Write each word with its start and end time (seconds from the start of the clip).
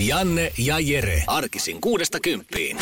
Janne 0.00 0.52
ja 0.58 0.78
Jere. 0.78 1.22
Arkisin 1.26 1.80
kuudesta 1.80 2.20
kymppiin. 2.20 2.78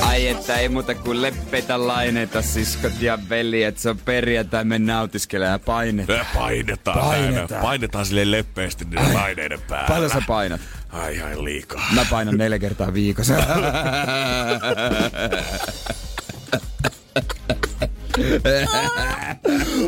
Ai 0.00 0.28
että 0.28 0.56
ei 0.56 0.68
muuta 0.68 0.94
kuin 0.94 1.22
leppeitä 1.22 1.86
laineita, 1.86 2.42
siskot 2.42 2.92
ja 3.00 3.18
veljet. 3.28 3.78
Se 3.78 3.90
on 3.90 3.98
perjantai, 3.98 4.64
me 4.64 4.78
nautiskelemaan 4.78 5.54
ja 5.54 5.58
painetaan. 5.58 6.18
Me 6.18 6.26
painetaan. 6.34 6.98
Painetaan. 6.98 7.32
Painetaan, 7.32 7.62
painetaan 7.62 8.06
sille 8.06 8.30
leppeästi 8.30 8.84
niiden 8.84 9.14
laineiden 9.14 9.60
päällä. 9.60 9.88
Paljon 9.88 10.10
sä 10.10 10.22
painat? 10.26 10.60
Ai 10.88 11.20
ai 11.20 11.44
liikaa. 11.44 11.84
Mä 11.94 12.06
painan 12.10 12.38
neljä 12.38 12.58
kertaa 12.58 12.94
viikossa. 12.94 13.34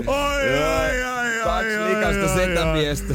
Ai 0.06 1.04
Kaksi 1.44 1.76
ai, 1.76 1.88
likasta 1.94 2.20
ai, 2.20 2.28
ai, 2.30 2.36
setämiestä. 2.36 3.14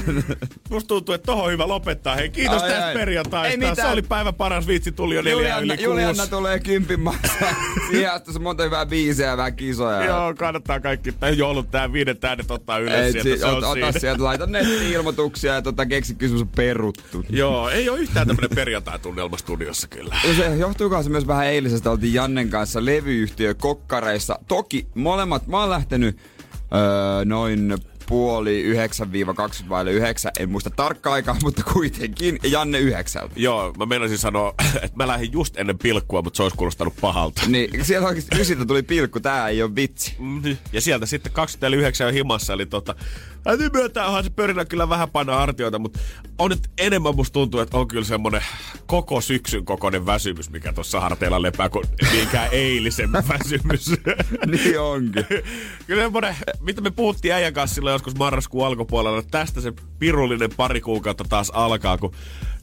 Musta 0.69 0.87
tuntuu, 0.87 1.15
että 1.15 1.25
tohon 1.25 1.45
on 1.45 1.51
hyvä 1.51 1.67
lopettaa. 1.67 2.15
Hei, 2.15 2.29
kiitos 2.29 2.63
Ai, 2.63 2.69
tästä 2.69 2.85
ai. 2.87 2.93
perjantaista. 2.93 3.65
Ei. 3.67 3.75
Se 3.75 3.85
oli 3.87 4.01
päivän 4.01 4.33
paras 4.35 4.67
vitsi, 4.67 4.91
tuli 4.91 5.15
jo 5.15 5.21
neljä 5.21 5.33
Julianna, 5.33 5.73
yli 5.73 5.83
Julianna 5.83 6.27
tulee 6.27 6.59
kympin 6.59 6.99
maksaa. 6.99 7.55
Asti 8.11 8.33
se 8.33 8.39
monta 8.39 8.63
hyvää 8.63 8.85
biisiä 8.85 9.27
ja 9.27 9.37
vähän 9.37 9.55
kisoja. 9.55 10.03
Joo, 10.05 10.33
kannattaa 10.33 10.79
kaikki. 10.79 11.11
Tai 11.11 11.37
joulut 11.37 11.71
tää 11.71 11.93
viidet 11.93 12.23
äänet 12.23 12.51
ottaa 12.51 12.77
ylös 12.77 12.93
Ei, 13.05 13.11
sieltä. 13.11 13.29
si- 13.29 13.37
Se 13.37 13.45
on 13.45 13.63
ota, 13.63 13.99
sieltä, 13.99 14.23
laita 14.23 14.45
netti-ilmoituksia 14.45 15.53
ja 15.53 15.61
tota, 15.61 15.85
keksi 15.85 16.15
kysymys 16.15 16.41
on 16.41 16.47
peruttu. 16.47 17.25
Joo, 17.29 17.69
ei 17.69 17.89
ole 17.89 17.99
yhtään 17.99 18.27
tämmönen 18.27 18.49
perjantai-tunnelma 18.55 19.37
studiossa 19.37 19.87
kyllä. 19.87 20.15
Ja 20.27 20.33
se 20.35 20.55
johtuuko 20.55 21.03
se 21.03 21.09
myös 21.09 21.27
vähän 21.27 21.45
eilisestä, 21.45 21.91
oltiin 21.91 22.13
Jannen 22.13 22.49
kanssa 22.49 22.85
levyyhtiö 22.85 23.53
kokkareissa. 23.53 24.39
Toki 24.47 24.87
molemmat, 25.09 25.47
mä 25.47 25.59
oon 25.59 25.69
lähtenyt 25.69 26.17
öö, 26.75 27.25
noin 27.25 27.77
puoli 28.07 28.61
yhdeksän 28.61 29.11
viiva 29.11 29.33
20 29.33 29.69
vaille 29.69 29.91
yhdeksän, 29.91 30.31
en 30.39 30.49
muista 30.49 30.69
tarkkaa 30.69 31.13
aikaa, 31.13 31.35
mutta 31.43 31.63
kuitenkin, 31.73 32.39
ja 32.43 32.49
Janne 32.49 32.79
yhdeksältä. 32.79 33.33
Joo, 33.35 33.73
mä 33.77 33.85
meinasin 33.85 34.17
sanoa, 34.17 34.53
että 34.75 34.91
mä 34.97 35.07
lähdin 35.07 35.31
just 35.31 35.57
ennen 35.57 35.77
pilkkua, 35.77 36.21
mutta 36.21 36.37
se 36.37 36.43
olisi 36.43 36.57
kuulostanut 36.57 36.93
pahalta. 37.01 37.41
Niin, 37.47 37.85
siellä 37.85 38.07
oikeasti 38.07 38.41
ysiltä 38.41 38.65
tuli 38.65 38.83
pilkku, 38.83 39.19
tää 39.19 39.47
ei 39.47 39.63
ole 39.63 39.75
vitsi. 39.75 40.15
Mm, 40.19 40.57
Ja 40.73 40.81
sieltä 40.81 41.05
sitten 41.05 41.31
29 41.31 42.07
jo 42.07 42.13
himassa, 42.13 42.53
eli 42.53 42.65
tota, 42.65 42.95
täytyy 43.43 43.69
myöntää, 43.73 44.07
onhan 44.07 44.23
se 44.23 44.29
pörinä 44.29 44.65
kyllä 44.65 44.89
vähän 44.89 45.09
painaa 45.09 45.39
hartioita, 45.39 45.79
mutta 45.79 45.99
on 46.37 46.49
nyt 46.49 46.69
enemmän 46.77 47.15
musta 47.15 47.33
tuntuu, 47.33 47.59
että 47.59 47.77
on 47.77 47.87
kyllä 47.87 48.05
semmonen 48.05 48.41
koko 48.85 49.21
syksyn 49.21 49.65
kokoinen 49.65 50.05
väsymys, 50.05 50.49
mikä 50.49 50.73
tuossa 50.73 50.99
harteilla 50.99 51.41
lepää, 51.41 51.69
kuin 51.69 51.85
minkään 52.11 52.49
eilisen 52.63 53.11
väsymys. 53.11 53.89
niin 54.47 54.79
onkin. 54.79 55.25
Kyllä 55.87 56.03
semmonen, 56.03 56.35
mitä 56.59 56.81
me 56.81 56.91
puhuttiin 56.91 57.33
äijän 57.33 57.53
kanssa 57.53 57.75
silloin 57.75 57.93
joskus 57.93 58.15
marraskuun 58.15 58.65
alkupuolella, 58.65 59.19
että 59.19 59.39
tästä 59.39 59.61
se 59.61 59.73
pirullinen 59.99 60.49
pari 60.57 60.81
kuukautta 60.81 61.25
taas 61.29 61.49
alkaa, 61.49 61.97
kun 61.97 62.13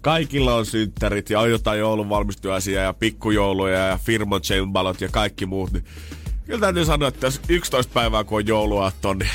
kaikilla 0.01 0.55
on 0.55 0.67
synttärit 0.67 1.31
ja 1.31 1.41
on 1.41 1.51
jotain 1.51 1.79
joulun 1.79 2.09
valmistujaisia 2.09 2.83
ja 2.83 2.93
pikkujouluja 2.93 3.79
ja 3.79 3.99
firman 4.05 4.41
ja 5.01 5.09
kaikki 5.09 5.47
muut, 5.47 5.73
niin 5.73 5.85
Kyllä 6.47 6.61
täytyy 6.61 6.85
sanoa, 6.85 7.09
että 7.09 7.27
jos 7.27 7.41
11 7.49 7.93
päivää 7.93 8.25
kun 8.25 8.39
on 8.39 8.47
jouluaatto, 8.47 9.15
niin 9.15 9.31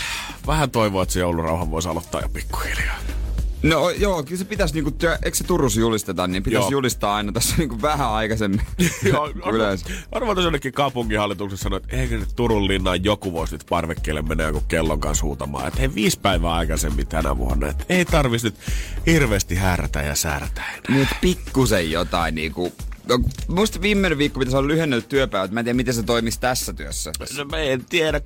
vähän 0.48 0.72
toivoa, 0.72 1.04
että 1.04 1.14
se 1.14 1.20
joulurauha 1.20 1.72
voisi 1.72 1.90
aloittaa 1.90 2.22
jo 2.22 2.30
pikkuhiljaa. 2.30 2.98
No 3.64 3.90
joo, 3.90 4.24
kyllä 4.24 4.38
se 4.38 4.46
pitäisi 4.46 4.74
niinku, 4.74 4.92
työ, 4.92 5.18
eikö 5.24 5.38
se 5.38 5.44
Turussa 5.44 5.80
julisteta, 5.80 6.28
niin 6.28 6.44
pitäisi 6.44 6.64
Joo. 6.64 6.72
julistaa 6.72 7.16
aina 7.16 7.32
tässä 7.32 7.56
niinku 7.58 7.82
vähän 7.82 8.10
aikaisemmin. 8.10 8.62
Joo, 9.14 9.30
Yleensä. 9.54 9.86
Varmaan 10.14 10.36
tuossa 10.36 10.46
jonnekin 10.46 10.74
kaupunginhallituksessa 10.74 11.64
sanoi, 11.64 11.78
että 11.78 11.98
eikö 11.98 12.18
nyt 12.18 12.30
Turun 12.36 12.68
linnaan 12.68 13.04
joku 13.04 13.34
voisi 13.34 13.56
nyt 13.56 13.66
parvekkeelle 13.70 14.22
mennä 14.22 14.44
joku 14.44 14.62
kellon 14.68 15.00
kanssa 15.00 15.26
huutamaan. 15.26 15.68
Että 15.68 15.80
hei, 15.80 15.96
viisi 15.96 16.20
päivää 16.20 16.54
aikaisemmin 16.54 17.08
tänä 17.08 17.38
vuonna. 17.38 17.68
Että 17.68 17.86
ei 17.90 18.06
tarvitsisi 18.06 18.48
nyt 18.48 18.56
hirveästi 19.06 19.56
härrätä 19.56 20.02
ja 20.02 20.16
säärätä 20.16 20.62
enää. 20.62 20.98
Niin, 20.98 21.08
pikkusen 21.22 21.92
jotain 21.92 22.36
niinku... 22.36 22.74
No, 23.10 23.20
musta 23.48 23.82
viimeinen 23.82 24.18
viikko 24.18 24.40
pitäisi 24.40 24.58
olla 24.58 24.68
lyhennellyt 24.68 25.10
työpäivät. 25.10 25.52
Mä 25.52 25.60
en 25.60 25.66
tiedä, 25.66 25.76
miten 25.78 25.94
se 25.94 26.04
toimisi 26.04 26.40
tässä 26.40 26.74
työssä. 26.74 27.12
No 27.38 27.46
mä 27.46 27.58
en 27.58 27.86
tiedä. 27.86 28.22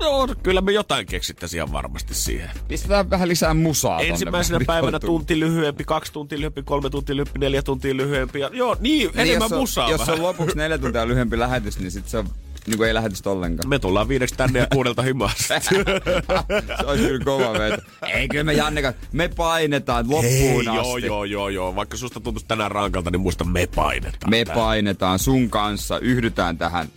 No, 0.00 0.34
kyllä 0.42 0.60
me 0.60 0.72
jotain 0.72 1.06
keksittäisiin 1.06 1.58
ihan 1.58 1.72
varmasti 1.72 2.14
siihen. 2.14 2.50
Pistetään 2.68 3.10
vähän 3.10 3.28
lisää 3.28 3.54
musaa 3.54 3.98
tonne 3.98 4.12
Ensimmäisenä 4.12 4.54
vähän 4.58 4.66
päivänä 4.66 4.98
tunti 4.98 5.40
lyhyempi, 5.40 5.84
kaksi 5.84 6.12
tuntia 6.12 6.38
lyhyempi, 6.38 6.62
kolme 6.62 6.90
tuntia 6.90 7.16
lyhyempi, 7.16 7.38
neljä 7.38 7.62
tuntia 7.62 7.96
lyhyempi. 7.96 8.40
Ja, 8.40 8.50
joo, 8.52 8.76
niin, 8.80 9.08
Niin, 9.08 9.10
enemmän 9.20 9.46
jos 9.46 9.52
on, 9.52 9.58
musaa 9.58 9.90
Jos 9.90 10.00
vähän. 10.00 10.14
on 10.14 10.22
lopuksi 10.22 10.56
neljä 10.56 10.78
tuntia 10.78 11.08
lyhyempi 11.08 11.38
lähetys, 11.38 11.78
niin 11.78 11.90
sit 11.90 12.08
se 12.08 12.18
on, 12.18 12.28
niin 12.66 12.76
kuin 12.76 12.88
ei 12.88 12.94
lähetystä 12.94 13.30
ollenkaan. 13.30 13.68
Me 13.68 13.78
tullaan 13.78 14.08
viideksi 14.08 14.34
tänne 14.34 14.58
ja 14.58 14.66
kuudelta 14.72 15.02
himasta. 15.02 15.60
se 16.80 16.86
olisi 16.86 17.02
kyllä 17.04 17.24
kova 17.24 17.52
veto. 17.52 17.82
Ei, 18.14 18.28
kyllä 18.28 18.44
me 18.44 18.52
Janne, 18.52 18.94
me 19.12 19.28
painetaan 19.28 20.04
loppuun 20.10 20.66
Hei, 20.66 20.68
asti. 20.68 20.68
joo, 20.68 20.98
joo, 20.98 21.24
joo, 21.24 21.48
joo. 21.48 21.76
Vaikka 21.76 21.96
susta 21.96 22.20
tuntuisi 22.20 22.46
tänään 22.46 22.70
rankalta, 22.70 23.10
niin 23.10 23.20
muista 23.20 23.44
me 23.44 23.68
painetaan. 23.74 24.30
Me 24.30 24.44
tää. 24.44 24.54
painetaan 24.54 25.18
sun 25.18 25.50
kanssa, 25.50 25.98
yhdytään 25.98 26.58
tähän 26.58 26.88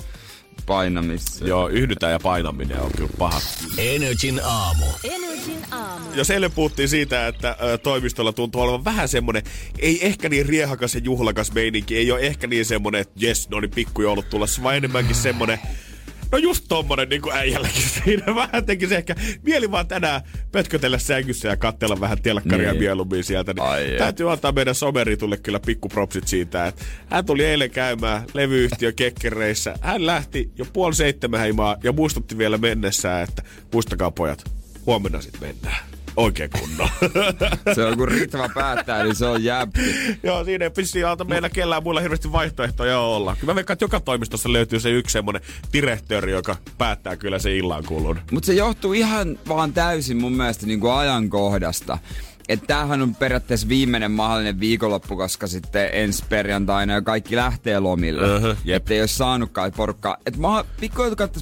painamiseen. 0.68 1.48
Joo, 1.48 1.68
yhdytään 1.68 2.12
ja 2.12 2.20
painaminen 2.20 2.82
on 2.82 2.92
kyllä 2.98 3.10
paha. 3.18 3.42
Energin 3.78 4.42
aamu. 4.44 4.86
Energin 5.04 5.66
aamu. 5.72 6.06
Jos 6.14 6.30
eilen 6.30 6.52
puhuttiin 6.52 6.90
siitä, 6.90 7.28
että 7.28 7.58
toimistolla 7.84 8.34
tuntuu 8.34 8.62
olevan 8.62 8.86
vähän 8.86 9.08
semmonen, 9.08 9.44
ei 9.80 10.06
ehkä 10.06 10.30
niin 10.30 10.46
riehakas 10.46 10.96
ja 10.96 11.02
juhlakas 11.04 11.52
meininki, 11.52 11.98
ei 11.98 12.12
ole 12.12 12.20
ehkä 12.20 12.48
niin 12.48 12.66
semmonen, 12.66 13.02
että 13.02 13.14
jes, 13.18 13.50
no 13.50 13.60
niin 13.60 13.72
pikkujoulut 13.72 14.30
tulossa, 14.30 14.64
vaan 14.64 14.78
enemmänkin 14.78 15.16
semmonen, 15.16 15.60
No 16.32 16.38
just 16.38 16.66
tommonen 16.68 17.10
niin 17.10 17.22
kuin 17.22 17.36
äijälläkin 17.36 17.82
siinä. 18.04 18.36
Vähän 18.36 18.66
tekisi 18.66 18.96
ehkä 18.96 19.16
mieli 19.44 19.72
vaan 19.72 19.88
tänään 19.88 20.22
pötkötellä 20.52 20.98
sängyssä 20.98 21.48
ja 21.48 21.58
katsella 21.58 22.00
vähän 22.00 22.22
telkkaria 22.22 22.72
Niin. 22.72 22.80
mieluummin 22.82 23.24
sieltä. 23.24 23.54
Niin 23.54 23.64
Ai 23.64 23.86
täytyy 23.98 24.32
antaa 24.32 24.52
meidän 24.52 24.76
someritulle 24.76 25.38
kyllä 25.38 25.60
pikkupropsit 25.60 26.28
siitä, 26.28 26.68
että 26.68 26.86
hän 27.10 27.26
tuli 27.26 27.46
eilen 27.46 27.72
käymään 27.72 28.24
levyyhtiö 28.34 28.92
kekkereissä. 28.92 29.76
Hän 29.82 30.06
lähti 30.06 30.52
jo 30.58 30.66
puoli 30.74 30.96
seitsemän 30.96 31.40
heimaa 31.40 31.78
ja 31.84 31.92
muistutti 31.92 32.38
vielä 32.38 32.58
mennessään, 32.58 33.24
että 33.24 33.44
muistakaa 33.74 34.12
pojat, 34.12 34.44
huomenna 34.86 35.22
sitten 35.22 35.42
mennään. 35.42 35.97
Oikein 36.18 36.50
kunnolla. 36.60 36.92
Se 37.76 37.86
on 37.86 37.98
kun 37.98 38.08
Ritva 38.08 38.50
päättää, 38.56 39.04
niin 39.04 39.16
se 39.16 39.26
on 39.26 39.44
jäppi. 39.44 39.96
Joo, 40.24 40.44
siinä 40.44 40.66
ei 40.66 40.70
pissi 40.70 41.04
alta 41.04 41.24
meillä 41.24 41.50
kellään 41.50 41.84
muilla 41.84 42.02
hirveästi 42.02 42.32
vaihtoehtoja 42.32 43.00
olla. 43.00 43.36
Kyllä 43.36 43.52
mä 43.52 43.56
veikkaan, 43.56 43.76
että 43.76 43.86
joka 43.86 44.00
toimistossa 44.00 44.54
löytyy 44.54 44.80
se 44.80 44.90
yksi 44.90 45.14
semmonen 45.14 45.42
direktööri, 45.74 46.32
joka 46.32 46.56
päättää 46.78 47.16
kyllä 47.16 47.40
se 47.40 47.58
illan 47.58 47.84
kulun. 47.84 48.20
Mutta 48.32 48.48
se 48.48 48.54
johtuu 48.54 48.94
ihan 48.94 49.40
vaan 49.48 49.74
täysin 49.74 50.18
mun 50.18 50.34
mielestä 50.34 50.66
niin 50.66 50.80
kuin 50.80 50.94
ajankohdasta. 50.94 51.98
Että 52.50 52.68
tämähän 52.68 53.02
on 53.02 53.16
periaatteessa 53.16 53.70
viimeinen 53.70 54.12
mahdollinen 54.12 54.60
viikonloppu, 54.60 55.18
koska 55.18 55.48
sitten 55.48 55.90
ensi 55.94 56.24
perjantaina 56.30 56.94
ja 56.94 57.02
kaikki 57.02 57.36
lähtee 57.36 57.80
lomille. 57.80 58.56
Jep. 58.66 58.82
Että 58.82 58.94
ei 58.94 59.00
ole 59.02 59.08
saanutkaan 59.08 59.72
porukkaa. 59.72 60.18
Että 60.26 60.40
ma- 60.40 60.66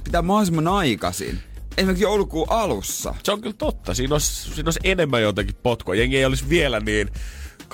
pitää 0.03 0.21
mahdollisimman 0.21 0.67
aikaisin. 0.67 1.39
Esimerkiksi 1.77 2.03
joulukuun 2.03 2.47
alussa. 2.49 3.15
Se 3.23 3.31
on 3.31 3.41
kyllä 3.41 3.55
totta. 3.57 3.93
Siinä 3.93 4.15
olisi, 4.15 4.53
siinä 4.53 4.67
olisi 4.67 4.79
enemmän 4.83 5.21
jotakin 5.21 5.55
potkua. 5.63 5.95
Jengi 5.95 6.17
ei 6.17 6.25
olisi 6.25 6.49
vielä 6.49 6.79
niin 6.79 7.09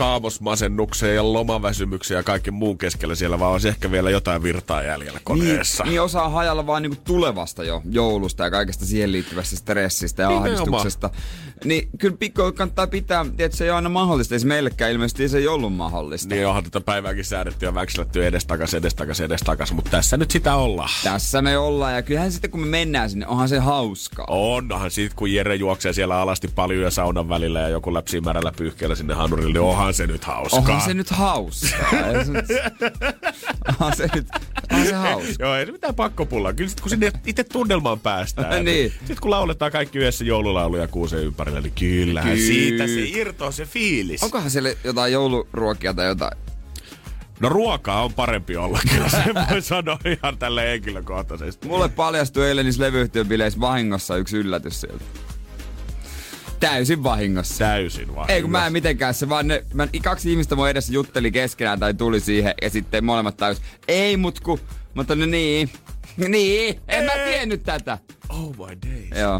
kaamosmasennukseen 0.01 1.15
ja 1.15 1.33
lomaväsymykseen 1.33 2.17
ja 2.17 2.23
kaiken 2.23 2.53
muun 2.53 2.77
keskellä 2.77 3.15
siellä, 3.15 3.39
vaan 3.39 3.51
olisi 3.51 3.67
ehkä 3.67 3.91
vielä 3.91 4.09
jotain 4.09 4.43
virtaa 4.43 4.83
jäljellä 4.83 5.19
koneessa. 5.23 5.83
Niin, 5.83 5.89
niin 5.89 6.01
osaa 6.01 6.29
hajalla 6.29 6.67
vaan 6.67 6.81
niinku 6.81 7.01
tulevasta 7.03 7.63
jo 7.63 7.81
joulusta 7.89 8.43
ja 8.43 8.51
kaikesta 8.51 8.85
siihen 8.85 9.11
liittyvästä 9.11 9.55
stressistä 9.55 10.21
ja 10.21 10.29
Nimenomaan. 10.29 10.59
ahdistuksesta. 10.59 11.09
Niin 11.65 11.89
kyllä 11.99 12.17
pikku 12.17 12.41
kannattaa 12.41 12.87
pitää, 12.87 13.25
että 13.37 13.57
se 13.57 13.63
ei 13.63 13.69
ole 13.69 13.75
aina 13.75 13.89
mahdollista. 13.89 14.35
Ei 14.35 14.39
se 14.39 14.47
meillekään 14.47 14.91
ilmeisesti 14.91 15.29
se 15.29 15.37
ei 15.37 15.47
ollut 15.47 15.73
mahdollista. 15.73 16.35
Niin 16.35 16.47
onhan 16.47 16.63
tätä 16.63 16.81
päivääkin 16.81 17.25
säädetty 17.25 17.65
ja 17.65 17.75
väksiletty 17.75 18.25
edestakas, 18.25 18.73
edestakas, 18.73 19.19
edestakas, 19.19 19.73
mutta 19.73 19.91
tässä 19.91 20.17
nyt 20.17 20.31
sitä 20.31 20.55
ollaan. 20.55 20.89
Tässä 21.03 21.41
me 21.41 21.57
ollaan 21.57 21.95
ja 21.95 22.01
kyllähän 22.01 22.31
sitten 22.31 22.51
kun 22.51 22.59
me 22.59 22.67
mennään 22.67 23.09
sinne, 23.09 23.27
onhan 23.27 23.49
se 23.49 23.59
hauskaa. 23.59 24.25
Onhan 24.29 24.91
sit, 24.91 25.13
kun 25.13 25.33
Jere 25.33 25.55
juoksee 25.55 25.93
siellä 25.93 26.17
alasti 26.17 26.47
paljon 26.47 26.83
ja 26.83 26.91
saunan 26.91 27.29
välillä 27.29 27.59
ja 27.59 27.69
joku 27.69 27.93
läpsii 27.93 28.21
märällä 28.21 28.51
pyyhkeellä 28.57 28.95
sinne 28.95 29.13
hanurille, 29.13 29.53
niin 29.53 29.61
onhan 29.61 29.90
se 29.93 30.07
nyt 30.07 30.23
hauskaa. 30.23 30.59
Onhan 30.59 30.81
se 30.81 30.93
nyt 30.93 31.09
hauskaa. 31.09 31.99
Ei 32.17 32.25
se 32.25 32.31
nyt- 32.31 32.45
onhan 33.67 33.95
se 33.97 34.07
nyt 34.15 34.27
On 34.73 34.85
se 34.85 34.93
hauska. 34.93 35.33
Joo, 35.39 35.55
ei 35.55 35.65
se 35.65 35.71
mitään 35.71 35.95
pakkopullaa. 35.95 36.53
Kyllä 36.53 36.69
sit, 36.69 36.81
kun 36.81 36.89
sinne 36.89 37.11
itse 37.25 37.43
tunnelmaan 37.43 37.99
päästään. 37.99 38.65
Niin. 38.65 38.91
Sitten 38.91 39.17
kun 39.21 39.31
lauletaan 39.31 39.71
kaikki 39.71 39.97
yhdessä 39.99 40.23
joululauluja 40.23 40.87
kuuseen 40.87 41.23
ympärillä, 41.23 41.61
niin 41.61 41.73
kyllähän 41.79 42.33
Kyllä. 42.33 42.47
siitä 42.47 42.87
se 42.87 43.01
irtoaa 43.19 43.51
se 43.51 43.65
fiilis. 43.65 44.23
Onkohan 44.23 44.49
siellä 44.51 44.69
jotain 44.83 45.13
jouluruokia 45.13 45.93
tai 45.93 46.07
jotain? 46.07 46.37
No 47.39 47.49
ruokaa 47.49 48.03
on 48.03 48.13
parempi 48.13 48.57
olla, 48.57 48.79
kyllä 48.95 49.09
sen 49.09 49.35
voi 49.51 49.61
sanoa 49.61 49.99
ihan 50.05 50.37
tälle 50.37 50.69
henkilökohtaisesti. 50.71 51.67
Mulle 51.67 51.89
paljastui 51.89 52.47
eilen 52.47 52.65
niissä 52.65 52.83
levyyhtiön 52.83 53.27
bileissä 53.27 53.59
vahingossa 53.59 54.15
yksi 54.17 54.37
yllätys 54.37 54.81
sieltä. 54.81 55.03
Täysin 56.61 57.03
vahingossa. 57.03 57.57
Täysin 57.57 58.15
vaan. 58.15 58.31
Ei 58.31 58.41
kun 58.41 58.51
mä 58.51 58.67
en 58.67 58.73
mitenkään, 58.73 59.13
se 59.13 59.29
vaan 59.29 59.47
ne, 59.47 59.63
mä, 59.73 59.87
kaksi 60.03 60.31
ihmistä 60.31 60.55
mun 60.55 60.69
edessä 60.69 60.93
jutteli 60.93 61.31
keskenään 61.31 61.79
tai 61.79 61.93
tuli 61.93 62.19
siihen 62.19 62.53
ja 62.61 62.69
sitten 62.69 63.05
molemmat 63.05 63.37
tajus, 63.37 63.61
ei 63.87 64.17
mut 64.17 64.39
ku, 64.39 64.59
mutta 64.93 65.15
no 65.15 65.25
niin, 65.25 65.69
niin, 66.27 66.79
en 66.87 67.03
mä 67.03 67.11
tiennyt 67.25 67.63
tätä. 67.63 67.97
Oh 68.29 68.49
my 68.49 68.77
days. 68.91 69.21
Joo. 69.21 69.39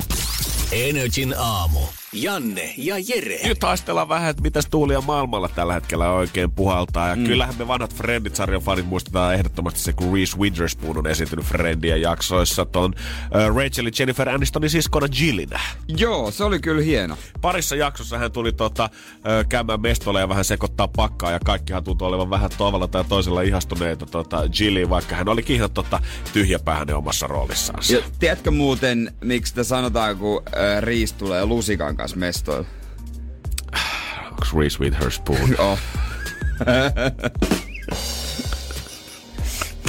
Energin 0.71 1.33
aamu. 1.37 1.79
Janne 2.13 2.73
ja 2.77 2.95
Jere. 3.07 3.39
Nyt 3.43 3.63
haistellaan 3.63 4.09
vähän, 4.09 4.29
että 4.29 4.41
mitäs 4.41 4.67
tuulia 4.71 5.01
maailmalla 5.01 5.49
tällä 5.55 5.73
hetkellä 5.73 6.11
oikein 6.11 6.51
puhaltaa. 6.51 7.09
Ja 7.09 7.15
mm. 7.15 7.23
kyllähän 7.23 7.55
me 7.57 7.67
vanhat 7.67 7.93
Friendit-sarjan 7.93 8.61
fanit 8.61 8.85
muistetaan 8.85 9.33
ehdottomasti 9.35 9.79
se, 9.79 9.93
kun 9.93 10.13
Reese 10.13 10.37
Witherspoon 10.37 10.97
on 10.97 11.07
esiintynyt 11.07 11.45
Friendien 11.45 12.01
jaksoissa 12.01 12.65
ton 12.65 12.93
uh, 12.95 13.55
Rachel 13.57 13.85
ja 13.85 13.91
Jennifer 13.99 14.29
Anistonin 14.29 14.69
siskona 14.69 15.07
Jillinä. 15.19 15.59
Joo, 15.87 16.31
se 16.31 16.43
oli 16.43 16.59
kyllä 16.59 16.81
hieno. 16.81 17.17
Parissa 17.41 17.75
jaksossa 17.75 18.17
hän 18.17 18.31
tuli 18.31 18.51
tota, 18.51 18.89
ö, 19.27 19.45
käymään 19.49 19.81
mestolle 19.81 20.19
ja 20.19 20.29
vähän 20.29 20.45
sekoittaa 20.45 20.87
pakkaa 20.87 21.31
ja 21.31 21.39
kaikkihan 21.45 21.83
tuntuu 21.83 22.07
olevan 22.07 22.29
vähän 22.29 22.49
tavalla 22.57 22.87
tai 22.87 23.03
toisella 23.03 23.41
ihastuneita 23.41 24.05
tota, 24.05 24.43
Jilliin, 24.59 24.89
vaikka 24.89 25.15
hän 25.15 25.29
olikin 25.29 25.55
ihan 25.55 25.71
tota, 25.71 25.99
tyhjäpähäinen 26.33 26.95
omassa 26.95 27.27
roolissaan. 27.27 27.83
Ja 27.89 27.99
tiedätkö 28.19 28.51
muuten, 28.51 29.13
miksi 29.21 29.49
sitä 29.49 29.63
sanotaan, 29.63 30.17
kun 30.17 30.43
äh, 30.47 30.81
Riis 30.81 31.13
tulee 31.13 31.45
lusikan 31.45 31.97
kanssa 32.01 32.17
mestoilla? 32.17 32.65
Onks 34.31 34.53
Reese 34.55 34.79
Witherspoon? 34.79 35.55
Oh. 35.59 35.79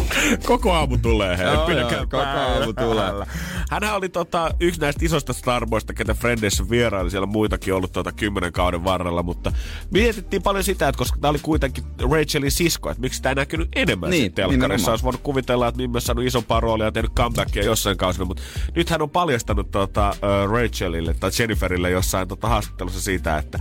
Koko 0.47 0.73
aamu 0.73 0.99
tulee, 0.99 1.39
hei. 1.39 1.47
Joo, 1.47 1.71
joo, 1.71 1.89
koko 1.89 2.09
päällä. 2.11 2.59
aamu 2.59 2.73
tulee. 2.73 3.13
Hänhän 3.71 3.97
oli 3.97 4.09
tota, 4.09 4.51
yksi 4.61 4.81
näistä 4.81 5.05
isoista 5.05 5.33
starboista, 5.33 5.95
ketä 5.95 6.15
Frendeissä 6.15 6.71
vieraili. 6.71 7.11
Siellä 7.11 7.27
muitakin 7.27 7.75
ollut 7.75 7.93
tota, 7.93 8.13
kymmenen 8.13 8.53
kauden 8.53 8.85
varrella, 8.85 9.23
mutta 9.23 9.53
mietittiin 9.91 10.43
paljon 10.43 10.65
sitä, 10.65 10.89
että 10.89 10.99
koska 10.99 11.19
tämä 11.21 11.31
oli 11.31 11.39
kuitenkin 11.39 11.85
Rachelin 12.11 12.51
sisko, 12.51 12.91
että 12.91 13.01
miksi 13.01 13.23
tämä 13.23 13.31
ei 13.31 13.35
näkynyt 13.35 13.69
enemmän 13.77 14.11
Niin, 14.11 14.33
telkkarissa. 14.33 14.91
Olisi 14.91 15.05
voinut 15.05 15.21
kuvitella, 15.23 15.69
että 15.69 15.77
Mimmi 15.77 15.97
on 15.97 16.01
saanut 16.01 16.25
isompaa 16.25 16.61
roolia 16.61 16.87
ja 16.87 16.93
tehnyt 16.93 17.13
comebackia 17.13 17.65
jossain 17.65 17.97
kausina, 17.97 18.25
mutta 18.25 18.43
nyt 18.75 18.91
hän 18.91 19.03
on 19.03 19.11
paljastanut 19.11 19.71
tota, 19.71 20.15
Rachelille 20.53 21.15
tai 21.15 21.31
Jenniferille 21.39 21.91
jossain 21.91 22.29
tota, 22.29 22.49
haastattelussa 22.49 23.01
siitä, 23.01 23.39
että 23.39 23.61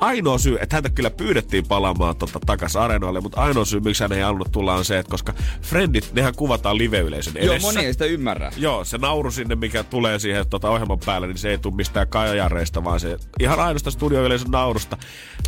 ainoa 0.00 0.38
syy, 0.38 0.58
että 0.60 0.76
häntä 0.76 0.90
kyllä 0.90 1.10
pyydettiin 1.10 1.66
palaamaan 1.66 2.16
tota, 2.16 2.40
takaisin 2.46 2.80
areenoille, 2.80 3.20
mutta 3.20 3.40
ainoa 3.40 3.64
syy, 3.64 3.80
miksi 3.80 4.04
hän 4.04 4.12
ei 4.12 4.20
halunnut 4.22 4.52
tulla 4.52 4.74
on 4.74 4.84
se, 4.84 4.98
että 4.98 5.10
koska 5.10 5.34
Friendit, 5.72 6.12
nehän 6.12 6.34
kuvataan 6.36 6.78
live-yleisön 6.78 7.36
edessä. 7.36 7.54
Joo, 7.54 7.72
moni 7.72 7.86
ei 7.86 7.92
sitä 7.92 8.04
ymmärrä. 8.04 8.52
Joo, 8.56 8.84
se 8.84 8.98
nauru 8.98 9.30
sinne, 9.30 9.54
mikä 9.54 9.82
tulee 9.82 10.18
siihen 10.18 10.48
tota, 10.48 10.70
ohjelman 10.70 10.98
päälle, 11.06 11.26
niin 11.26 11.38
se 11.38 11.50
ei 11.50 11.58
tule 11.58 11.74
mistään 11.74 12.08
kajareista, 12.08 12.84
vaan 12.84 13.00
se 13.00 13.16
ihan 13.40 13.60
ainoasta 13.60 13.90
studioyleisön 13.90 14.50
naurusta. 14.50 14.98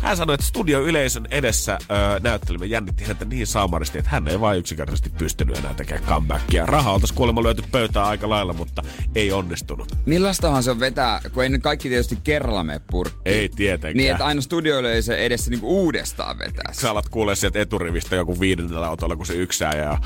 Hän 0.01 0.17
sanoi, 0.17 0.33
että 0.33 0.45
studioyleisön 0.45 1.27
edessä 1.31 1.77
öö, 1.91 2.19
näyttelemä 2.19 2.65
jännitti 2.65 3.03
häntä 3.03 3.25
niin 3.25 3.47
saamaristi, 3.47 3.97
että 3.97 4.11
hän 4.11 4.27
ei 4.27 4.39
vain 4.39 4.59
yksinkertaisesti 4.59 5.09
pystynyt 5.09 5.57
enää 5.57 5.73
tekemään 5.73 6.05
comebackia. 6.05 6.65
Raha 6.65 6.91
oltaisi 6.91 7.13
kuulemma 7.13 7.43
löyty 7.43 7.63
pöytään 7.71 8.05
aika 8.05 8.29
lailla, 8.29 8.53
mutta 8.53 8.83
ei 9.15 9.31
onnistunut. 9.31 9.97
Millaistahan 10.05 10.63
se 10.63 10.71
on 10.71 10.79
vetää, 10.79 11.21
kun 11.33 11.43
ei 11.43 11.49
ne 11.49 11.59
kaikki 11.59 11.89
tietysti 11.89 12.17
kerralla 12.23 12.63
mene 12.63 12.81
purkkiin. 12.91 13.21
Ei 13.25 13.49
tietenkään. 13.49 13.97
Niin, 13.97 14.11
että 14.11 14.25
aina 14.25 14.41
studioyleisö 14.41 15.17
edessä 15.17 15.51
niinku 15.51 15.81
uudestaan 15.81 16.39
vetää. 16.39 16.73
Sä 16.73 16.91
alat 16.91 17.09
kuulee 17.09 17.35
sieltä 17.35 17.59
eturivistä 17.59 18.15
joku 18.15 18.39
viidennellä 18.39 18.87
autolla, 18.87 19.15
kun 19.15 19.25
se 19.25 19.33
yksää 19.33 19.73
ja 19.75 19.97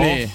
Niin. 0.00 0.30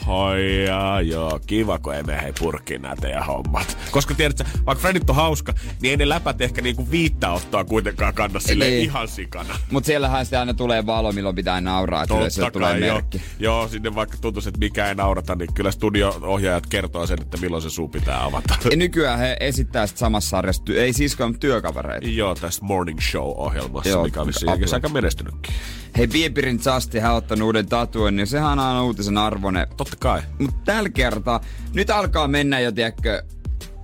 Ja, 0.68 1.02
joo, 1.02 1.40
kiva, 1.48 1.80
kun 1.80 1.96
ei 1.96 2.04
mene 2.04 2.34
purkkiin 2.40 2.82
nämä 2.82 2.96
teidän 2.96 3.26
hommat. 3.26 3.78
Koska 3.92 4.14
tiedätkö, 4.14 4.44
vaikka 4.66 4.82
Fredit 4.82 5.10
on 5.10 5.16
hauska, 5.16 5.54
niin 5.82 5.90
ei 5.92 5.98
ne 5.98 6.10
läpät 6.10 6.42
ehkä 6.42 6.62
niinku 6.62 6.92
viittä 6.92 7.32
ottaa 7.32 7.64
kuitenkaan 7.66 8.14
kanna 8.14 8.40
sille 8.40 8.66
Niin. 8.66 8.84
ihan 8.84 9.08
sikana. 9.08 9.56
Mut 9.72 9.86
siellähän 9.86 10.26
sitten 10.26 10.40
aina 10.40 10.54
tulee 10.54 10.86
valo, 10.86 11.12
milloin 11.12 11.36
pitää 11.36 11.62
nauraa, 11.62 12.04
että 12.04 12.18
yleisölle 12.18 12.52
tulee 12.52 12.78
joo. 12.80 12.94
merkki. 12.94 13.22
Joo, 13.40 13.68
sinne 13.68 13.96
vaikka 13.96 14.18
tuntuisi, 14.22 14.50
että 14.50 14.60
mikä 14.60 14.88
ei 14.88 14.96
naurata, 14.96 15.36
niin 15.36 15.54
kyllä 15.54 15.72
studio-ohjaajat 15.72 16.68
kertoo 16.68 17.08
sen, 17.08 17.22
että 17.22 17.38
milloin 17.38 17.64
se 17.64 17.70
suu 17.70 17.88
pitää 17.88 18.24
avata. 18.24 18.56
Ja 18.72 18.78
nykyään 18.78 19.20
he 19.20 19.38
esittää 19.40 19.88
sit 19.88 19.98
samassa 19.98 20.30
sarjassa, 20.30 20.64
ty- 20.70 20.78
ei 20.78 20.94
siskoja, 20.94 21.28
mutta 21.28 21.40
työkavereita. 21.40 22.08
Joo, 22.08 22.36
tässä 22.36 22.66
Morning 22.66 23.00
Show-ohjelmassa, 23.00 23.90
Joo, 23.90 24.04
mikä 24.04 24.20
siinä 24.32 24.54
Apple. 24.54 24.68
aika 24.74 24.90
menestynytkin. 24.90 25.54
Hei, 25.98 26.08
Bieberin 26.08 26.60
Justi, 26.76 27.00
hän 27.00 27.12
on 27.12 27.18
ottanut 27.18 27.46
uuden 27.46 27.68
tatuoinnin, 27.68 28.18
niin 28.18 28.28
sehän 28.28 28.52
on 28.52 28.60
aina 28.60 28.84
uutisen 28.84 29.18
arvoinen. 29.58 29.78
Totta 29.78 29.96
kai. 30.00 30.22
Mutta 30.40 30.60
tällä 30.66 30.90
kertaa, 30.90 31.42
nyt 31.74 31.90
alkaa 31.90 32.28
mennä 32.28 32.60
jo, 32.60 32.72
tiedätkö, 32.72 33.24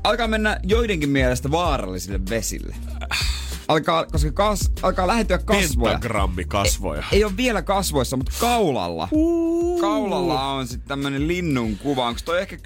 alkaa 0.04 0.28
mennä 0.28 0.60
joidenkin 0.64 1.10
mielestä 1.10 1.52
vaarallisille 1.52 2.20
vesille. 2.30 2.76
Alkaa, 3.68 4.06
koska 4.06 4.32
kas, 4.32 4.72
alkaa 4.82 5.08
lähentyä 5.08 5.38
kasvoja. 5.38 5.92
Pentagrammi 5.92 6.46
kasvoja. 6.46 7.04
Ei 7.12 7.24
ole 7.24 7.38
vielä 7.38 7.62
kasvoissa, 7.62 8.18
mutta 8.18 8.32
kaulalla. 8.40 9.10
Kaulalla 9.82 10.52
on 10.52 10.68
sitten 10.68 10.88
tämmönen 10.88 11.28
linnun 11.28 11.78
kuva. 11.78 12.08
Onko 12.08 12.20
toi 12.26 12.42
ehkä 12.42 12.58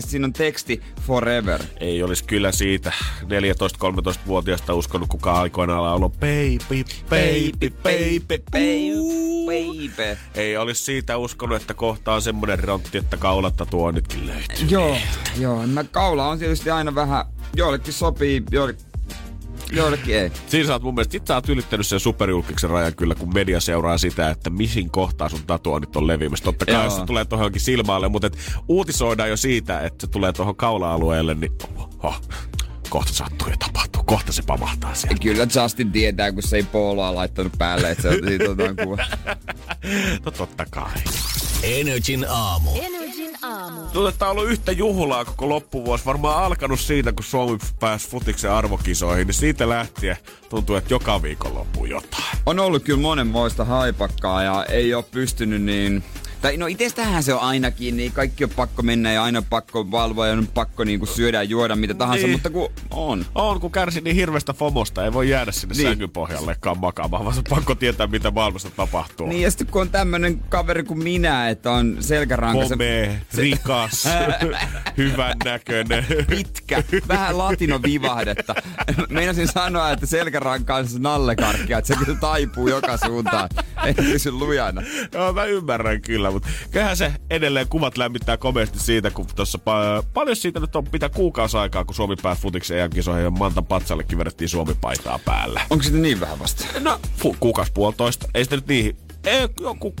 sit 0.00 0.10
siinä 0.10 0.26
on 0.26 0.32
teksti 0.32 0.82
Forever? 1.06 1.62
Ei 1.80 2.02
olisi 2.02 2.24
kyllä 2.24 2.52
siitä 2.52 2.92
14-13-vuotiaasta 3.22 4.74
uskonut 4.74 5.08
kukaan 5.08 5.40
aikoinaan 5.40 5.82
laulaa 5.82 6.08
baby, 6.08 6.84
baby, 7.10 7.70
baby, 7.82 8.38
baby. 8.50 10.16
Ei 10.34 10.56
olisi 10.56 10.84
siitä 10.84 11.16
uskonut, 11.16 11.60
että 11.60 11.74
kohta 11.74 12.14
on 12.14 12.22
semmonen 12.22 12.58
rontti, 12.58 12.98
että 12.98 13.16
kaulatta 13.16 13.66
tuo 13.66 13.90
nytkin 13.90 14.26
löytyy. 14.26 14.66
Joo, 14.68 14.96
joo. 15.38 15.66
Mä 15.66 15.84
kaula 15.84 16.28
on 16.28 16.38
tietysti 16.38 16.70
aina 16.70 16.94
vähän, 16.94 17.24
joillekin 17.56 17.92
sopii, 17.92 18.42
joillekin, 18.50 18.89
joillekin 19.72 20.16
ei. 20.16 20.32
Siinä 20.46 20.66
sä 20.66 20.72
oot 20.72 20.82
mun 20.82 20.94
mielestä, 20.94 21.12
sit 21.12 21.26
sä 21.26 21.34
oot 21.34 21.48
ylittänyt 21.48 21.86
sen 21.86 22.00
superjulkiksen 22.00 22.70
rajan 22.70 22.94
kyllä, 22.94 23.14
kun 23.14 23.34
media 23.34 23.60
seuraa 23.60 23.98
sitä, 23.98 24.30
että 24.30 24.50
mihin 24.50 24.90
kohtaa 24.90 25.28
sun 25.28 25.40
tatuoinnit 25.46 25.96
on 25.96 26.06
leviämässä. 26.06 26.44
Totta 26.44 26.66
kai, 26.66 26.74
Joo. 26.74 26.84
jos 26.84 26.96
se 26.96 27.04
tulee 27.04 27.24
tuohon 27.24 27.42
johonkin 27.42 27.60
silmaalle, 27.60 28.08
mutta 28.08 28.26
et 28.26 28.38
uutisoidaan 28.68 29.30
jo 29.30 29.36
siitä, 29.36 29.80
että 29.80 30.06
se 30.06 30.12
tulee 30.12 30.32
tuohon 30.32 30.56
kaula-alueelle, 30.56 31.34
niin 31.34 31.52
oh, 32.02 32.20
kohta 32.88 33.12
sattuu 33.12 33.48
ja 33.48 33.56
tapahtuu. 33.56 34.02
Kohta 34.02 34.32
se 34.32 34.42
pamahtaa 34.46 34.94
sieltä. 34.94 35.22
Kyllä 35.22 35.46
Justin 35.62 35.92
tietää, 35.92 36.32
kun 36.32 36.42
se 36.42 36.56
ei 36.56 36.62
poloa 36.62 37.14
laittanut 37.14 37.52
päälle, 37.58 37.90
että 37.90 38.02
se 38.02 38.08
on 38.08 38.28
siitä 38.28 38.44
jotain 38.44 38.76
kuva. 38.76 38.96
No 40.24 40.30
totta 40.30 40.66
kai. 40.70 40.90
Energin 41.62 42.26
aamu. 42.28 42.70
Energin 42.70 42.99
aamu. 43.70 43.82
Tuntuu, 43.82 44.06
että 44.06 44.24
on 44.24 44.30
ollut 44.30 44.50
yhtä 44.50 44.72
juhlaa 44.72 45.24
koko 45.24 45.48
loppuvuosi. 45.48 46.04
Varmaan 46.04 46.44
alkanut 46.44 46.80
siitä, 46.80 47.12
kun 47.12 47.24
Suomi 47.24 47.58
pääsi 47.80 48.08
futiksen 48.08 48.52
arvokisoihin, 48.52 49.26
niin 49.26 49.34
siitä 49.34 49.68
lähtien 49.68 50.16
tuntuu, 50.48 50.76
että 50.76 50.94
joka 50.94 51.22
viikon 51.22 51.54
loppuu 51.54 51.84
jotain. 51.84 52.24
On 52.46 52.58
ollut 52.60 52.82
kyllä 52.82 53.00
monenmoista 53.00 53.64
haipakkaa 53.64 54.42
ja 54.42 54.64
ei 54.64 54.94
ole 54.94 55.04
pystynyt 55.10 55.62
niin... 55.62 56.04
Tai 56.42 56.56
no 56.56 56.66
itsestähän 56.66 57.22
se 57.22 57.34
on 57.34 57.40
ainakin, 57.40 57.96
niin 57.96 58.12
kaikki 58.12 58.44
on 58.44 58.50
pakko 58.50 58.82
mennä 58.82 59.12
ja 59.12 59.22
aina 59.24 59.38
on 59.38 59.44
pakko 59.50 59.90
valvoa 59.90 60.26
ja 60.26 60.32
on 60.32 60.48
pakko 60.54 60.84
niinku 60.84 61.06
syödä 61.06 61.36
ja 61.36 61.42
juoda 61.42 61.76
mitä 61.76 61.94
tahansa, 61.94 62.22
Niin. 62.26 62.32
mutta 62.32 62.50
kun 62.50 62.68
on. 62.90 63.26
On, 63.34 63.60
kun 63.60 63.72
kärsi 63.72 64.00
niin 64.00 64.16
hirveästä 64.16 64.52
fomosta, 64.52 65.04
ei 65.04 65.12
voi 65.12 65.28
jäädä 65.28 65.52
sinne 65.52 65.72
Niin. 65.74 65.78
niin. 65.84 65.88
sängyn 65.92 66.10
pohjallekaan 66.10 66.78
makaamaan, 66.78 67.24
vaan 67.24 67.34
se 67.34 67.38
on 67.40 67.44
pakko 67.56 67.74
tietää, 67.74 68.06
mitä 68.06 68.30
maailmassa 68.30 68.70
tapahtuu. 68.70 69.26
Niin 69.26 69.42
ja 69.42 69.50
sitten 69.50 69.66
kun 69.66 69.82
on 69.82 69.90
tämmönen 69.90 70.38
kaveri 70.48 70.82
kuin 70.82 71.02
minä, 71.02 71.48
että 71.48 71.70
on 71.70 71.96
selkäranka 72.00 72.62
se 72.64 72.68
Komea, 72.68 73.10
rikas, 73.36 74.08
hyvän 74.96 75.36
näköinen. 75.44 76.06
pitkä, 76.30 76.82
vähän 77.08 77.38
latinovivahdetta. 77.38 78.54
Meinasin 79.08 79.48
sanoa, 79.48 79.90
että 79.90 80.06
selkäranka 80.06 80.76
on 80.76 80.88
se 80.88 80.98
nallekarkkia, 80.98 81.78
että 81.78 81.94
se 81.94 82.04
kyllä 82.04 82.18
taipuu 82.20 82.68
joka 82.68 82.96
suuntaan. 82.96 83.48
Ei 83.84 83.94
pysy 83.94 84.30
lujana. 84.32 84.82
Joo, 85.14 85.32
mä 85.32 85.44
ymmärrän 85.44 86.00
kyllä, 86.02 86.29
mutta 86.32 86.48
kyllähän 86.70 86.96
se 86.96 87.12
edelleen 87.30 87.68
kuvat 87.68 87.98
lämmittää 87.98 88.36
komeasti 88.36 88.78
siitä, 88.80 89.10
kun 89.10 89.26
tuossa 89.36 89.58
pa- 89.58 90.04
paljon 90.14 90.36
siitä 90.36 90.60
nyt 90.60 90.76
on 90.76 90.84
pitää 90.84 91.08
kuukausi 91.08 91.56
aikaa, 91.56 91.84
kun 91.84 91.94
Suomi 91.94 92.16
pääsi 92.22 92.42
futiksen 92.42 92.78
EM-kisoihin 92.78 93.24
ja 93.24 93.30
Mantan 93.30 93.66
patsallekin 93.66 94.18
vedettiin 94.18 94.48
Suomi-paitaa 94.48 95.18
päälle. 95.24 95.62
Onko 95.70 95.82
sitä 95.82 95.96
niin 95.98 96.20
vähän 96.20 96.38
vasta? 96.38 96.64
No, 96.80 97.00
fu- 97.24 97.36
kuukausi 97.40 97.72
puolitoista. 97.74 98.28
Ei 98.34 98.44
sitä 98.44 98.56
nyt 98.56 98.66
niin... 98.66 98.96
Ei, 99.24 99.48
joku 99.60 99.94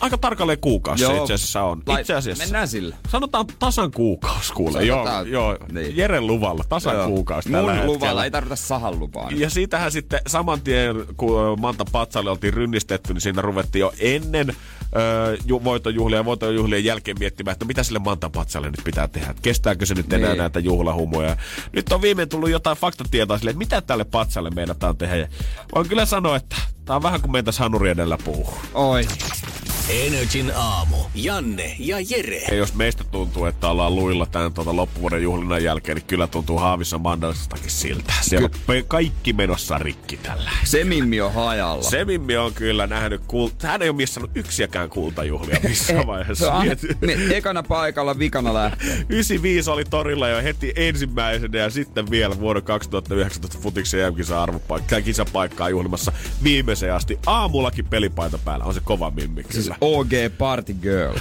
aika 0.00 0.18
tarkalleen 0.18 0.58
kuukausi 0.60 1.02
Joo. 1.02 1.12
se 1.12 1.18
itse 1.20 1.34
asiassa 1.34 1.62
on. 1.62 1.82
Lai- 1.86 2.00
Itse 2.00 2.14
asiassa. 2.14 2.44
Mennään 2.44 2.68
sillä. 2.68 2.96
Sanotaan 3.08 3.46
tasan 3.58 3.90
kuukausi 3.90 4.52
kuule. 4.52 4.84
Joo, 4.84 4.96
Sanotaan- 5.04 5.30
joo. 5.30 5.56
niin. 5.72 5.96
Jeren 5.96 6.26
luvalla 6.26 6.64
tasan 6.68 6.94
Joo. 6.96 7.06
kuukausi 7.06 7.48
tällä 7.48 7.62
Mun 7.62 7.70
hetkellä. 7.72 7.94
luvalla 7.94 8.24
ei 8.24 8.30
tarvita 8.30 8.56
sahan 8.56 8.98
lupaa. 9.00 9.30
Ja 9.34 9.50
siitähän 9.50 9.92
sitten 9.92 10.20
saman 10.26 10.60
tien, 10.60 10.96
kun 11.16 11.60
Manta 11.60 11.84
Patsalle 11.92 12.30
oltiin 12.30 12.54
rynnistetty, 12.54 13.14
niin 13.14 13.20
siinä 13.20 13.42
ruvettiin 13.42 13.80
jo 13.80 13.92
ennen 13.98 14.56
öö, 14.96 15.36
ju- 15.46 15.64
voitonjuhlia 15.64 16.18
ja 16.18 16.24
voitonjuhlien 16.24 16.84
jälkeen 16.84 17.16
miettimään, 17.20 17.52
että 17.52 17.64
mitä 17.64 17.82
sille 17.82 17.98
Manta 17.98 18.30
Patsalle 18.30 18.66
nyt 18.70 18.80
pitää 18.84 19.08
tehdä. 19.08 19.30
Että 19.30 19.42
kestääkö 19.42 19.86
se 19.86 19.94
nyt 19.94 20.12
enää 20.12 20.30
Niin. 20.30 20.38
näitä 20.38 20.60
juhlahumuja. 20.60 21.36
Nyt 21.72 21.92
on 21.92 22.02
viimein 22.02 22.28
tullut 22.28 22.50
jotain 22.50 22.76
faktatietoa 22.76 23.38
sille, 23.38 23.50
että 23.50 23.58
mitä 23.58 23.80
tälle 23.80 24.04
Patsalle 24.04 24.50
meinataan 24.50 24.96
tehdä. 24.96 25.16
Ja 25.16 25.28
voin 25.74 25.88
kyllä 25.88 26.06
sanoa, 26.06 26.36
että 26.36 26.56
tää 26.84 26.96
on 26.96 27.02
vähän 27.02 27.20
kuin 27.20 27.32
meitä 27.32 27.52
sanuri 27.52 27.90
edellä 27.90 28.18
puhuu. 28.24 28.54
Oi. 28.74 29.06
Energin 29.88 30.52
aamu. 30.56 30.96
Janne 31.14 31.76
ja 31.78 31.96
Jere. 32.10 32.36
Ja 32.48 32.54
jos 32.54 32.74
meistä 32.74 33.04
tuntuu, 33.04 33.44
että 33.44 33.68
ollaan 33.68 33.94
luilla 33.94 34.26
tämän 34.26 34.52
tuota 34.52 34.76
loppuvuoden 34.76 35.22
juhlinnan 35.22 35.64
jälkeen, 35.64 35.96
niin 35.96 36.06
kyllä 36.06 36.26
tuntuu 36.26 36.58
Haavissa 36.58 36.98
Mandalsistakin 36.98 37.70
siltä. 37.70 38.12
Siellä 38.20 38.44
on 38.44 38.60
pe- 38.66 38.84
kaikki 38.88 39.32
menossa 39.32 39.78
rikki 39.78 40.16
tällä. 40.16 40.50
Se 40.64 40.84
Mimmi 40.84 41.20
on 41.20 41.32
hajalla. 41.34 41.82
Se 41.82 42.04
Mimmi 42.04 42.36
on 42.36 42.54
kyllä 42.54 42.86
nähnyt 42.86 43.22
kulta. 43.26 43.66
Hän 43.66 43.82
ei 43.82 43.88
ole 43.88 43.96
missannut 43.96 44.30
yksiäkään 44.34 44.83
kultajuhlia 44.90 45.58
missään 45.68 46.00
Se 46.00 46.06
vaiheessa. 46.06 46.60
Mieti. 46.62 46.88
me- 47.00 47.36
ekana 47.36 47.62
paikalla, 47.62 48.18
vikana 48.18 48.54
lähtee. 48.54 49.04
95 49.08 49.70
oli 49.70 49.84
torilla 49.84 50.28
jo 50.28 50.42
heti 50.42 50.72
ensimmäisenä 50.76 51.58
ja 51.58 51.70
sitten 51.70 52.10
vielä 52.10 52.38
vuoden 52.40 52.62
2019 52.62 53.58
futiksen 53.58 54.00
jälkisä 54.00 54.42
arvopaikkaa, 54.42 55.00
kisapaikkaa 55.00 55.68
juhlimassa 55.68 56.12
viimeiseen 56.42 56.94
asti. 56.94 57.18
Aamullakin 57.26 57.84
pelipaita 57.84 58.38
päällä. 58.38 58.64
On 58.64 58.74
se 58.74 58.80
kova 58.84 59.10
mimmi 59.10 59.42
kyllä. 59.42 59.54
Siis 59.64 59.70
OG 59.80 60.10
Party 60.38 60.74
Girl. 60.74 61.14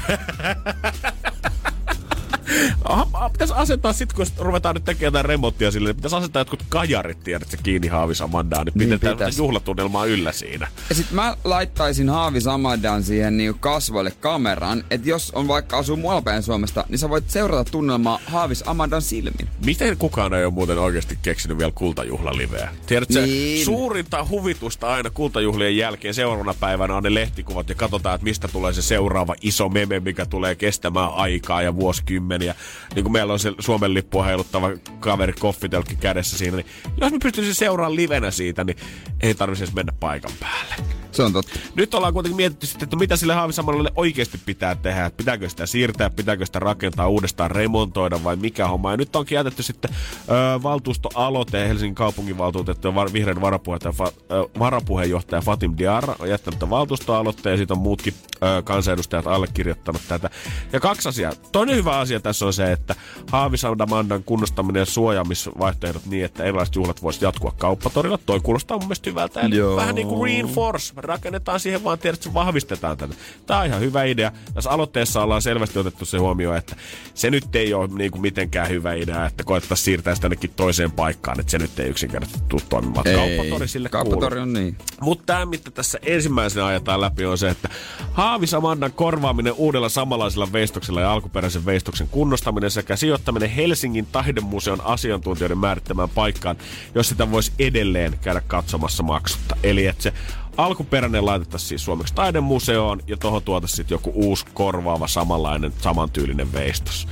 Aha, 2.84 3.01
ah, 3.12 3.12
pitäisi 3.32 3.53
asentaa 3.58 3.94
sit, 3.94 4.13
kun 4.13 4.25
ruvetaan 4.38 4.75
nyt 4.75 4.84
tekemään 4.84 5.08
jotain 5.08 5.25
remonttia 5.25 5.72
sille, 5.72 5.89
niin 5.89 5.96
pitäisi 5.96 6.15
asentaa 6.15 6.39
jotkut 6.39 6.63
kajarit, 6.70 7.24
tiedätkö, 7.24 7.58
kiinni 7.63 7.88
Haavisamandaan, 7.88 8.65
niin, 8.65 8.74
Niin 8.77 8.89
niin 8.89 9.00
pidetään 9.00 9.18
pitäis. 9.18 9.38
juhlatunnelmaa 9.38 10.06
yllä 10.06 10.32
siinä. 10.32 10.68
Ja 10.89 10.96
sit 10.96 11.12
mä 11.12 11.38
laittaisin 11.44 12.10
Haavi 12.10 12.42
Samadan 12.42 13.03
siihen 13.03 13.38
niin 13.38 13.60
kasvoille 13.60 14.12
kameran, 14.12 14.84
että 14.92 15.10
jos 15.10 15.32
on 15.32 15.48
vaikka 15.48 15.77
asuu 15.77 15.96
muualla 15.98 16.22
päin 16.22 16.44
Suomesta, 16.44 16.86
niin 16.89 17.00
sä 17.00 17.10
voit 17.10 17.30
seurata 17.30 17.72
tunnelmaa 17.72 18.20
Haavis 18.27 18.63
Amadan 18.68 19.01
silmin. 19.01 19.48
Miten 19.65 19.98
kukaan 19.98 20.34
ei 20.34 20.46
ole 20.46 20.53
muuten 20.53 20.77
oikeasti 20.80 21.20
keksinyt 21.22 21.58
vielä 21.58 21.72
kultajuhlaliveä? 21.75 22.70
Tiedätkö, 22.86 23.13
Niin. 23.22 23.30
niin. 23.30 23.65
suurinta 23.65 24.25
huvitusta 24.30 24.88
aina 24.88 25.10
kultajuhlien 25.10 25.77
jälkeen 25.77 26.13
seuraavana 26.13 26.53
päivänä 26.60 26.96
on 26.96 27.03
ne 27.03 27.13
lehtikuvat 27.13 27.70
ja 27.70 27.75
katsotaan, 27.75 28.15
että 28.15 28.24
mistä 28.24 28.48
tulee 28.48 28.74
se 28.74 28.82
seuraava 28.82 29.36
iso 29.42 29.70
meme, 29.70 30.00
mikä 30.00 30.25
tulee 30.25 30.56
kestämään 30.56 31.10
aikaa 31.13 31.62
ja 31.62 31.75
vuosikymmeniä. 31.75 32.56
Niin 32.96 33.03
kuin 33.03 33.12
meillä 33.13 33.34
on 33.34 33.39
se 33.39 33.53
Suomen 33.60 33.93
lippua 33.93 34.24
heiluttava 34.24 34.70
kaveri 35.00 35.34
koffitelkki 35.34 35.96
kädessä 35.96 36.38
siinä, 36.38 36.58
niin 36.58 36.67
jos 37.01 37.12
me 37.12 37.17
pystyisin 37.24 37.55
seuraamaan 37.55 37.96
livenä 37.96 38.32
siitä, 38.32 38.63
niin 38.63 38.77
ei 39.22 39.36
tarvitsisi 39.36 39.75
mennä 39.75 39.93
paikan 40.00 40.32
päälle. 40.39 41.02
Se 41.13 41.24
on 41.24 41.34
totta. 41.34 41.60
Nyt 41.75 41.93
ollaan 41.93 42.13
kuitenkin 42.13 42.38
mietitty 42.38 42.67
sitten, 42.67 42.86
että 42.86 42.96
mitä 42.96 43.15
sille 43.15 43.34
Haavisamalle 43.34 43.91
oikeasti 43.96 44.39
pitää 44.46 44.75
tehdä. 44.75 45.05
Että 45.05 45.17
Pitääkö 45.17 45.50
sitä 45.50 45.65
siirtää, 45.65 46.10
pitääkö 46.10 46.46
sitä 46.46 46.60
rakentaa 46.60 47.08
uudestaan, 47.08 47.51
remontoida 47.51 48.24
vai 48.24 48.36
mikä 48.36 48.67
homma. 48.67 48.91
Ja 48.91 48.98
nyt 48.98 49.15
onkin 49.15 49.36
jätetty 49.36 49.63
sitten 49.63 49.91
ö, 50.29 50.63
valtuustoaloite 50.63 51.67
Helsingin 51.67 51.96
kaupunginvaltuutettu 51.96 52.88
ja 52.88 52.96
var, 52.96 53.13
vihreän 53.13 53.41
varapuheenjohtaja, 53.41 53.91
fa, 53.91 54.12
ö, 54.32 54.50
varapuheenjohtaja 54.60 55.41
Fatim 55.41 55.74
Diarra 55.77 56.15
on 56.20 56.29
jättänyt 56.29 56.70
valtuustoaloitteen 56.70 57.53
ja 57.53 57.58
siitä 57.58 57.74
on 57.74 57.79
muutkin 57.79 58.13
ö, 58.36 58.62
kansanedustajat 58.63 59.27
allekirjoittanut 59.27 60.01
tätä. 60.08 60.29
Ja 60.74 60.79
kaksi 60.79 61.10
asiaa. 61.10 61.32
Toinen 61.51 61.75
hyvä 61.75 62.00
asia 62.00 62.20
tässä 62.20 62.46
on 62.46 62.53
se, 62.53 62.72
että 62.72 62.96
Haavisamandan 63.32 64.24
kunnostaminen 64.24 64.79
ja 64.79 64.86
suojaamisvaihtoehdot 64.86 66.05
niin, 66.05 66.25
että 66.25 66.43
erilaiset 66.43 66.75
juhlat 66.75 67.01
voisivat 67.03 67.22
jatkua 67.22 67.53
kauppatorilla. 67.58 68.20
Toi 68.25 68.39
kuulostaa 68.39 68.77
mun 68.77 68.86
mielestä 68.88 69.10
hyvältä. 69.10 69.41
Eli 69.41 69.55
Joo. 69.55 69.75
vähän 69.75 69.96
niin 69.96 70.08
kuin 70.08 70.24
reinforce. 70.24 70.93
Rakennetaan 71.03 71.60
siihen 71.60 71.83
vaan, 71.83 72.00
tiedät, 72.00 72.19
että 72.19 72.33
vahvistetaan 72.33 72.98
tätä. 72.98 73.13
Tämä 73.45 73.60
on 73.60 73.65
ihan 73.65 73.81
hyvä 73.81 74.03
idea. 74.03 74.31
Tässä 74.53 74.69
aloitteessa 74.69 75.24
ollaan 75.24 75.41
selvästi 75.41 75.79
otettu 75.79 76.05
se 76.05 76.17
huomioon, 76.17 76.57
että 76.57 76.75
se 77.13 77.31
nyt 77.31 77.55
ei 77.55 77.74
ole 77.74 77.88
niin 77.88 78.12
kuin 78.12 78.22
mitenkään 78.22 78.69
hyvä 78.69 78.93
idea, 78.93 79.25
että 79.25 79.43
koettaisiin 79.43 79.86
siirtää 79.86 80.15
sitä 80.15 80.25
jonnekin 80.25 80.53
toiseen 80.55 80.91
paikkaan, 80.91 81.39
että 81.39 81.51
se 81.51 81.57
nyt 81.57 81.79
ei 81.79 81.89
yksinkertaisesti 81.89 82.43
tule 82.50 82.62
toimimaan. 82.69 83.05
Kauppatori 83.15 83.67
sille 83.67 83.89
Kauppatori 83.89 84.39
on 84.39 84.53
niin. 84.53 84.77
Mutta 85.01 85.24
tämä, 85.25 85.45
mitä 85.45 85.72
tässä 85.72 86.00
ensimmäisenä 86.01 86.65
ajetaan 86.65 87.01
läpi, 87.01 87.25
on 87.25 87.38
se, 87.38 87.50
että 87.50 87.69
Haavisamandan 88.12 88.91
korvaaminen 88.91 89.53
uudella 89.53 89.89
samanlaisella 89.89 90.51
veistoksella 90.53 91.01
ja 91.01 91.12
alkuperäisen 91.12 91.65
veistoksen 91.65 92.07
kunnostaminen 92.07 92.72
sekä 92.72 92.95
sijoittaminen 92.95 93.50
Helsingin 93.50 94.07
taidemuseon 94.12 94.81
asiantuntijoiden 94.81 95.57
määrittämään 95.57 96.10
paikkaan, 96.10 96.55
jos 96.95 97.10
sitä 97.10 97.31
voisi 97.31 97.51
edelleen 97.60 98.19
käydä 98.22 98.41
katsomassa 98.48 99.03
maksutta. 99.03 99.55
Eli 99.63 99.88
että 99.88 100.03
se 100.03 100.13
alkuperäinen 100.57 101.25
laitettaisiin 101.25 101.69
siis 101.69 101.86
suomeksi 101.86 102.13
taidemuseoon 102.13 103.01
ja 103.07 103.17
tuohon 103.17 103.43
tuotaisiin 103.43 103.77
sitten 103.77 103.95
joku 103.95 104.12
uusi 104.15 104.45
korvaava 104.53 105.07
samanlainen, 105.07 105.74
samantyylinen 105.81 106.53
veistos. 106.53 107.07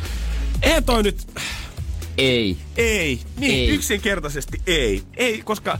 Eihän 0.62 0.84
toi 0.84 1.04
nyt... 1.04 1.28
Ei. 2.18 2.58
Ei. 2.78 3.20
Niin, 3.38 3.52
Ei. 3.52 3.60
ei. 3.60 3.70
yksinkertaisesti 3.70 4.62
ei. 4.68 5.04
Ei, 5.18 5.42
koska 5.42 5.80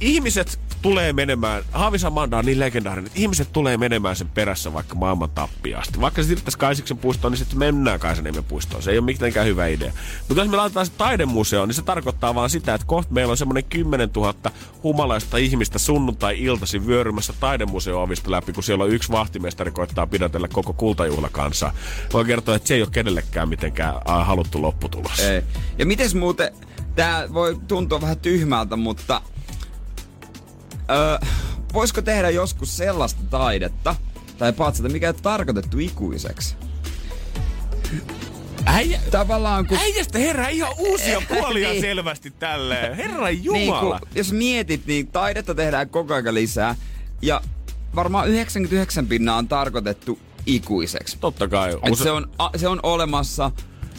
ihmiset 0.00 0.60
tulee 0.84 1.12
menemään, 1.12 1.62
Haavisamanda 1.72 2.38
on 2.38 2.44
niin 2.44 2.60
legendaarinen, 2.60 3.06
että 3.06 3.20
ihmiset 3.20 3.52
tulee 3.52 3.76
menemään 3.76 4.16
sen 4.16 4.28
perässä 4.28 4.72
vaikka 4.72 4.94
maailman 4.94 5.30
tappiasti. 5.30 6.00
Vaikka 6.00 6.22
se 6.22 6.26
siirtäisi 6.26 6.58
Kaisiksen 6.58 6.98
puistoon, 6.98 7.32
niin 7.32 7.38
sitten 7.38 7.58
mennään 7.58 8.00
Kaisaniemen 8.00 8.44
puistoon. 8.44 8.82
Se 8.82 8.90
ei 8.90 8.98
ole 8.98 9.04
mitenkään 9.04 9.46
hyvä 9.46 9.66
idea. 9.66 9.92
Mutta 10.28 10.42
jos 10.42 10.50
me 10.50 10.56
laitetaan 10.56 10.86
se 10.86 10.92
taidemuseoon, 10.98 11.68
niin 11.68 11.74
se 11.74 11.82
tarkoittaa 11.82 12.34
vaan 12.34 12.50
sitä, 12.50 12.74
että 12.74 12.86
kohta 12.86 13.12
meillä 13.12 13.30
on 13.30 13.36
semmoinen 13.36 13.64
10 13.64 14.10
000 14.16 14.34
humalaista 14.82 15.36
ihmistä 15.36 15.78
sunnuntai-iltaisin 15.78 16.86
vyörymässä 16.86 17.34
taidemuseo-ovista 17.40 18.30
läpi, 18.30 18.52
kun 18.52 18.62
siellä 18.62 18.84
on 18.84 18.90
yksi 18.90 19.12
vahtimestari 19.12 19.70
koittaa 19.70 20.06
pidätellä 20.06 20.48
koko 20.48 20.72
kultajuhla 20.72 21.28
kanssa. 21.32 21.72
Voin 22.12 22.26
kertoa, 22.26 22.56
että 22.56 22.68
se 22.68 22.74
ei 22.74 22.82
ole 22.82 22.90
kenellekään 22.92 23.48
mitenkään 23.48 23.94
haluttu 24.06 24.62
lopputulos. 24.62 25.20
Ei. 25.20 25.42
Ja 25.78 25.86
mites 25.86 26.14
muuten, 26.14 26.54
tää 26.94 27.32
voi 27.34 27.58
tuntua 27.68 28.00
vähän 28.00 28.18
tyhmältä, 28.18 28.76
mutta 28.76 29.20
öö, 30.90 31.18
voisiko 31.72 32.02
tehdä 32.02 32.30
joskus 32.30 32.76
sellaista 32.76 33.20
taidetta 33.30 33.96
tai 34.38 34.52
patsata, 34.52 34.88
mikä 34.88 35.06
ei 35.06 35.10
ole 35.10 35.20
tarkoitettu 35.22 35.78
ikuiseksi? 35.78 36.54
Äijä, 38.66 39.00
Tavallaan 39.10 39.66
kun... 39.66 39.78
Äijästä 39.78 40.18
herää 40.18 40.48
ihan 40.48 40.72
uusia 40.78 41.22
puolia 41.28 41.68
Niin. 41.70 41.80
selvästi 41.80 42.30
tälleen. 42.30 42.96
Herra 42.96 43.26
Niin, 43.26 43.44
Jumala. 43.44 43.98
kun, 44.00 44.08
jos 44.14 44.32
mietit, 44.32 44.86
niin 44.86 45.06
taidetta 45.06 45.54
tehdään 45.54 45.88
koko 45.88 46.14
ajan 46.14 46.34
lisää. 46.34 46.74
Ja 47.22 47.40
varmaan 47.94 48.28
99 48.28 49.06
pinnaa 49.06 49.36
on 49.36 49.48
tarkoitettu 49.48 50.18
ikuiseksi. 50.46 51.18
Totta 51.20 51.48
kai. 51.48 51.70
Et 51.82 51.92
Usa- 51.92 52.02
se, 52.04 52.10
on, 52.10 52.30
a- 52.38 52.50
se 52.58 52.68
on 52.68 52.80
olemassa 52.82 53.50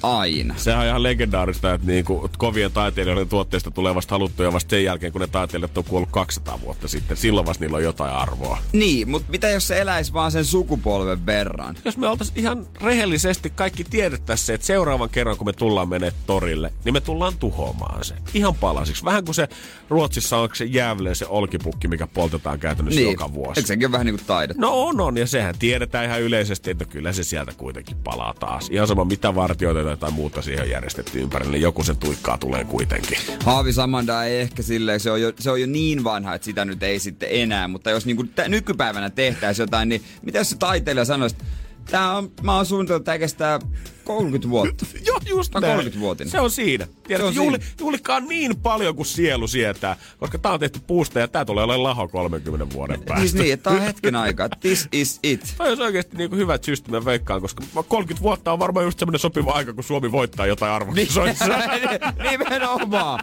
aina. 0.06 0.54
Sehän 0.58 0.80
on 0.82 0.88
ihan 0.88 1.04
legendaarista, 1.04 1.74
että 1.74 1.88
niinku 1.88 2.30
kovien 2.38 2.72
taiteilijoiden 2.72 3.30
tuotteista 3.30 3.72
tulee 3.72 3.96
vasta 3.96 4.16
haluttuja 4.16 4.54
vasta 4.54 4.70
sen 4.70 4.84
jälkeen, 4.84 5.12
kun 5.12 5.22
ne 5.22 5.28
taiteilijat 5.28 5.78
on 5.78 5.84
kuollut 5.84 6.10
200 6.12 6.62
vuotta 6.62 6.88
sitten. 6.88 7.18
Silloin 7.18 7.46
vasta 7.46 7.64
niillä 7.64 7.78
on 7.78 7.84
jotain 7.84 8.14
arvoa. 8.14 8.58
Niin, 8.74 9.10
mutta 9.10 9.32
mitä 9.32 9.50
jos 9.50 9.68
se 9.68 9.82
eläisi 9.82 10.14
vaan 10.14 10.32
sen 10.32 10.46
sukupolven 10.46 11.26
verran? 11.26 11.76
Jos 11.86 11.98
me 11.98 12.08
oltais 12.08 12.32
ihan 12.36 12.68
rehellisesti 12.82 13.50
kaikki 13.50 13.84
tiedettäisiin 13.84 14.46
se, 14.46 14.54
että 14.54 14.68
seuraavan 14.68 15.10
kerran 15.10 15.38
kun 15.38 15.48
me 15.48 15.54
tullaan 15.54 15.90
menee 15.90 16.12
torille, 16.28 16.74
niin 16.86 16.94
me 16.94 17.02
tullaan 17.02 17.34
tuhoamaan 17.40 18.04
se. 18.04 18.16
Ihan 18.34 18.56
palasiksi. 18.56 19.06
Vähän 19.06 19.26
kuin 19.26 19.36
se 19.36 19.48
Ruotsissa 19.90 20.38
on 20.38 20.50
se 20.54 20.66
jäävleen 20.66 21.16
se 21.16 21.26
olkipukki, 21.28 21.88
mikä 21.88 22.08
poltetaan 22.08 22.60
käytännössä 22.60 23.00
Niin, 23.00 23.12
joka 23.12 23.34
vuosi. 23.34 23.60
eikö 23.60 23.68
sekin 23.68 23.86
ole 23.88 23.92
vähän 23.92 24.06
niin 24.06 24.16
kuin 24.18 24.28
taidetta? 24.28 24.62
No 24.62 24.70
on, 24.74 25.02
on, 25.02 25.18
ja 25.18 25.28
sehän 25.28 25.56
tiedetään 25.60 26.06
ihan 26.06 26.22
yleisesti, 26.22 26.72
että 26.72 26.86
kyllä 26.86 27.14
se 27.14 27.24
sieltä 27.24 27.52
kuitenkin 27.58 27.98
palaa 28.04 28.34
taas. 28.40 28.70
Ihan 28.70 28.88
sama 28.88 29.06
mitä 29.06 29.36
vartioita 29.36 29.95
tai 29.98 30.12
muuta 30.12 30.42
siihen 30.42 30.70
järjestetty 30.70 31.20
ympärille, 31.20 31.52
niin 31.52 31.62
joku 31.62 31.84
sen 31.84 31.98
tuikkaa 31.98 32.38
tulee 32.38 32.64
kuitenkin. 32.64 33.18
Haavi 33.46 33.74
Samanda 33.74 34.24
ei 34.24 34.42
ehkä 34.42 34.64
silleen, 34.64 35.00
se 35.00 35.12
on, 35.12 35.22
jo, 35.22 35.34
se 35.40 35.52
on 35.52 35.62
jo 35.62 35.68
niin 35.68 36.04
vanha, 36.04 36.36
että 36.36 36.46
sitä 36.46 36.66
nyt 36.66 36.84
ei 36.84 37.00
sitten 37.00 37.30
enää. 37.32 37.68
Mutta 37.68 37.92
jos 37.92 38.06
niinku 38.06 38.24
tä, 38.24 38.48
nykypäivänä 38.48 39.10
tehtäisiin 39.10 39.64
jotain, 39.64 39.90
niin 39.90 40.04
mitä 40.22 40.38
jos 40.38 40.50
se 40.50 40.58
taiteilija 40.58 41.06
sanoisi, 41.06 41.36
että 41.36 41.46
tää 41.92 42.18
on, 42.18 42.32
mä 42.42 42.56
oon 42.56 42.66
suunnitellut, 42.66 43.02
että 43.02 43.12
tää 43.12 43.20
kestää 43.20 43.60
30 44.04 44.50
vuotta. 44.50 44.86
Joo, 45.08 45.20
just 45.26 45.52
Tai 45.52 45.62
näin. 45.62 45.80
30-vuotinen. 45.80 46.32
Se 46.32 46.40
on 46.40 46.52
siinä. 46.52 46.88
Tiedät, 47.08 47.26
on 47.26 47.36
juhli, 47.36 47.58
siinä. 47.58 47.74
juhlikaa 47.80 48.20
niin 48.20 48.58
paljon 48.58 48.96
kuin 48.96 49.06
sielu 49.06 49.48
sietää, 49.48 49.96
koska 50.18 50.38
tää 50.38 50.52
on 50.52 50.60
tehty 50.60 50.80
puusta 50.88 51.20
ja 51.20 51.28
tää 51.28 51.46
tulee 51.46 51.64
olemaan 51.64 51.84
laho 51.84 52.08
30 52.08 52.76
vuoden 52.76 53.02
päästä. 53.02 53.22
Siis 53.22 53.34
niin, 53.34 53.54
että 53.54 53.70
tää 53.70 53.80
on 53.80 53.86
hetken 53.88 54.16
aikaa. 54.16 54.50
This 54.50 54.88
is 54.92 55.20
it. 55.24 55.54
Toi 55.58 55.68
olisi 55.68 55.84
oikeasti 55.84 56.18
niin 56.18 56.32
hyvä 56.32 56.60
systeemi 56.62 57.00
mä 57.00 57.06
veikkaan, 57.06 57.42
koska 57.42 57.64
30 57.88 58.24
vuotta 58.24 58.54
on 58.54 58.60
varmaan 58.60 58.86
just 58.86 59.00
semmoinen 59.00 59.20
sopiva 59.20 59.52
aika, 59.52 59.74
kun 59.74 59.84
Suomi 59.84 60.12
voittaa 60.12 60.46
jotain 60.46 60.72
arvokisoissa. 60.72 61.46
Nimenomaan. 62.32 63.20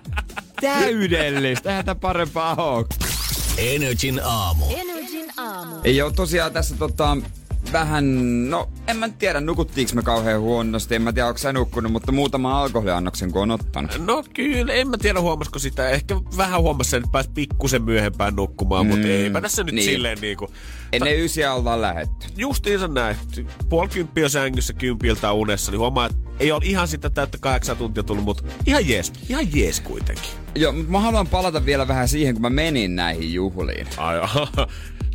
Täydellistä. 0.60 1.70
Eihän 1.70 1.84
tää 1.84 1.94
parempaa 1.94 2.54
oo. 2.58 2.86
Energin 3.58 4.20
aamu. 4.24 4.64
Energin 4.76 5.32
aamu. 5.36 5.76
Ei 5.84 6.02
ole 6.02 6.12
tosiaan 6.12 6.52
tässä 6.52 6.76
tota, 6.76 7.16
vähän, 7.72 8.50
no 8.50 8.68
en 8.88 8.96
mä 8.96 9.08
tiedä 9.08 9.40
nukuttiinko 9.40 9.92
me 9.94 10.02
kauhean 10.02 10.40
huonosti, 10.40 10.94
en 10.94 11.02
mä 11.02 11.12
tiedä 11.12 11.28
onko 11.28 11.38
sä 11.38 11.52
nukkunut, 11.52 11.92
mutta 11.92 12.12
muutama 12.12 12.62
alkoholiannoksen 12.62 13.32
kun 13.32 13.42
on 13.42 13.50
ottanut. 13.50 13.98
No 14.06 14.24
kyllä, 14.34 14.72
en 14.72 14.88
mä 14.88 14.96
tiedä 14.98 15.20
huomasiko 15.20 15.58
sitä. 15.58 15.88
Ehkä 15.88 16.16
vähän 16.36 16.60
huomasi 16.60 16.96
että 16.96 17.08
pääsi 17.12 17.30
pikkusen 17.34 17.82
myöhempään 17.82 18.36
nukkumaan, 18.36 18.86
mm, 18.86 18.90
mutta 18.90 19.08
eipä 19.08 19.40
tässä 19.40 19.64
nyt 19.64 19.74
niin. 19.74 19.84
silleen 19.84 20.18
niinku... 20.20 20.50
Ennen 20.92 21.14
Ta- 21.14 21.22
ysiä 21.22 21.54
ollaan 21.54 21.82
lähetty. 21.82 22.26
Justiinsa 22.36 22.88
näin. 22.88 23.16
Puoli 23.68 23.88
kymppiä 23.88 24.28
sängyssä, 24.28 24.72
kympiltä 24.72 25.32
unessa, 25.32 25.70
niin 25.72 25.78
huomaa, 25.78 26.06
että 26.06 26.18
ei 26.40 26.52
ole 26.52 26.64
ihan 26.64 26.88
sitä 26.88 27.10
täyttä 27.10 27.38
kahdeksan 27.40 27.76
tuntia 27.76 28.02
tullut, 28.02 28.24
mutta 28.24 28.44
ihan 28.66 28.88
jees. 28.88 29.12
Ihan 29.28 29.46
jees 29.54 29.80
kuitenkin. 29.80 30.30
Joo, 30.54 30.72
mutta 30.72 30.92
mä 30.92 31.00
haluan 31.00 31.26
palata 31.26 31.66
vielä 31.66 31.88
vähän 31.88 32.08
siihen, 32.08 32.34
kun 32.34 32.42
mä 32.42 32.50
menin 32.50 32.96
näihin 32.96 33.34
juhliin. 33.34 33.86
Ai, 33.96 34.20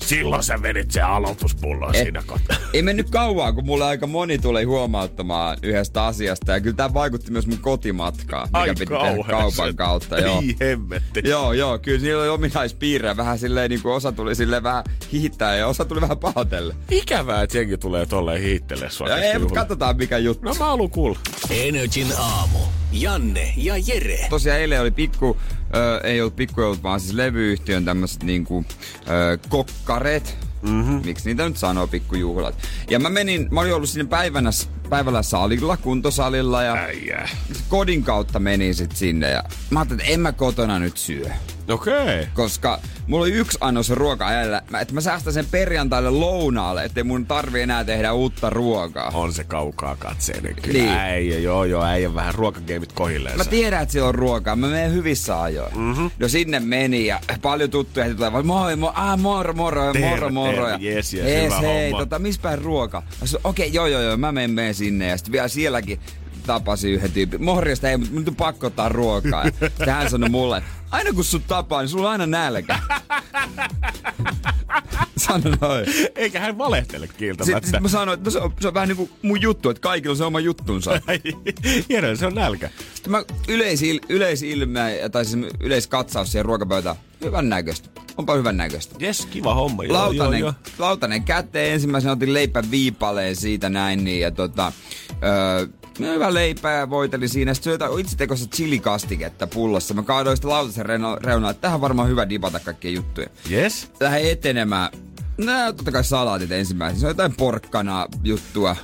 Silloin 0.05 0.43
sä 0.43 0.61
vedit 0.61 0.91
se 0.91 1.01
aloituspullon 1.01 1.95
Et, 1.95 2.01
siinä 2.01 2.23
kohtaa. 2.25 2.57
Ei 2.73 2.81
mennyt 2.81 3.09
kauan, 3.09 3.55
kun 3.55 3.65
mulle 3.65 3.85
aika 3.85 4.07
moni 4.07 4.37
tuli 4.37 4.63
huomauttamaan 4.63 5.57
yhdestä 5.63 6.05
asiasta. 6.05 6.51
Ja 6.51 6.61
kyllä 6.61 6.75
tämä 6.75 6.93
vaikutti 6.93 7.31
myös 7.31 7.47
mun 7.47 7.57
kotimatkaan, 7.57 8.47
mikä 8.47 8.59
Ai 8.59 8.69
piti 8.69 8.85
tehdä 8.85 9.23
kaupan 9.29 9.75
kautta. 9.75 10.19
Joo. 10.19 10.41
Ei 10.41 10.55
hemmetti. 10.61 11.21
Joo, 11.25 11.53
joo, 11.53 11.79
kyllä 11.79 11.99
niillä 11.99 12.21
oli 12.21 12.29
ominaispiirre. 12.29 13.17
Vähän 13.17 13.39
silleen, 13.39 13.69
niin 13.69 13.81
kuin 13.81 13.93
osa 13.93 14.11
tuli 14.11 14.35
silleen 14.35 14.63
vähän 14.63 14.83
hiittää 15.11 15.55
ja 15.55 15.67
osa 15.67 15.85
tuli 15.85 16.01
vähän 16.01 16.17
pahoitelle. 16.17 16.75
Ikävää, 16.91 17.41
että 17.41 17.57
jengi 17.57 17.77
tulee 17.77 18.05
tolleen 18.05 18.41
hiittele 18.41 18.89
sua. 18.89 19.09
Ja 19.09 19.17
ei, 19.17 19.39
mutta 19.39 19.55
katsotaan 19.55 19.97
mikä 19.97 20.17
juttu. 20.17 20.45
No 20.45 20.55
mä 20.59 20.65
haluun 20.65 20.89
kuulla. 20.89 21.19
Energin 21.49 22.07
aamu. 22.17 22.59
Janne 22.91 23.53
ja 23.57 23.73
Jere. 23.77 24.27
Tosiaan 24.29 24.59
eilen 24.59 24.81
oli 24.81 24.91
pikku, 24.91 25.37
ö, 25.75 26.01
ei 26.03 26.21
ollut 26.21 26.35
pikkujoulut, 26.35 26.83
vaan 26.83 26.99
siis 26.99 27.13
levyyhtiön 27.13 27.85
tämmöiset 27.85 28.23
niinku, 28.23 28.65
ö, 29.07 29.37
kokkaret. 29.49 30.37
Mm-hmm. 30.61 31.01
Miksi 31.05 31.29
niitä 31.29 31.47
nyt 31.47 31.57
sanoo 31.57 31.87
pikkujuhlat. 31.87 32.55
Ja 32.89 32.99
mä 32.99 33.09
menin, 33.09 33.47
mä 33.51 33.61
olin 33.61 33.73
ollut 33.73 33.89
siinä 33.89 34.09
päivänä, 34.09 34.49
päivällä 34.89 35.23
salilla, 35.23 35.77
kuntosalilla 35.77 36.63
ja 36.63 36.73
Äijä. 36.73 37.29
kodin 37.69 38.03
kautta 38.03 38.39
menin 38.39 38.75
sit 38.75 38.95
sinne 38.95 39.29
ja 39.29 39.43
mä 39.69 39.79
ajattelin, 39.79 40.01
että 40.01 40.13
en 40.13 40.19
mä 40.19 40.31
kotona 40.31 40.79
nyt 40.79 40.97
syö. 40.97 41.29
Okei. 41.69 41.93
Okay. 41.93 42.25
Koska 42.33 42.79
mulla 43.07 43.23
oli 43.23 43.31
yksi 43.31 43.57
annos 43.61 43.89
ruoka 43.89 44.27
ajalla, 44.27 44.61
että 44.81 44.93
mä 44.93 45.01
säästän 45.01 45.33
sen 45.33 45.45
perjantaille 45.51 46.09
lounaalle, 46.09 46.83
ettei 46.83 47.03
mun 47.03 47.25
tarvi 47.25 47.61
enää 47.61 47.83
tehdä 47.83 48.13
uutta 48.13 48.49
ruokaa. 48.49 49.11
On 49.13 49.33
se 49.33 49.43
kaukaa 49.43 49.95
katseinen 49.95 50.55
kyllä. 50.55 50.79
Niin. 50.79 50.89
Äijä, 50.89 51.39
joo 51.39 51.63
joo, 51.63 51.83
äijä 51.83 52.13
vähän 52.13 52.35
ruokageimit 52.35 52.93
kohilleen. 52.93 53.37
Mä 53.37 53.45
tiedän, 53.45 53.81
että 53.81 53.91
siellä 53.91 54.07
on 54.07 54.15
ruokaa. 54.15 54.55
Mä 54.55 54.67
menen 54.67 54.93
hyvissä 54.93 55.41
ajoin. 55.41 55.77
Mm-hmm. 55.77 56.11
No 56.19 56.27
sinne 56.27 56.59
meni 56.59 57.05
ja 57.05 57.19
paljon 57.41 57.69
tuttuja 57.69 58.15
tulee 58.15 58.33
vaan 58.33 58.45
moi, 58.45 58.75
moi, 58.75 58.91
ah, 58.95 59.19
moro, 59.19 59.53
moro, 59.53 59.93
moro, 59.93 60.29
moro. 60.29 60.69
Ja, 60.69 60.79
yes, 60.81 61.13
yes, 61.13 61.43
hyvä 61.43 61.59
hei, 61.59 61.91
tota, 61.91 62.21
ruoka? 62.55 63.03
Okei, 63.21 63.37
okay, 63.43 63.67
joo, 63.67 63.87
joo, 63.87 64.01
joo, 64.01 64.17
mä 64.17 64.31
menen, 64.31 64.51
menen 64.51 64.75
sinne. 64.77 65.07
Ja 65.07 65.17
sitten 65.17 65.31
vielä 65.31 65.47
sielläkin 65.47 65.99
tapasin 66.45 66.93
yhden 66.93 67.11
tyypin. 67.11 67.43
Morjesta, 67.43 67.89
ei, 67.89 67.97
mutta 67.97 68.15
nyt 68.15 68.27
on 68.27 68.35
pakko 68.35 68.67
ottaa 68.67 68.89
ruokaa. 68.89 69.45
Ja 69.45 69.51
sitten 69.69 69.89
hän 69.89 70.09
sanoi 70.09 70.29
mulle, 70.29 70.63
aina 70.91 71.13
kun 71.13 71.23
sut 71.23 71.47
tapaa, 71.47 71.81
niin 71.81 71.89
sulla 71.89 72.07
on 72.07 72.11
aina 72.11 72.25
nälkä. 72.25 72.79
Sano 75.17 75.57
noin. 75.61 75.85
Eikä 76.15 76.39
hän 76.39 76.57
valehtele 76.57 77.05
Sitten 77.05 77.19
kiiltämättä. 77.19 77.69
sit 77.69 77.79
mä 77.81 77.87
sanoin, 77.87 78.17
että 78.17 78.25
no 78.27 78.31
se, 78.31 78.39
on, 78.39 78.53
se 78.59 78.67
on 78.67 78.73
vähän 78.73 78.87
niin 78.89 78.97
kuin 78.97 79.09
mun 79.21 79.41
juttu, 79.41 79.69
että 79.69 79.81
kaikilla 79.81 80.13
on 80.13 80.17
se 80.17 80.23
oma 80.23 80.39
juttunsa. 80.39 80.91
Jere, 81.89 82.15
se 82.15 82.25
on 82.25 82.35
nälkä. 82.35 82.69
Sitten 82.93 83.11
mä 83.11 83.23
yleisil, 83.47 83.99
yleisilme, 84.09 84.99
tai 85.11 85.25
siis 85.25 85.45
yleiskatsaus 85.59 86.31
siihen 86.31 86.45
ruokapöytään. 86.45 86.95
Hyvän 87.21 87.49
näköistä. 87.49 87.89
Onpa 88.17 88.33
hyvän 88.33 88.57
näköistä. 88.57 88.95
Jes, 88.99 89.25
kiva 89.25 89.53
homma. 89.53 89.83
Joo, 89.83 89.93
Lautanen, 89.93 90.39
joo, 90.39 90.49
joo. 90.49 90.71
lautanen 90.79 91.23
käteen. 91.23 91.73
Ensimmäisenä 91.73 92.11
otin 92.11 92.33
leipän 92.33 92.71
viipaleen 92.71 93.35
siitä 93.35 93.69
näin. 93.69 94.03
Niin, 94.03 94.19
ja 94.21 94.31
tota, 94.31 94.71
öö, 95.23 95.67
hyvä 95.99 96.33
leipä 96.33 96.71
ja 96.71 96.89
voiteli 96.89 97.27
siinä. 97.27 97.53
Sitten 97.53 97.71
syötä 97.71 97.85
itse 97.99 98.17
tekossa 98.17 98.49
chilikastiketta 98.55 99.47
pullossa. 99.47 99.93
Mä 99.93 100.03
kaadoin 100.03 100.37
sitä 100.37 100.49
lautasen 100.49 100.85
reuna- 100.85 101.19
reunaan, 101.23 101.51
että 101.51 101.61
tähän 101.61 101.75
on 101.75 101.81
varmaan 101.81 102.09
hyvä 102.09 102.29
dipata 102.29 102.59
kaikkia 102.59 102.91
juttuja. 102.91 103.27
Yes. 103.51 103.91
Lähden 103.99 104.31
etenemään. 104.31 104.89
No, 105.37 105.53
totta 105.75 105.91
kai 105.91 106.03
salaatit 106.03 106.51
ensimmäisenä. 106.51 106.99
Se 106.99 107.05
on 107.05 107.09
jotain 107.11 107.35
porkkana 107.37 108.05
juttua. 108.23 108.75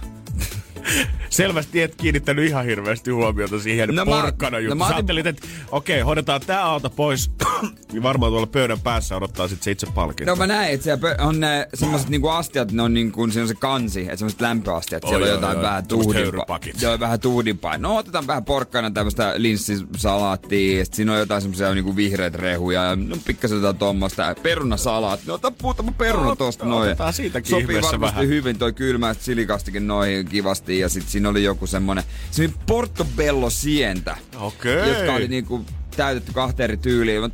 Selvästi 1.30 1.82
et 1.82 1.96
kiinnittänyt 1.96 2.46
ihan 2.48 2.66
hirveästi 2.66 3.12
huomiota 3.12 3.60
siihen 3.60 3.90
No 3.90 4.04
no, 4.04 4.12
porkkana 4.12 4.58
no 4.58 4.60
juttu. 4.60 4.86
Sä 4.88 4.96
ajattelit, 4.96 5.26
että 5.28 5.48
okei, 5.72 6.02
hoidetaan 6.02 6.42
tää 6.42 6.64
alta 6.66 6.90
pois. 6.90 7.32
niin 7.92 8.04
varmaan 8.04 8.32
tuolla 8.32 8.48
pöydän 8.48 8.80
päässä 8.80 9.16
odottaa 9.16 9.48
sit 9.48 9.64
se 9.64 9.72
itse 9.72 9.88
palkinto. 9.96 10.32
No 10.32 10.36
mä 10.36 10.48
näin, 10.48 10.74
että 10.74 10.84
siellä 10.84 11.16
on 11.20 11.40
ne 11.40 11.68
semmoset 11.74 12.10
niinku 12.10 12.28
astiat, 12.28 12.72
ne 12.72 12.82
on 12.82 12.94
niinku, 12.94 13.28
siinä 13.28 13.42
on 13.42 13.48
se 13.48 13.56
kansi, 13.56 14.02
että 14.02 14.16
semmoset 14.16 14.42
lämpöastiat, 14.42 15.04
Oi, 15.04 15.10
siellä 15.10 15.26
on 15.26 15.32
jotain 15.32 15.58
oi, 15.58 15.64
vähän 15.64 15.84
höyrypakit. 16.14 16.82
Joo, 16.82 17.00
vähän 17.00 17.20
tuudimpaa. 17.20 17.78
No 17.78 17.98
otetaan 17.98 18.28
vähän 18.28 18.46
porkkana 18.46 18.92
tämmöstä 18.92 19.34
linssisalaattia, 19.38 20.80
ja 20.80 20.86
sit 20.86 20.94
siinä 20.94 21.14
on 21.14 21.20
jotain 21.20 21.42
semmosia 21.42 21.74
niinku 21.74 21.96
vihreät 21.96 22.36
rehuja, 22.36 22.84
ja 22.84 22.96
no 22.96 23.18
pikkasen 23.28 23.56
jotain 23.56 23.78
tommosta, 23.78 24.36
perunasalaatti. 24.44 25.28
No 25.28 25.34
ota 25.34 25.52
muutama 25.62 25.92
peruna 25.92 26.26
No, 26.26 26.36
tosta 26.36 26.66
noin. 26.66 26.84
otetaan 26.90 27.14
siitäkin 27.14 27.50
Sopii 27.50 27.76
varmasti 27.76 28.00
vähän. 28.02 28.28
hyvin 28.28 28.58
toi 28.58 28.74
kylmä 28.74 29.14
silikastikin 29.14 29.88
noihin 29.88 30.26
kivasti, 30.26 30.73
ja 30.80 30.90
sit 30.90 31.10
siinä 31.10 31.30
oli 31.30 31.44
joku 31.44 31.68
semmonen, 31.68 32.04
semmonen 32.32 32.60
portobello 32.68 33.50
sientä. 33.50 34.18
Okei. 34.36 34.90
Jotka 34.90 35.14
oli 35.14 35.28
niinku 35.28 35.66
täytetty 35.98 36.32
kahteen 36.34 36.64
eri 36.70 36.78
tyyliin. 36.78 37.34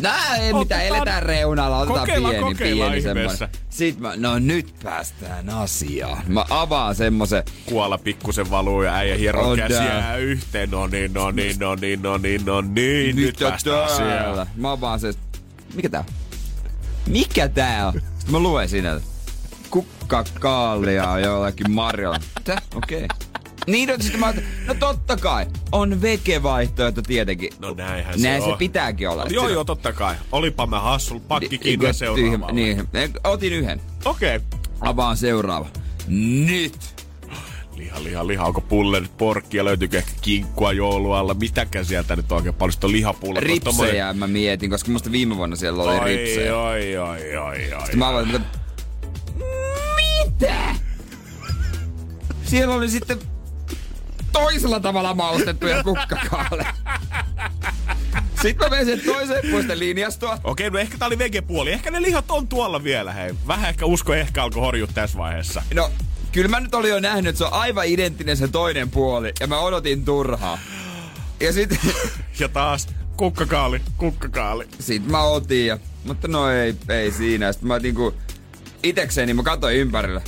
Nää 0.00 0.36
ei 0.36 0.40
Otetaan- 0.52 0.58
mitään, 0.64 0.86
eletään 0.86 1.22
reunalla, 1.22 1.78
otetaan 1.78 2.00
Kokeillaan, 2.00 2.34
pieni, 2.34 2.44
kokeillaan 2.54 2.92
pieni 2.92 3.08
ihmeessä. 3.08 3.36
semmonen. 3.38 3.60
Sitten 3.70 4.02
mä, 4.02 4.12
no 4.16 4.38
nyt 4.38 4.74
päästään 4.82 5.50
asiaan. 5.50 6.22
Mä 6.26 6.44
avaan 6.50 6.94
semmosen, 6.94 7.42
Kuola 7.66 7.98
pikkusen 7.98 8.50
valuu 8.50 8.82
ja 8.82 8.94
äijä 8.94 9.16
hieroo 9.16 9.50
On 9.50 9.56
käsiä 9.56 9.78
tää. 9.78 10.16
yhteen. 10.16 10.70
No 10.70 10.86
niin, 10.86 11.12
no 11.12 11.30
niin, 11.30 11.58
no 11.58 11.74
niin, 11.74 12.02
no 12.02 12.18
niin, 12.18 12.44
no 12.44 12.60
niin. 12.60 13.16
Nyt 13.16 13.26
mitä 13.26 13.48
päästään 13.50 13.84
asiaan. 13.84 14.46
Mä 14.56 14.72
avaan 14.72 15.00
se, 15.00 15.12
mikä 15.74 15.88
tää 15.88 16.00
on? 16.00 16.06
Mikä 17.06 17.48
tää 17.48 17.86
on? 17.86 17.92
Sitten 17.92 18.32
mä 18.32 18.38
luen 18.38 18.68
siinä, 18.68 19.00
kukkakaalia 19.74 21.18
jollakin 21.18 21.70
marjalla. 21.70 22.18
Tää? 22.44 22.62
Okei. 22.74 23.04
Okay. 23.04 23.16
Niin, 23.66 23.88
no, 23.88 23.94
sitten 24.00 24.20
mä 24.20 24.34
no 24.66 24.74
totta 24.74 25.16
kai, 25.16 25.46
on 25.72 26.02
vegevaihtoehto 26.02 27.02
tietenkin. 27.02 27.50
No 27.58 27.74
näinhän 27.74 28.18
se 28.18 28.28
Näin 28.28 28.42
se 28.42 28.48
on. 28.48 28.58
pitääkin 28.58 29.08
olla. 29.08 29.22
Joo, 29.22 29.28
Sitten- 29.28 29.52
joo, 29.52 29.64
totta 29.64 29.92
kai. 29.92 30.14
Olipa 30.32 30.66
mä 30.66 30.80
hassul, 30.80 31.20
pakki 31.28 31.58
kiinni 31.58 31.94
seuraavalle. 31.94 32.52
Niin, 32.52 32.88
otin 33.24 33.52
yhden. 33.52 33.80
Okei. 34.04 34.40
Avaan 34.80 35.16
seuraava. 35.16 35.68
Nyt. 36.46 36.78
Liha, 37.76 38.04
liha, 38.04 38.26
liha. 38.26 38.44
Onko 38.44 38.60
pulle 38.60 39.00
nyt 39.00 39.16
porkkia? 39.18 39.64
Löytyykö 39.64 39.98
ehkä 39.98 40.12
kinkkua 40.20 40.72
joulualla? 40.72 41.34
Mitäkään 41.34 41.84
sieltä 41.84 42.16
nyt 42.16 42.32
oikein 42.32 42.54
paljon? 42.54 42.72
Sitten 42.72 42.88
on 42.88 42.92
lihapulla. 42.92 43.40
Ripsejä 43.40 44.12
mä 44.12 44.26
mietin, 44.26 44.70
koska 44.70 44.90
musta 44.90 45.12
viime 45.12 45.36
vuonna 45.36 45.56
siellä 45.56 45.82
oli 45.82 45.98
Oi, 45.98 46.16
ripsejä. 46.16 46.56
oi, 46.58 46.96
oi, 46.96 47.36
oi, 47.36 47.72
oi. 47.72 47.80
Sitten 47.80 47.98
mä 47.98 48.08
aloin, 48.08 48.26
mitä? 48.26 48.40
Mitä? 49.34 50.74
Siellä 52.44 52.74
oli 52.74 52.90
sitten 52.90 53.18
toisella 54.32 54.80
tavalla 54.80 55.14
maustettuja 55.14 55.82
kukkakaale. 55.82 56.66
Sitten 58.42 58.70
mä 58.70 58.76
menin 58.76 58.86
sen 58.86 59.06
toiseen 59.14 59.50
puolesta 59.50 59.78
linjastoa. 59.78 60.38
Okei, 60.44 60.70
no 60.70 60.78
ehkä 60.78 60.98
tää 60.98 61.06
oli 61.06 61.18
vegepuoli. 61.18 61.72
Ehkä 61.72 61.90
ne 61.90 62.02
lihat 62.02 62.30
on 62.30 62.48
tuolla 62.48 62.84
vielä, 62.84 63.12
hei. 63.12 63.34
Vähän 63.46 63.68
ehkä 63.68 63.86
usko 63.86 64.14
ehkä 64.14 64.42
alkoi 64.42 64.62
horjua 64.62 64.88
tässä 64.94 65.18
vaiheessa. 65.18 65.62
No, 65.74 65.90
kyllä 66.32 66.48
mä 66.48 66.60
nyt 66.60 66.74
olin 66.74 66.90
jo 66.90 67.00
nähnyt, 67.00 67.26
että 67.26 67.38
se 67.38 67.44
on 67.44 67.52
aivan 67.52 67.86
identtinen 67.86 68.36
se 68.36 68.48
toinen 68.48 68.90
puoli. 68.90 69.32
Ja 69.40 69.46
mä 69.46 69.58
odotin 69.58 70.04
turhaa. 70.04 70.58
Ja 71.40 71.52
sitten 71.52 71.78
Ja 72.40 72.48
taas 72.48 72.88
kukkakaali, 73.16 73.80
kukkakaali. 73.96 74.68
sit 74.80 75.06
mä 75.06 75.22
otin 75.22 75.66
ja, 75.66 75.78
mutta 76.04 76.28
no 76.28 76.50
ei, 76.50 76.74
ei 76.88 77.12
siinä. 77.12 77.52
Sitten 77.52 77.68
mä 77.68 77.78
niinku 77.78 78.14
itekseni 78.84 79.34
mä 79.34 79.42
katsoin 79.42 79.76
ympärillä. 79.76 80.20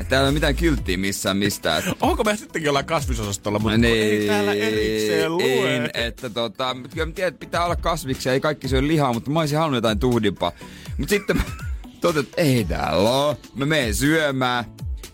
Että 0.00 0.10
täällä 0.10 0.26
ei 0.26 0.28
ole 0.28 0.34
mitään 0.34 0.56
kylttiä 0.56 0.96
missään 0.96 1.36
mistään. 1.36 1.78
Että 1.78 1.92
Onko 2.00 2.24
me 2.24 2.36
sittenkin 2.36 2.66
jollain 2.66 2.86
kasvisosastolla, 2.86 3.58
mutta 3.58 3.78
niin, 3.78 4.20
ei 4.20 4.26
täällä 4.26 4.52
erikseen 4.54 5.36
lue. 5.36 5.76
En, 5.76 5.90
että 5.94 6.30
tota, 6.30 6.76
kyllä 6.94 7.06
mä 7.06 7.12
tiedän, 7.12 7.28
että 7.28 7.40
pitää 7.46 7.64
olla 7.64 7.76
kasviksia, 7.76 8.32
ei 8.32 8.40
kaikki 8.40 8.68
syö 8.68 8.86
lihaa, 8.86 9.12
mutta 9.12 9.30
mä 9.30 9.40
olisin 9.40 9.58
halunnut 9.58 9.76
jotain 9.76 9.98
tuhdimpaa. 9.98 10.52
Mutta 10.98 11.10
sitten 11.10 11.36
mä 11.36 11.42
totesin, 12.00 12.28
että 12.28 12.42
ei 12.42 12.64
täällä 12.64 13.10
oo. 13.10 13.36
Mä 13.54 13.66
menen 13.66 13.94
syömään. 13.94 14.64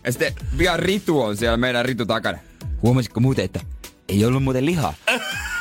Ja 0.03 0.11
sitten 0.11 0.33
pian 0.57 0.79
Ritu 0.79 1.21
on 1.21 1.37
siellä 1.37 1.57
meidän 1.57 1.85
Ritu 1.85 2.05
takana. 2.05 2.37
Huomasitko 2.81 3.19
muuten, 3.19 3.45
että 3.45 3.59
ei 4.09 4.25
ollut 4.25 4.43
muuten 4.43 4.65
lihaa? 4.65 4.93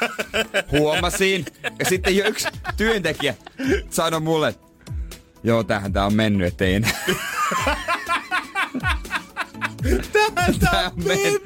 Huomasin. 0.72 1.44
Ja 1.79 1.85
sitten 1.88 2.16
jo 2.16 2.29
yksi 2.29 2.48
työntekijä 2.77 3.35
sanoi 3.90 4.20
mulle, 4.20 4.48
että 4.48 4.66
joo, 5.44 5.64
tähän 5.64 5.92
tää 5.92 6.07
on 6.07 6.14
mennyt, 6.14 6.46
ettei 6.48 6.74
enää. 6.74 6.90
Tää 10.61 10.85
on 10.96 11.04
mennyt. 11.04 11.42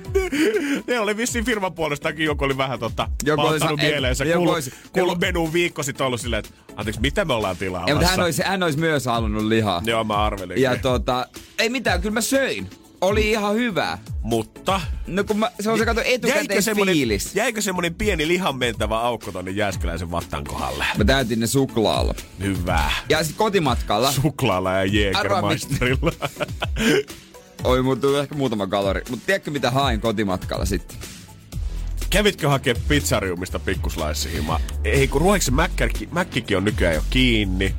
Ne 0.87 1.01
oli 1.01 1.17
vissiin 1.17 1.45
firman 1.45 1.73
puolestakin, 1.75 2.27
joku 2.27 2.45
oli 2.45 2.57
vähän 2.57 2.79
tota, 2.79 3.09
Joku 3.25 3.43
ei- 3.47 3.77
mieleensä. 3.77 4.25
Kuulu, 4.25 4.51
olisi- 4.51 4.73
kuulu 4.93 5.15
menuun 5.17 5.53
viikko 5.53 5.83
sitten 5.83 6.07
ollut 6.07 6.21
silleen, 6.21 6.41
että 6.47 6.51
anteeksi, 6.77 7.01
mitä 7.01 7.25
me 7.25 7.33
ollaan 7.35 7.57
tilaamassa? 7.57 7.91
Ja, 7.91 7.95
mutta 7.95 8.11
hän 8.11 8.21
olisi, 8.21 8.43
hän 8.47 8.63
olisi 8.63 8.79
myös 8.79 9.07
halunnut 9.07 9.45
lihaa. 9.45 9.83
Joo, 9.85 10.05
mä 10.05 10.15
arvelin. 10.17 10.63
Ja 10.63 10.77
tota, 10.77 11.27
ei 11.59 11.69
mitään, 11.69 12.01
kyllä 12.01 12.15
mä 12.15 12.21
söin. 12.21 12.71
Oli 13.01 13.31
ihan 13.31 13.55
hyvä. 13.55 13.99
Mutta 14.23 14.81
No 15.07 15.25
kun 15.25 15.39
mä, 15.39 15.51
se 15.61 15.71
on 15.71 15.79
se 15.79 15.85
kato 15.85 16.01
jäikö 16.01 16.15
etukäteen 16.15 16.63
semmonen, 16.63 16.95
fiilis. 16.95 17.35
jäikö 17.35 17.61
semmonen 17.63 17.95
pieni 17.95 18.29
lihan 18.29 18.57
mentävä 18.57 19.01
aukko 19.01 19.33
tonne 19.33 19.51
Jääskeläisen 19.51 20.11
vattan 20.11 20.45
kohdalle? 20.45 20.85
Mä 20.99 21.05
täytin 21.05 21.41
ne 21.41 21.47
suklaalla. 21.47 22.15
Hyvä. 22.43 22.91
Ja 23.09 23.25
sit 23.25 23.37
kotimatkalla 23.37 24.13
Suklaalla 24.13 24.73
ja 24.73 24.85
Jägermeisterilla. 24.85 26.13
oli 27.65 27.83
mun 27.83 28.01
tuli 28.01 28.19
ehkä 28.19 28.35
muutama 28.35 28.67
kalori. 28.67 29.03
Mutta 29.11 29.27
tiedätkö 29.27 29.51
mitä 29.51 29.71
hain 29.71 30.01
kotimatkalla 30.01 30.65
sitten? 30.65 30.97
Kävitkö 32.11 32.49
hakea 32.49 32.75
pizzariumista 32.89 33.59
pikkuslaissihima? 33.59 34.61
Ei 34.85 35.09
kun 35.09 35.21
ruohiksi 35.21 35.51
Mäkkäkin, 35.51 36.09
Mäkkikin 36.13 36.57
on 36.57 36.65
nykyään 36.65 36.95
jo 36.95 37.03
kiinni. 37.11 37.75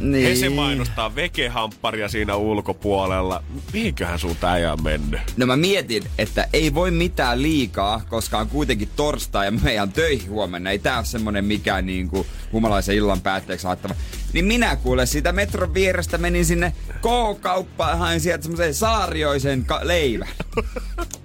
Niin. 0.00 0.28
He 0.28 0.34
se 0.34 0.48
mainostaa 0.48 1.14
vekehampparia 1.14 2.08
siinä 2.08 2.36
ulkopuolella. 2.36 3.42
Mihinköhän 3.72 4.18
sun 4.18 4.36
äijä 4.42 4.72
on 4.72 4.82
mennyt? 4.82 5.20
No 5.36 5.46
mä 5.46 5.56
mietin, 5.56 6.04
että 6.18 6.48
ei 6.52 6.74
voi 6.74 6.90
mitään 6.90 7.42
liikaa, 7.42 8.02
koska 8.08 8.38
on 8.38 8.48
kuitenkin 8.48 8.88
torstai 8.96 9.46
ja 9.46 9.50
meidän 9.50 9.92
töihin 9.92 10.30
huomenna. 10.30 10.70
Ei 10.70 10.78
tää 10.78 10.96
ole 10.96 11.04
semmonen 11.04 11.44
mikään 11.44 11.86
niinku 11.86 12.26
humalaisen 12.52 12.96
illan 12.96 13.20
päätteeksi 13.20 13.66
laittava. 13.66 13.94
Niin 14.32 14.44
minä 14.44 14.76
kuule 14.76 15.06
siitä 15.06 15.32
metron 15.32 15.74
vierestä 15.74 16.18
menin 16.18 16.44
sinne 16.44 16.72
K-kauppaan 17.00 17.98
hain 17.98 18.20
sieltä 18.20 18.42
semmoisen 18.42 18.74
saarioisen 18.74 19.64
ka- 19.64 19.80
leivän. 19.82 20.28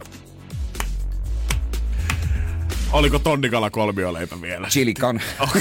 Oliko 2.91 3.19
tonnikala 3.19 3.69
kolmioleipä 3.69 4.41
vielä? 4.41 4.67
Chilikan. 4.67 5.21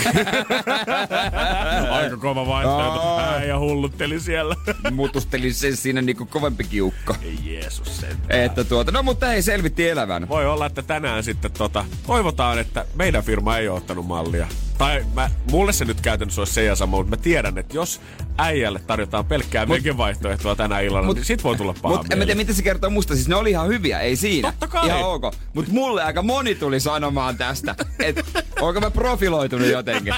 Aika 1.90 2.16
kova 2.16 2.46
vaihtoehto. 2.46 3.18
Äijä 3.18 3.58
hullutteli 3.58 4.20
siellä. 4.20 4.56
Mutustelin 4.90 5.54
sen 5.54 5.76
siinä 5.76 6.02
niinku 6.02 6.26
kovempi 6.26 6.64
kiukko. 6.64 7.14
Ei 7.22 7.38
Jeesus 7.44 8.00
sen. 8.00 8.16
Että 8.30 8.64
tuota, 8.64 8.92
no 8.92 9.02
mutta 9.02 9.32
ei 9.32 9.42
selvitti 9.42 9.88
elävän. 9.88 10.28
Voi 10.28 10.46
olla, 10.46 10.66
että 10.66 10.82
tänään 10.82 11.24
sitten 11.24 11.52
tota, 11.52 11.84
toivotaan, 12.06 12.58
että 12.58 12.84
meidän 12.94 13.24
firma 13.24 13.58
ei 13.58 13.68
ole 13.68 13.76
ottanut 13.76 14.06
mallia. 14.06 14.48
Tai 14.78 15.04
mä, 15.14 15.30
mulle 15.50 15.72
se 15.72 15.84
nyt 15.84 16.00
käytännössä 16.00 16.40
olisi 16.40 16.54
se 16.54 16.64
ja 16.64 16.76
sama, 16.76 16.96
mutta 16.96 17.16
mä 17.16 17.22
tiedän, 17.22 17.58
että 17.58 17.76
jos 17.76 18.00
äijälle 18.38 18.78
tarjotaan 18.86 19.24
pelkkää 19.24 19.66
mut, 19.66 19.78
vaihtoehtoa 19.96 20.56
tänä 20.56 20.80
illalla, 20.80 21.06
mut, 21.06 21.16
niin 21.16 21.24
sit 21.24 21.44
voi 21.44 21.56
tulla 21.56 21.74
paha 21.82 21.96
Mutta 21.96 22.14
en 22.14 22.18
mä 22.18 22.24
tiedä, 22.24 22.38
mitä 22.38 22.52
se 22.52 22.62
kertoo 22.62 22.90
musta. 22.90 23.14
Siis 23.14 23.28
ne 23.28 23.36
oli 23.36 23.50
ihan 23.50 23.68
hyviä, 23.68 24.00
ei 24.00 24.16
siinä. 24.16 24.50
Totta 24.52 24.68
kai. 24.68 24.86
Ihan 24.86 25.02
ok. 25.02 25.22
Mutta 25.54 25.72
mulle 25.72 26.02
aika 26.02 26.22
moni 26.22 26.54
tuli 26.54 26.80
sanomaan 26.80 27.36
tästä, 27.36 27.74
että 27.98 28.22
onko 28.60 28.80
mä 28.80 28.90
profiloitunut 28.90 29.68
jotenkin. 29.68 30.14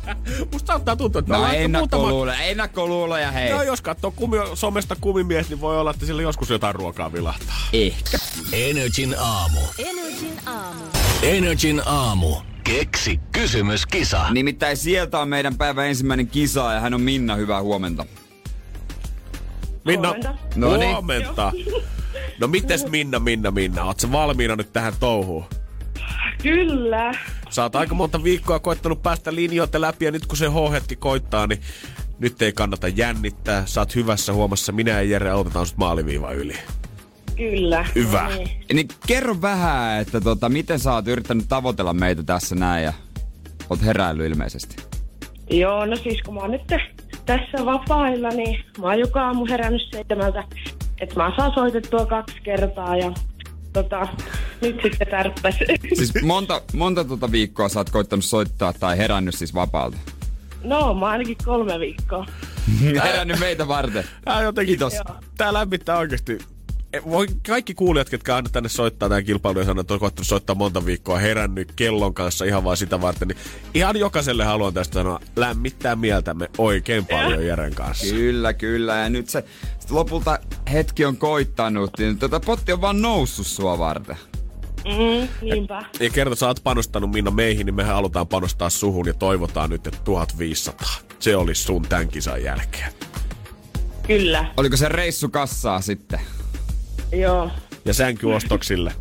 Musta 0.52 0.74
ottaa 0.74 0.96
tuntua, 0.96 1.18
että 1.18 1.32
No 1.32 1.44
ehkä 1.44 1.50
muutama- 1.52 1.64
ennakkoluuloja, 1.64 2.38
ennakkoluuloja 2.40 3.30
hei. 3.30 3.52
No 3.52 3.62
jos 3.62 3.80
katsoo 3.80 4.10
kumi, 4.10 4.36
somesta 4.54 4.96
kumimies, 5.00 5.48
niin 5.48 5.60
voi 5.60 5.80
olla, 5.80 5.90
että 5.90 6.06
sillä 6.06 6.22
joskus 6.22 6.50
jotain 6.50 6.74
ruokaa 6.74 7.12
vilahtaa. 7.12 7.56
Ehkä. 7.72 8.18
Energin 8.52 9.14
aamu. 9.18 9.60
Energin 9.78 10.40
aamu. 10.46 10.84
Energin 11.22 11.82
aamu. 11.86 12.36
Keksi 12.68 13.20
kysymyskisa. 13.32 14.30
Nimittäin 14.30 14.76
sieltä 14.76 15.18
on 15.18 15.28
meidän 15.28 15.58
päivän 15.58 15.86
ensimmäinen 15.86 16.26
kisa 16.26 16.72
ja 16.72 16.80
hän 16.80 16.94
on 16.94 17.00
Minna, 17.00 17.36
hyvää 17.36 17.62
huomenta. 17.62 18.06
Minna, 19.84 20.08
Huomenta. 20.08 20.34
No 20.56 20.76
niin. 20.76 20.90
huomenta. 20.90 21.52
No 22.40 22.48
mites 22.48 22.86
Minna, 22.86 23.18
Minna, 23.18 23.50
Minna? 23.50 23.84
Ootko 23.84 24.12
valmiina 24.12 24.56
nyt 24.56 24.72
tähän 24.72 24.92
touhuun? 25.00 25.44
Kyllä. 26.42 27.14
Sä 27.50 27.62
oot 27.62 27.76
aika 27.76 27.94
monta 27.94 28.24
viikkoa 28.24 28.58
koittanut 28.58 29.02
päästä 29.02 29.34
linjoilta 29.34 29.80
läpi 29.80 30.04
ja 30.04 30.10
nyt 30.10 30.26
kun 30.26 30.36
se 30.36 30.48
H-hetki 30.48 30.96
koittaa, 30.96 31.46
niin 31.46 31.60
nyt 32.18 32.42
ei 32.42 32.52
kannata 32.52 32.88
jännittää. 32.88 33.66
Sä 33.66 33.80
oot 33.80 33.94
hyvässä 33.94 34.32
huomassa. 34.32 34.72
Minä 34.72 34.90
ja 34.90 35.02
Jere 35.02 35.30
autetaan 35.30 35.66
sut 35.66 35.78
maaliviiva 35.78 36.32
yli. 36.32 36.56
Kyllä. 37.38 37.86
Hyvä. 37.94 38.22
No 38.22 38.34
niin. 38.36 38.48
Niin 38.72 38.88
kerro 39.06 39.36
vähän, 39.42 40.00
että 40.00 40.20
tota, 40.20 40.48
miten 40.48 40.78
sä 40.78 40.92
oot 40.92 41.08
yrittänyt 41.08 41.48
tavoitella 41.48 41.92
meitä 41.92 42.22
tässä 42.22 42.54
näin 42.54 42.84
ja 42.84 42.92
oot 43.70 43.84
heräillyt 43.84 44.26
ilmeisesti. 44.26 44.76
Joo, 45.50 45.86
no 45.86 45.96
siis 45.96 46.22
kun 46.22 46.34
mä 46.34 46.40
oon 46.40 46.50
nyt 46.50 46.62
tässä 47.26 47.64
vapailla, 47.64 48.28
niin 48.28 48.64
mä 48.78 48.86
oon 48.86 48.98
joka 48.98 49.26
aamu 49.26 49.46
herännyt 49.46 49.82
seitsemältä, 49.92 50.44
että 51.00 51.14
mä 51.16 51.32
saan 51.36 51.52
soitettua 51.54 52.06
kaksi 52.06 52.36
kertaa 52.42 52.96
ja 52.96 53.12
tota, 53.72 54.08
nyt 54.60 54.80
sitten 54.82 55.08
tärppäs. 55.10 55.54
Siis 55.94 56.22
monta, 56.22 56.62
monta 56.72 57.04
tota 57.04 57.32
viikkoa 57.32 57.68
sä 57.68 57.80
oot 57.80 57.90
koittanut 57.90 58.24
soittaa 58.24 58.72
tai 58.72 58.98
herännyt 58.98 59.34
siis 59.34 59.54
vapaalta? 59.54 59.96
No, 60.64 60.94
mä 60.94 61.06
ainakin 61.06 61.36
kolme 61.44 61.78
viikkoa. 61.80 62.26
herännyt 63.04 63.40
meitä 63.40 63.68
varten. 63.68 64.04
Tää 64.24 64.42
jotenkin, 64.42 64.72
Kiitos. 64.72 64.94
Tää 65.36 65.52
lämmittää 65.52 65.98
oikeesti. 65.98 66.38
E, 66.92 67.00
Voi, 67.10 67.26
kaikki 67.46 67.74
kuulijat, 67.74 68.08
ketkä 68.08 68.36
aina 68.36 68.48
tänne 68.48 68.68
soittaa 68.68 69.08
tämän 69.08 69.24
kilpailun 69.24 69.62
ja 69.62 69.66
sanoo, 69.66 69.80
että 69.80 69.94
on 69.94 70.00
koettanut 70.00 70.26
soittaa 70.26 70.56
monta 70.56 70.86
viikkoa, 70.86 71.18
herännyt 71.18 71.72
kellon 71.72 72.14
kanssa 72.14 72.44
ihan 72.44 72.64
vaan 72.64 72.76
sitä 72.76 73.00
varten, 73.00 73.28
niin 73.28 73.38
ihan 73.74 73.96
jokaiselle 73.96 74.44
haluan 74.44 74.74
tästä 74.74 74.94
sanoa, 74.94 75.20
lämmittää 75.36 75.96
mieltämme 75.96 76.48
oikein 76.58 77.06
paljon 77.06 77.46
Jeren 77.46 77.74
kanssa. 77.74 78.14
Kyllä, 78.14 78.52
kyllä. 78.52 78.96
Ja 78.96 79.10
nyt 79.10 79.28
se 79.28 79.44
lopulta 79.90 80.38
hetki 80.72 81.04
on 81.04 81.16
koittanut, 81.16 81.90
niin 81.98 82.18
tota 82.18 82.40
potti 82.40 82.72
on 82.72 82.80
vaan 82.80 83.02
noussut 83.02 83.46
sua 83.46 83.78
varten. 83.78 84.16
Mm, 84.84 85.28
niinpä. 85.42 85.84
Ja 86.00 86.10
kerta 86.10 86.36
sä 86.36 86.46
oot 86.46 86.60
panostanut 86.64 87.10
Minna 87.10 87.30
meihin, 87.30 87.66
niin 87.66 87.74
mehän 87.74 87.94
halutaan 87.94 88.28
panostaa 88.28 88.70
suhun 88.70 89.06
ja 89.06 89.14
toivotaan 89.14 89.70
nyt, 89.70 89.86
että 89.86 90.00
1500. 90.04 90.88
Se 91.18 91.36
olisi 91.36 91.62
sun 91.62 91.82
tämän 91.82 92.08
kisan 92.08 92.42
jälkeen. 92.42 92.92
Kyllä. 94.06 94.44
Oliko 94.56 94.76
se 94.76 94.88
reissu 94.88 95.28
kassaa 95.28 95.80
sitten? 95.80 96.20
Joo. 97.12 97.50
Ja 97.84 97.94
sänkyostoksille. 97.94 98.92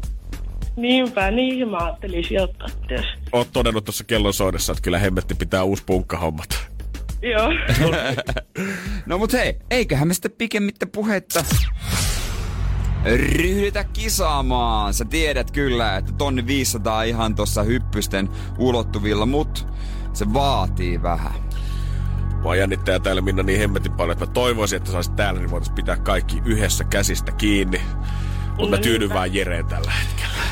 Niinpä, 0.76 1.32
niin 1.32 1.70
mä 1.70 1.78
ajattelin 1.78 2.24
sijoittaa. 2.24 2.68
Oot 3.32 3.48
todennut 3.54 3.86
tuossa 3.86 4.04
kellon 4.04 4.34
soidessa, 4.34 4.72
että 4.72 4.82
kyllä 4.82 5.00
hemmetti 5.00 5.36
pitää 5.36 5.64
uusi 5.64 5.84
punkkahommat. 5.86 6.50
Joo. 7.22 7.50
No 9.06 9.18
mut 9.18 9.34
hei, 9.34 9.60
eiköhän 9.72 10.08
me 10.08 10.14
sitten 10.14 10.32
pikemmittä 10.32 10.88
puhetta 10.88 11.46
ryhdytä 13.16 13.84
kisaamaan. 13.84 14.94
Sä 14.94 15.06
tiedät 15.06 15.52
kyllä, 15.52 15.98
että 15.98 16.12
tonni 16.18 16.48
500 16.48 17.04
ihan 17.04 17.36
tossa 17.36 17.64
hyppysten 17.64 18.30
ulottuvilla, 18.58 19.26
mut 19.26 19.68
se 20.14 20.34
vaatii 20.34 21.02
vähän. 21.02 21.47
Mua 22.48 22.56
jännittää 22.56 23.00
täällä 23.00 23.22
Minna 23.22 23.44
niin 23.44 23.60
hemmetin 23.60 23.92
paljon, 23.92 24.12
että 24.12 24.26
mä 24.26 24.32
toivoisin, 24.32 24.78
että 24.78 24.92
saisit 24.92 25.16
täällä, 25.16 25.40
niin 25.40 25.52
voitaisiin 25.52 25.76
pitää 25.76 25.98
kaikki 25.98 26.42
yhdessä 26.46 26.84
käsistä 26.84 27.32
kiinni. 27.32 27.82
Mutta 28.58 28.78
mä 28.78 28.82
tyydyn 28.82 29.10
vaan 29.10 29.34
Jereen 29.34 29.66
tällä 29.66 29.92
hetkellä. 29.92 30.44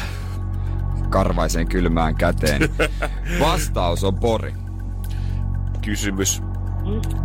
Karvaiseen 1.09 1.67
kylmään 1.67 2.15
käteen. 2.15 2.61
Vastaus 3.39 4.03
on 4.03 4.15
Pori. 4.15 4.53
Kysymys. 5.81 6.43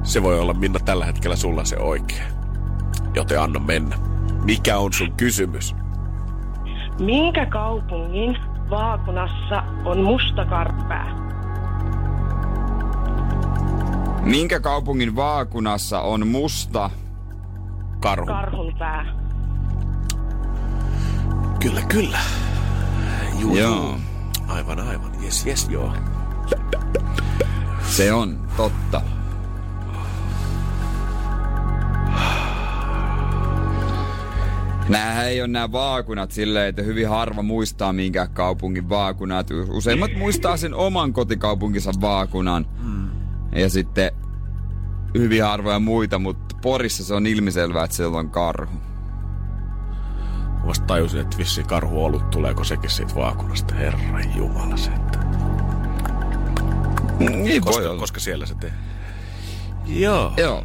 Se 0.02 0.22
voi 0.22 0.40
olla 0.40 0.54
Minna 0.54 0.78
tällä 0.78 1.04
hetkellä 1.06 1.36
sulla 1.36 1.64
se 1.64 1.76
oikea. 1.76 2.24
Joten 3.14 3.40
anna 3.40 3.60
mennä. 3.60 3.96
Mikä 4.44 4.78
on 4.78 4.92
sun 4.92 5.12
kysymys? 5.12 5.74
Minkä 7.00 7.46
kaupungin 7.46 8.36
vaakunassa 8.70 9.62
on 9.84 10.02
musta 10.02 10.44
karppää? 10.44 11.29
Minkä 14.24 14.60
kaupungin 14.60 15.16
vaakunassa 15.16 16.00
on 16.00 16.26
musta? 16.26 16.90
Karhu. 18.00 18.26
Karhun 18.26 18.74
pää. 18.78 19.06
Kyllä, 21.60 21.80
kyllä. 21.82 22.18
Juu, 23.38 23.56
Joo. 23.56 23.76
juu. 23.76 23.94
Aivan, 24.48 24.80
aivan. 24.80 25.10
Jes, 25.24 25.46
jes, 25.46 25.68
joo. 25.68 25.92
Se 27.86 28.12
on 28.12 28.48
totta. 28.56 29.02
Nämähän 34.88 35.26
ei 35.26 35.40
ole 35.40 35.48
nämä 35.48 35.72
vaakunat 35.72 36.30
silleen, 36.30 36.68
että 36.68 36.82
hyvin 36.82 37.08
harva 37.08 37.42
muistaa 37.42 37.92
minkä 37.92 38.26
kaupungin 38.26 38.88
vaakunat. 38.88 39.46
Useimmat 39.68 40.10
muistaa 40.18 40.56
sen 40.56 40.74
oman 40.74 41.12
kotikaupunkinsa 41.12 41.92
vaakunan. 42.00 42.66
Ja 43.52 43.70
sitten 43.70 44.10
hyvin 45.18 45.44
harvoja 45.44 45.78
muita, 45.78 46.18
mutta 46.18 46.56
Porissa 46.62 47.04
se 47.04 47.14
on 47.14 47.26
ilmiselvää, 47.26 47.84
että 47.84 47.96
siellä 47.96 48.18
on 48.18 48.30
karhu. 48.30 48.74
Mä 50.60 50.66
Vasta 50.66 50.86
tajusin, 50.86 51.20
että 51.20 51.38
vissiin 51.38 51.66
karhu 51.66 52.04
ollut 52.04 52.30
tuleeko 52.30 52.64
sekin 52.64 52.90
siitä 52.90 53.14
vaakunasta. 53.14 53.74
Herra 53.74 54.20
Jumala 54.36 54.76
sentään. 54.76 55.30
Niin 57.18 57.64
voi 57.64 57.72
Koska, 57.72 57.90
olla. 57.90 58.00
koska 58.00 58.20
siellä 58.20 58.46
se 58.46 58.54
tee. 58.54 58.72
Joo. 59.86 60.32
Joo. 60.36 60.64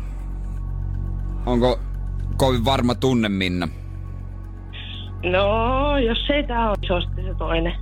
Onko 1.45 1.80
kovin 2.38 2.65
varma 2.65 2.95
tunne, 2.95 3.30
Minna? 3.30 3.67
No, 5.32 5.98
jos 5.98 6.17
ei 6.30 6.43
tää 6.48 6.69
ole, 6.69 6.78
se 6.88 6.93
on 6.93 7.02
sitten 7.02 7.26
se 7.26 7.34
toinen. 7.34 7.74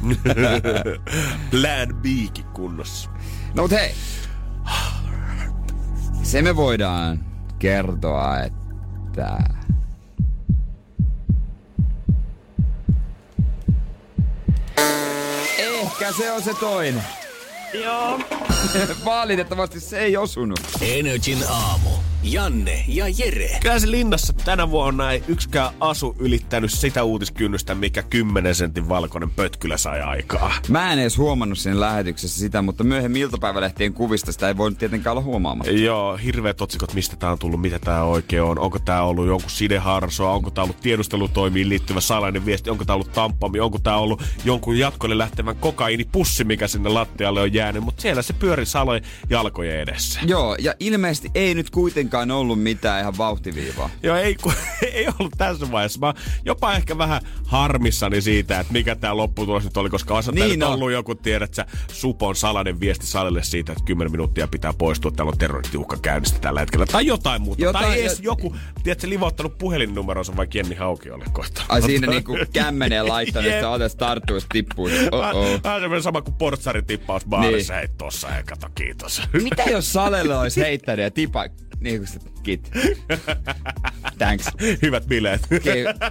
Plan 1.50 1.94
Bkin 2.02 2.44
kunnossa. 2.52 3.10
No 3.54 3.62
mut 3.62 3.70
hei. 3.70 3.94
Se 6.22 6.42
me 6.42 6.56
voidaan 6.56 7.24
kertoa, 7.58 8.38
että. 8.40 9.38
Ehkä 15.58 16.12
se 16.12 16.32
on 16.32 16.42
se 16.42 16.54
toinen. 16.54 17.04
Joo. 17.84 18.20
Valitettavasti 19.04 19.80
se 19.80 19.98
ei 19.98 20.16
osunut. 20.16 20.60
Energin 20.80 21.38
aamu. 21.48 21.90
Janne 22.22 22.84
ja 22.88 23.04
Jere. 23.08 23.58
Kyllä 23.62 23.78
se 23.78 23.90
linnassa 23.90 24.32
tänä 24.32 24.70
vuonna 24.70 25.12
ei 25.12 25.22
yksikään 25.28 25.74
asu 25.80 26.16
ylittänyt 26.18 26.72
sitä 26.72 27.04
uutiskynnystä, 27.04 27.74
mikä 27.74 28.02
10 28.02 28.54
sentin 28.54 28.88
valkoinen 28.88 29.30
pötkylä 29.30 29.76
sai 29.76 30.00
aikaa. 30.00 30.52
Mä 30.68 30.92
en 30.92 30.98
edes 30.98 31.18
huomannut 31.18 31.58
siinä 31.58 31.80
lähetyksessä 31.80 32.40
sitä, 32.40 32.62
mutta 32.62 32.84
myöhemmin 32.84 33.22
iltapäivälehtien 33.22 33.92
kuvista 33.92 34.32
sitä 34.32 34.48
ei 34.48 34.56
voinut 34.56 34.78
tietenkään 34.78 35.12
olla 35.12 35.22
huomaamatta. 35.22 35.72
Joo, 35.72 36.16
hirveät 36.16 36.60
otsikot, 36.60 36.94
mistä 36.94 37.16
tää 37.16 37.30
on 37.30 37.38
tullut, 37.38 37.60
mitä 37.60 37.78
tää 37.78 38.04
oikein 38.04 38.42
on. 38.42 38.58
Onko 38.58 38.78
tää 38.78 39.02
ollut 39.02 39.26
jonkun 39.26 39.50
sideharsoa, 39.50 40.32
onko 40.32 40.50
tää 40.50 40.64
ollut 40.64 40.80
tiedustelutoimiin 40.80 41.68
liittyvä 41.68 42.00
salainen 42.00 42.46
viesti, 42.46 42.70
onko 42.70 42.84
tää 42.84 42.94
ollut 42.94 43.12
tampami, 43.12 43.60
onko 43.60 43.78
tää 43.78 43.96
ollut 43.96 44.22
jonkun 44.44 44.78
jatkolle 44.78 45.18
lähtevän 45.18 45.56
kokainipussi, 45.56 46.44
mikä 46.44 46.68
sinne 46.68 46.88
lattialle 46.88 47.40
on 47.40 47.54
jäänyt. 47.54 47.84
Mutta 47.84 48.02
siellä 48.02 48.22
se 48.22 48.32
pyöri 48.32 48.66
salojen 48.66 49.02
jalkojen 49.30 49.80
edessä. 49.80 50.20
Joo, 50.26 50.56
ja 50.58 50.74
ilmeisesti 50.80 51.30
ei 51.34 51.54
nyt 51.54 51.70
kuitenkaan 51.70 52.09
ollut 52.30 52.62
mitään 52.62 53.00
ihan 53.00 53.18
vauhtiviivaa. 53.18 53.90
Joo, 54.02 54.16
ei, 54.16 54.34
ku, 54.34 54.52
ei 54.92 55.06
ollut 55.18 55.32
tässä 55.38 55.70
vaiheessa. 55.72 56.00
Mä 56.00 56.14
jopa 56.44 56.72
ehkä 56.74 56.98
vähän 56.98 57.20
harmissani 57.44 58.20
siitä, 58.20 58.60
että 58.60 58.72
mikä 58.72 58.96
tämä 58.96 59.16
lopputulos 59.16 59.64
nyt 59.64 59.76
oli, 59.76 59.90
koska 59.90 60.14
olisi 60.14 60.32
Niin 60.32 60.48
niin 60.48 60.62
on. 60.64 60.72
ollut 60.72 60.92
joku, 60.92 61.14
tiedät 61.14 61.54
sä, 61.54 61.66
Supon 61.92 62.36
salainen 62.36 62.80
viesti 62.80 63.06
salille 63.06 63.42
siitä, 63.42 63.72
että 63.72 63.84
10 63.84 64.10
minuuttia 64.10 64.48
pitää 64.48 64.72
poistua, 64.78 65.10
täällä 65.10 65.30
on 65.30 65.38
terroristiuhka 65.38 65.96
käynnissä 66.02 66.36
tällä 66.40 66.60
hetkellä. 66.60 66.86
Tai 66.86 67.06
jotain 67.06 67.42
muuta. 67.42 67.62
Jotain- 67.62 67.84
tai 67.84 68.00
edes 68.00 68.20
jo- 68.20 68.30
joku, 68.30 68.56
tiedätkö, 68.82 69.08
livoittanut 69.08 69.58
puhelinnumeronsa, 69.58 70.36
vaikka 70.36 70.58
Jenni 70.58 70.74
Hauki 70.74 71.10
oli 71.10 71.24
koittanut. 71.32 71.70
Ai 71.70 71.82
siinä 71.82 72.06
niinku 72.06 72.36
kämmeneen 72.52 73.08
laittanut, 73.08 73.50
että 73.50 73.70
otas 73.70 73.94
tarttuu, 73.96 74.38
tippuu. 74.52 74.88
Oh-oh. 75.12 75.60
Vähän 75.64 75.80
semmoinen 75.80 76.02
sama 76.02 76.22
kuin 76.22 76.34
portsarin 76.34 76.84
tippaus 76.86 77.24
baarissa. 77.26 77.74
Hei 77.74 77.88
tossa, 77.98 78.28
hei 78.28 78.42
kato, 78.44 78.66
kiitos. 78.74 79.22
Mitä 79.42 79.62
jos 79.62 79.92
Salelle 79.92 80.38
olisi 80.38 80.60
heittänyt 80.60 81.02
ja 81.02 81.10
tipa... 81.10 81.44
Niin 81.80 81.98
kuin 81.98 82.08
se, 82.08 82.18
kit. 82.42 82.70
Thanks. 84.18 84.44
Hyvät 84.82 85.06
bileet. 85.06 85.40
Ke- 85.42 86.10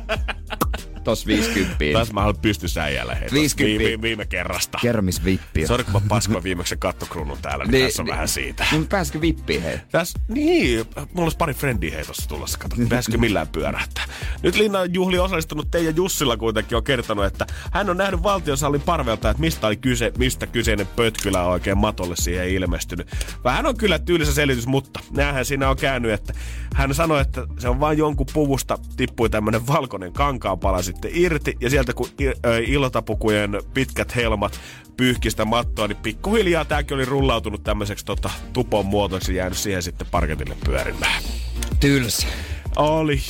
Tos 1.03 1.27
50. 1.27 1.77
Tässä 1.93 2.13
mä 2.13 2.21
haluan 2.21 2.41
pystyssä 2.41 2.83
äijällä 2.83 3.15
hei. 3.15 3.29
50. 3.33 3.85
Viime, 3.85 4.01
viime 4.01 4.25
kerrasta. 4.25 4.77
Kerro, 4.81 5.01
missä 5.01 5.25
vippi 5.25 5.61
on. 5.61 5.67
Sori, 5.67 5.83
kun 5.83 5.93
mä 5.93 6.01
paskoin 6.07 6.43
viimeksi 6.43 6.77
kattokruunun 6.77 7.37
täällä, 7.41 7.65
niin, 7.65 7.85
tässä 7.85 8.01
on 8.01 8.07
vähän 8.07 8.27
siitä. 8.27 8.65
Niin, 8.71 8.87
pääskö 8.87 9.21
vippiin 9.21 9.61
hei? 9.61 9.77
Tässä, 9.91 10.19
niin, 10.27 10.85
mulla 10.95 11.25
olisi 11.25 11.37
pari 11.37 11.53
frendiä 11.53 11.95
hei 11.95 12.05
tossa 12.05 12.29
tulossa, 12.29 12.57
kato, 12.57 12.75
pääsikö 12.89 13.17
millään 13.17 13.47
pyörähtää. 13.47 14.03
Nyt 14.43 14.55
Linnan 14.55 14.93
juhli 14.93 15.19
osallistunut 15.19 15.71
Teija 15.71 15.91
Jussila 15.91 16.37
kuitenkin 16.37 16.77
on 16.77 16.83
kertonut, 16.83 17.25
että 17.25 17.45
hän 17.71 17.89
on 17.89 17.97
nähnyt 17.97 18.23
valtiosallin 18.23 18.81
parvelta, 18.81 19.29
että 19.29 19.41
mistä 19.41 19.67
oli 19.67 19.77
kyse, 19.77 20.11
mistä 20.17 20.47
kyseinen 20.47 20.87
pötkylä 20.87 21.43
on 21.43 21.51
oikein 21.51 21.77
matolle 21.77 22.15
siihen 22.15 22.49
ilmestynyt. 22.49 23.07
Vähän 23.43 23.65
on 23.65 23.77
kyllä 23.77 23.99
tyylisä 23.99 24.33
selitys, 24.33 24.67
mutta 24.67 24.99
näinhän 25.11 25.45
siinä 25.45 25.69
on 25.69 25.77
käynyt, 25.77 26.11
että 26.11 26.33
hän 26.75 26.95
sanoi, 26.95 27.21
että 27.21 27.47
se 27.59 27.69
on 27.69 27.79
vain 27.79 27.97
jonkun 27.97 28.27
puvusta 28.33 28.77
tippui 28.97 29.29
tämmönen 29.29 29.67
valkoinen 29.67 30.13
kankaanpala 30.13 30.81
sitten 30.93 31.11
irti, 31.13 31.57
ja 31.61 31.69
sieltä 31.69 31.93
kun 31.93 32.09
i- 32.21 32.27
ö, 32.27 32.59
iltapukujen 32.67 33.61
pitkät 33.73 34.15
helmat 34.15 34.59
pyyhkistä 34.97 35.45
mattoa, 35.45 35.87
niin 35.87 35.97
pikkuhiljaa 35.97 36.65
tääkin 36.65 36.95
oli 36.95 37.05
rullautunut 37.05 37.63
tämmöiseksi 37.63 38.05
tota, 38.05 38.29
tupon 38.53 38.85
muotoiksi 38.85 39.31
ja 39.31 39.37
jäänyt 39.37 39.57
siihen 39.57 39.83
sitten 39.83 40.07
parketille 40.11 40.57
pyörimään. 40.65 41.23
Tylsä. 41.79 42.27
Oli. 42.75 43.21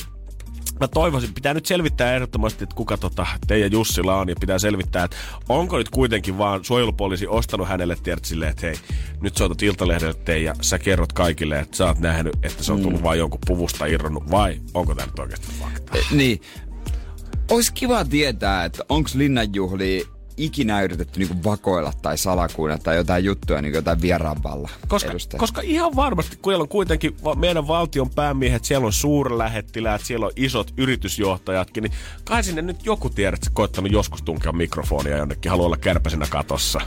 Mä 0.80 0.88
toivoisin, 0.88 1.34
pitää 1.34 1.54
nyt 1.54 1.66
selvittää 1.66 2.14
ehdottomasti, 2.14 2.64
että 2.64 2.76
kuka 2.76 2.96
tota 2.96 3.26
teidän 3.46 3.72
Jussila 3.72 4.16
on, 4.16 4.28
ja 4.28 4.34
pitää 4.40 4.58
selvittää, 4.58 5.04
että 5.04 5.16
onko 5.48 5.78
nyt 5.78 5.88
kuitenkin 5.88 6.38
vaan 6.38 6.64
suojelupoliisi 6.64 7.26
ostanut 7.26 7.68
hänelle 7.68 7.96
tiedät 8.02 8.24
silleen, 8.24 8.50
että 8.50 8.66
hei, 8.66 8.76
nyt 9.20 9.36
soitat 9.36 9.62
Iltalehdelle 9.62 10.14
teidän, 10.14 10.56
sä 10.60 10.78
kerrot 10.78 11.12
kaikille, 11.12 11.58
että 11.58 11.76
sä 11.76 11.86
oot 11.86 11.98
nähnyt, 11.98 12.32
että 12.42 12.62
se 12.62 12.72
on 12.72 12.80
tullut 12.82 13.00
mm. 13.00 13.04
vaan 13.04 13.18
jonkun 13.18 13.40
puvusta 13.46 13.86
irronnut, 13.86 14.30
vai 14.30 14.60
onko 14.74 14.94
tämä 14.94 15.06
nyt 15.06 15.18
oikeasti 15.18 15.48
fakta? 15.60 15.98
Eh, 15.98 16.04
niin. 16.10 16.40
Ois 17.50 17.70
kiva 17.70 18.04
tietää, 18.04 18.64
että 18.64 18.84
onks 18.88 19.14
linnanjuhlia 19.14 20.04
ikinä 20.36 20.82
yritetty 20.82 21.20
niinku 21.20 21.44
vakoilla 21.44 21.92
tai 22.02 22.18
salakuuna 22.18 22.78
tai 22.78 22.96
jotain 22.96 23.24
juttuja, 23.24 23.62
niinku 23.62 23.78
jotain 23.78 24.02
vieraanvalla 24.02 24.68
Koska, 24.88 25.10
edustajia. 25.10 25.40
koska 25.40 25.60
ihan 25.60 25.96
varmasti, 25.96 26.36
kun 26.36 26.50
siellä 26.50 26.62
on 26.62 26.68
kuitenkin 26.68 27.16
meidän 27.36 27.68
valtion 27.68 28.10
päämiehet, 28.10 28.64
siellä 28.64 28.86
on 28.86 28.92
suurlähettiläät, 28.92 30.00
siellä 30.04 30.26
on 30.26 30.32
isot 30.36 30.72
yritysjohtajatkin, 30.76 31.82
niin 31.82 31.92
kai 32.24 32.44
sinne 32.44 32.62
nyt 32.62 32.86
joku 32.86 33.10
tiedät, 33.10 33.38
että 33.38 33.50
koittanut 33.52 33.92
joskus 33.92 34.22
tunkea 34.22 34.52
mikrofonia 34.52 35.16
jonnekin, 35.16 35.50
haluaa 35.50 35.66
olla 35.66 35.76
kärpäsenä 35.76 36.26
katossa. 36.30 36.80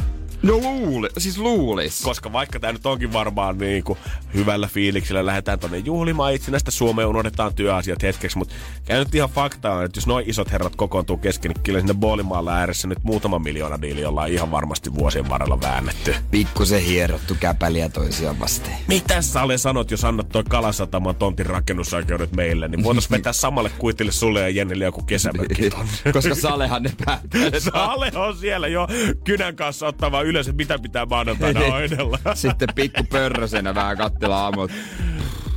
No 0.44 0.58
luuli, 0.58 1.10
siis 1.18 1.38
luulis. 1.38 2.02
Koska 2.02 2.34
vaikka 2.34 2.60
tämä 2.60 2.74
nyt 2.74 2.86
onkin 2.86 3.14
varmaan 3.14 3.58
niin 3.58 3.84
kuin 3.84 4.00
hyvällä 4.34 4.68
fiiliksellä, 4.68 5.26
lähdetään 5.26 5.60
tonne 5.60 5.78
juhlimaan 5.78 6.34
itsenäistä 6.34 6.72
Suomeen, 6.72 7.08
unohdetaan 7.08 7.54
työasiat 7.54 8.04
hetkeksi, 8.04 8.38
mutta 8.38 8.56
käy 8.86 9.00
nyt 9.00 9.16
ihan 9.16 9.30
faktaa, 9.30 9.84
että 9.84 9.98
jos 9.98 10.08
noin 10.08 10.30
isot 10.30 10.52
herrat 10.52 10.76
kokoontuu 10.76 11.18
kesken, 11.18 11.52
niin 11.52 11.64
kyllä 11.64 11.80
sinne 11.80 11.94
Boolimaalla 11.94 12.54
ääressä 12.54 12.88
nyt 12.88 13.04
muutama 13.04 13.40
miljoona 13.40 13.82
diili 13.82 14.06
ollaan 14.06 14.32
ihan 14.32 14.52
varmasti 14.52 14.96
vuosien 14.96 15.30
varrella 15.30 15.62
väännetty. 15.62 16.16
Pikkusen 16.32 16.82
hierottu 16.82 17.36
käpäliä 17.40 17.90
toisiaan 17.90 18.40
vastaan. 18.40 18.76
Mitä 18.88 19.22
sä 19.22 19.42
Ale 19.42 19.58
sanot, 19.58 19.92
jos 19.92 20.06
annat 20.06 20.30
toi 20.30 20.44
Kalasataman 20.50 21.16
tontin 21.16 21.46
rakennusoikeudet 21.46 22.32
meille, 22.36 22.68
niin 22.68 22.84
voitais 22.84 23.12
vetää 23.12 23.34
samalle 23.34 23.72
kuitille 23.78 24.12
sulle 24.12 24.42
ja 24.42 24.50
Jennille 24.50 24.84
joku 24.84 25.02
kesämökki. 25.02 25.70
Koska 26.14 26.36
Salehan 26.36 26.84
ne 26.84 26.92
päättää. 27.06 27.60
Sale 27.72 28.12
on 28.16 28.38
siellä 28.38 28.68
jo 28.68 28.88
kynän 29.24 29.56
kanssa 29.56 29.88
ottava 29.88 30.22
ylös, 30.22 30.33
että 30.40 30.54
mitä 30.54 30.80
pitää 30.80 31.06
maanantaina 31.06 31.60
oidella. 31.60 32.20
Sitten 32.34 32.70
pikku 32.76 33.04
pörrösenä 33.04 33.76
vähän 33.76 33.98
kattella 33.98 34.38
aamut. 34.44 34.72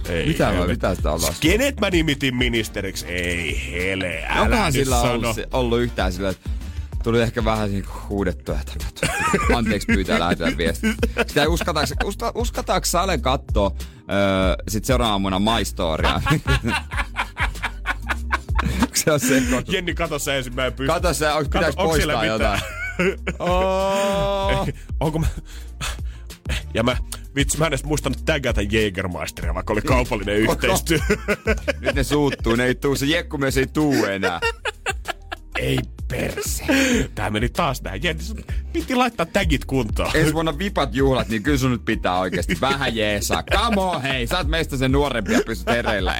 Ei, 0.09 0.27
Mitä 0.27 0.53
mä, 0.53 0.67
mitä 0.67 0.95
sitä 0.95 1.13
ollaan? 1.13 1.35
Kenet 1.41 1.81
mä 1.81 1.91
nimitin 1.91 2.37
ministeriksi? 2.37 3.07
Ei 3.07 3.71
hele, 3.73 4.25
älä 4.29 4.43
Onkohan 4.43 4.73
sillä 4.73 4.97
sano. 5.01 5.13
ollut, 5.13 5.37
ollut 5.53 5.81
yhtään 5.81 6.13
sillä, 6.13 6.29
että 6.29 6.51
tuli 7.03 7.23
ehkä 7.23 7.45
vähän 7.45 7.71
niinku 7.71 7.91
huudettua, 8.09 8.59
että 8.61 9.07
anteeksi 9.57 9.87
pyytää 9.87 10.19
lähetellä 10.19 10.57
viesti. 10.57 10.87
Sitä 11.27 11.43
ei 11.43 11.47
uskataanko, 11.49 11.95
uska, 12.05 12.33
uskataanko 12.35 12.85
Sale 12.85 13.19
kattoo 13.19 13.77
öö, 13.79 14.57
sit 14.69 14.85
seuraavana 14.85 15.13
aamuna 15.13 15.39
maistoria? 15.39 16.21
se 18.95 19.13
on 19.13 19.21
se, 19.21 19.43
kun... 19.51 19.63
Jenni, 19.69 19.95
kato 19.95 20.19
se 20.19 20.37
ensin, 20.37 20.55
mä 20.55 20.67
en 20.67 20.73
pysty. 20.73 20.93
Kato 20.93 21.15
se, 21.15 21.29
onko 21.33 21.51
pitäis 21.53 21.77
poistaa 21.77 22.25
jotain? 22.25 22.61
Oh. 23.39 24.69
Onko 25.01 25.19
mä... 25.19 25.27
Ja 26.75 26.83
mä, 26.83 26.97
vitsi, 27.35 27.59
mä 27.59 27.65
en 27.65 27.69
edes 27.69 27.85
muistanut 27.85 28.25
tägätä 28.25 28.63
Jägermeisteria, 28.63 29.55
vaikka 29.55 29.73
oli 29.73 29.83
kaupallinen 29.83 30.37
yhteistyö. 30.37 30.99
Nyt 31.81 31.95
ne 31.95 32.05
suuttuu, 32.05 32.57
ne 32.57 32.65
ei 32.65 32.75
tuu, 32.75 32.97
se 32.97 33.07
jekku 33.07 33.39
myös 33.39 33.57
ei 33.57 33.67
tuu 33.67 34.05
enää. 34.05 34.41
ei 35.59 35.79
perse. 36.09 36.65
Tää 37.15 37.31
meni 37.31 37.49
taas. 37.49 37.83
Jenni, 38.03 38.23
sun 38.23 38.45
piti 38.73 38.95
laittaa 38.95 39.27
tagit 39.27 39.65
kuntoon. 39.65 40.11
Ensi 40.15 40.35
vuonna 40.35 40.59
vipat 40.59 40.95
juhlat, 40.95 41.29
niin 41.29 41.43
kyllä 41.43 41.59
sun 41.59 41.71
nyt 41.71 41.85
pitää 41.85 42.19
oikeesti 42.19 42.59
vähän 42.61 42.97
jeesaa. 42.97 43.43
Come 43.43 43.81
on, 43.81 44.03
hei, 44.03 44.27
sä 44.27 44.39
oot 44.39 44.49
meistä 44.49 44.77
sen 44.77 44.93
nuorempi 44.93 45.33
ja 45.33 45.41
pystyt 45.47 45.67
hereillä. 45.67 46.15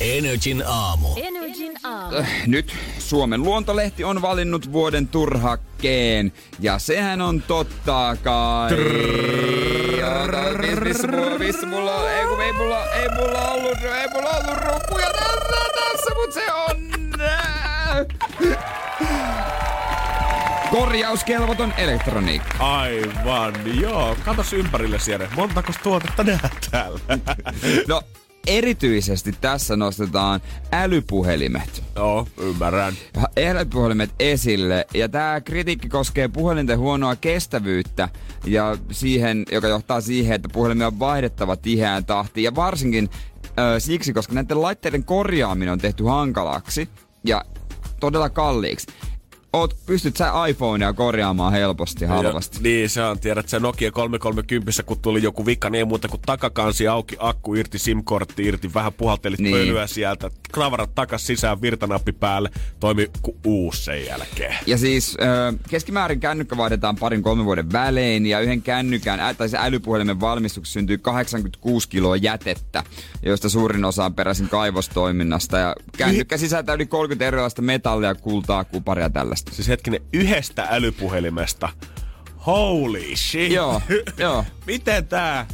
Energin 0.00 0.62
aamu. 0.66 1.08
Energin 1.16 1.72
aamu. 1.84 2.16
Nyt 2.46 2.74
Suomen 2.98 3.42
luontolehti 3.42 4.04
on 4.04 4.22
valinnut 4.22 4.72
vuoden 4.72 5.08
turhakkeen. 5.08 6.32
Ja 6.60 6.78
sehän 6.78 7.20
on 7.20 7.42
totta 7.42 8.16
kai... 8.22 8.70
Missä 10.84 11.08
mulla, 11.08 11.38
missä 11.38 11.66
mulla 11.66 11.94
on, 11.94 12.10
ei, 12.10 12.44
ei 12.46 12.52
mulla, 12.52 12.92
ei 12.92 13.08
mulla 13.08 13.50
ollut, 13.50 13.78
ei 13.82 14.08
mulla 14.08 14.30
ollut 14.30 14.64
rumpuja 14.64 15.10
tässä, 15.12 15.70
tässä, 15.74 16.14
mut 16.14 16.32
se 16.32 16.52
on... 16.52 16.93
Korjauskelvoton 20.70 21.72
elektroniikka. 21.76 22.56
Aivan, 22.58 23.80
joo. 23.80 24.16
Katos 24.24 24.52
ympärille 24.52 24.98
siellä. 24.98 25.28
Montako 25.36 25.72
tuotetta 25.82 26.24
näet 26.24 26.68
täällä? 26.70 27.00
No, 27.88 28.02
erityisesti 28.46 29.34
tässä 29.40 29.76
nostetaan 29.76 30.40
älypuhelimet. 30.72 31.82
joo, 31.96 32.26
ymmärrän. 32.40 32.94
älypuhelimet 33.50 34.10
esille. 34.18 34.86
Ja 34.94 35.08
tämä 35.08 35.40
kritiikki 35.40 35.88
koskee 35.88 36.28
puhelinten 36.28 36.78
huonoa 36.78 37.16
kestävyyttä 37.16 38.08
ja 38.44 38.76
siihen, 38.90 39.44
joka 39.52 39.68
johtaa 39.68 40.00
siihen, 40.00 40.34
että 40.34 40.48
puhelimia 40.52 40.86
on 40.86 40.98
vaihdettava 40.98 41.56
tiheään 41.56 42.04
tahtiin. 42.04 42.44
Ja 42.44 42.54
varsinkin 42.54 43.08
ö, 43.76 43.80
siksi, 43.80 44.12
koska 44.12 44.34
näiden 44.34 44.62
laitteiden 44.62 45.04
korjaaminen 45.04 45.72
on 45.72 45.78
tehty 45.78 46.04
hankalaksi 46.04 46.88
ja 47.24 47.44
todella 48.04 48.30
kalliiksi. 48.30 48.86
Oot, 49.54 49.76
pystyt 49.86 50.16
sä 50.16 50.32
iPhonea 50.48 50.92
korjaamaan 50.92 51.52
helposti, 51.52 52.04
halvasti. 52.04 52.56
Ja, 52.56 52.62
niin, 52.62 52.90
se 52.90 53.02
on, 53.02 53.18
tiedät, 53.18 53.48
se 53.48 53.58
Nokia 53.60 53.92
330, 53.92 54.82
kun 54.82 55.00
tuli 55.00 55.22
joku 55.22 55.46
vika, 55.46 55.70
niin 55.70 55.78
ei 55.78 55.84
muuta 55.84 56.08
kuin 56.08 56.22
takakansi 56.26 56.88
auki, 56.88 57.16
akku 57.18 57.54
irti, 57.54 57.78
SIM-kortti 57.78 58.44
irti, 58.44 58.74
vähän 58.74 58.92
puhaltelit 58.92 59.40
niin. 59.40 59.56
pölyä 59.56 59.86
sieltä, 59.86 60.30
kravarat 60.52 60.94
takas 60.94 61.26
sisään, 61.26 61.62
virtanappi 61.62 62.12
päälle, 62.12 62.50
toimi 62.80 63.10
kuin 63.22 63.36
uusi 63.44 63.84
sen 63.84 64.06
jälkeen. 64.06 64.54
Ja 64.66 64.78
siis 64.78 65.16
äh, 65.22 65.54
keskimäärin 65.68 66.20
kännykkä 66.20 66.56
vaihdetaan 66.56 66.96
parin 66.96 67.22
kolmen 67.22 67.44
vuoden 67.44 67.72
välein 67.72 68.26
ja 68.26 68.40
yhden 68.40 68.62
kännykän, 68.62 69.20
ä, 69.20 69.34
tai 69.34 69.48
se 69.48 69.58
älypuhelimen 69.60 70.20
valmistuksessa 70.20 70.74
syntyy 70.74 70.98
86 70.98 71.88
kiloa 71.88 72.16
jätettä, 72.16 72.84
josta 73.22 73.48
suurin 73.48 73.84
osa 73.84 74.04
on 74.04 74.14
peräisin 74.14 74.48
kaivostoiminnasta. 74.48 75.58
Ja 75.58 75.74
kännykkä 75.98 76.36
sisältää 76.36 76.74
yli 76.74 76.86
30 76.86 77.26
erilaista 77.26 77.62
metallia, 77.62 78.14
kultaa, 78.14 78.64
kuparia 78.64 79.10
tällaista. 79.10 79.43
Siis 79.50 79.68
hetkinen, 79.68 80.00
yhdestä 80.12 80.66
älypuhelimesta. 80.70 81.68
Holy 82.46 83.16
shit. 83.16 83.52
Joo, 83.52 83.82
joo. 84.16 84.44
Miten 84.66 85.08
tää, 85.08 85.46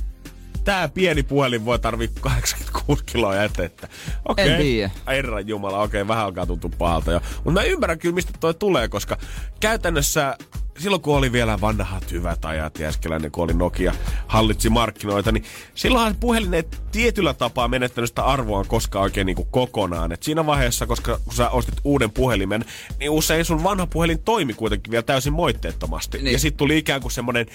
tää 0.65 0.89
pieni 0.89 1.23
puhelin 1.23 1.65
voi 1.65 1.79
tarvii 1.79 2.11
86 2.21 3.05
kiloa 3.05 3.35
jätettä? 3.35 3.89
Okei. 4.25 4.49
En 4.49 4.61
tiedä. 4.61 4.91
Herran 5.07 5.49
jumala, 5.49 5.83
okei, 5.83 6.09
vähän 6.09 6.25
alkaa 6.25 6.47
tuntua 6.47 6.71
pahalta 6.79 7.13
jo. 7.13 7.21
Mutta 7.35 7.51
mä 7.51 7.63
ymmärrän 7.63 7.99
kyllä, 7.99 8.15
mistä 8.15 8.33
toi 8.41 8.55
tulee, 8.55 8.89
koska 8.89 9.19
käytännössä 9.61 10.37
silloin 10.81 11.03
kun 11.03 11.17
oli 11.17 11.33
vielä 11.33 11.61
vanhat 11.61 12.13
hyvät 12.13 12.45
ajat 12.45 12.79
ja 12.79 12.89
äskeläinen 12.89 13.31
kun 13.31 13.45
oli 13.45 13.55
Nokia 13.55 13.95
hallitsi 14.27 14.71
markkinoita, 14.71 15.33
niin 15.33 15.45
silloinhan 15.75 16.17
puhelin 16.21 16.55
ei 16.55 16.65
tietyllä 16.93 17.35
tapaa 17.35 17.69
menettänyt 17.69 18.11
sitä 18.11 18.23
arvoa 18.23 18.65
koskaan 18.65 19.03
oikein 19.03 19.27
niin 19.27 19.37
kuin 19.37 19.49
kokonaan. 19.51 20.13
Et 20.13 20.23
siinä 20.23 20.47
vaiheessa, 20.47 20.87
koska 20.87 21.19
kun 21.25 21.35
sä 21.35 21.51
ostit 21.51 21.81
uuden 21.85 22.11
puhelimen, 22.11 22.65
niin 22.99 23.11
usein 23.11 23.45
sun 23.45 23.65
vanha 23.65 23.87
puhelin 23.87 24.23
toimi 24.23 24.55
kuitenkin 24.55 24.91
vielä 24.91 25.03
täysin 25.03 25.33
moitteettomasti. 25.33 26.19
Niin. 26.19 26.33
Ja 26.33 26.39
sitten 26.39 26.59
tuli 26.59 26.79
ikään 26.79 27.01
kuin 27.01 27.13
semmoinen 27.13 27.47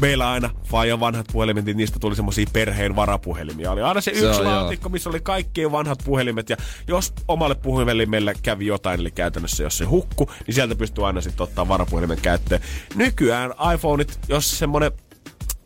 meillä 0.00 0.30
aina 0.30 0.50
Fajan 0.64 1.00
vanhat 1.00 1.26
puhelimet, 1.32 1.64
niin 1.64 1.76
niistä 1.76 1.98
tuli 1.98 2.16
semmoisia 2.16 2.46
perheen 2.52 2.96
varapuhelimia. 2.96 3.70
Oli 3.70 3.82
aina 3.82 4.00
se 4.00 4.10
yksi 4.10 4.34
Se 4.34 4.42
laatikko, 4.42 4.88
missä 4.88 5.10
oli 5.10 5.20
kaikkien 5.20 5.72
vanhat 5.72 5.98
puhelimet. 6.04 6.50
Ja 6.50 6.56
jos 6.88 7.12
omalle 7.28 7.54
puhelimelle 7.54 8.34
kävi 8.42 8.66
jotain, 8.66 9.00
eli 9.00 9.10
käytännössä 9.10 9.62
jos 9.62 9.78
se 9.78 9.84
hukku, 9.84 10.30
niin 10.46 10.54
sieltä 10.54 10.74
pystyy 10.74 11.06
aina 11.06 11.20
sitten 11.20 11.44
ottaa 11.44 11.68
varapuhelimen 11.68 12.18
käyttöön. 12.22 12.60
Nykyään 12.94 13.54
iPhoneit, 13.74 14.18
jos 14.28 14.58
semmonen 14.58 14.92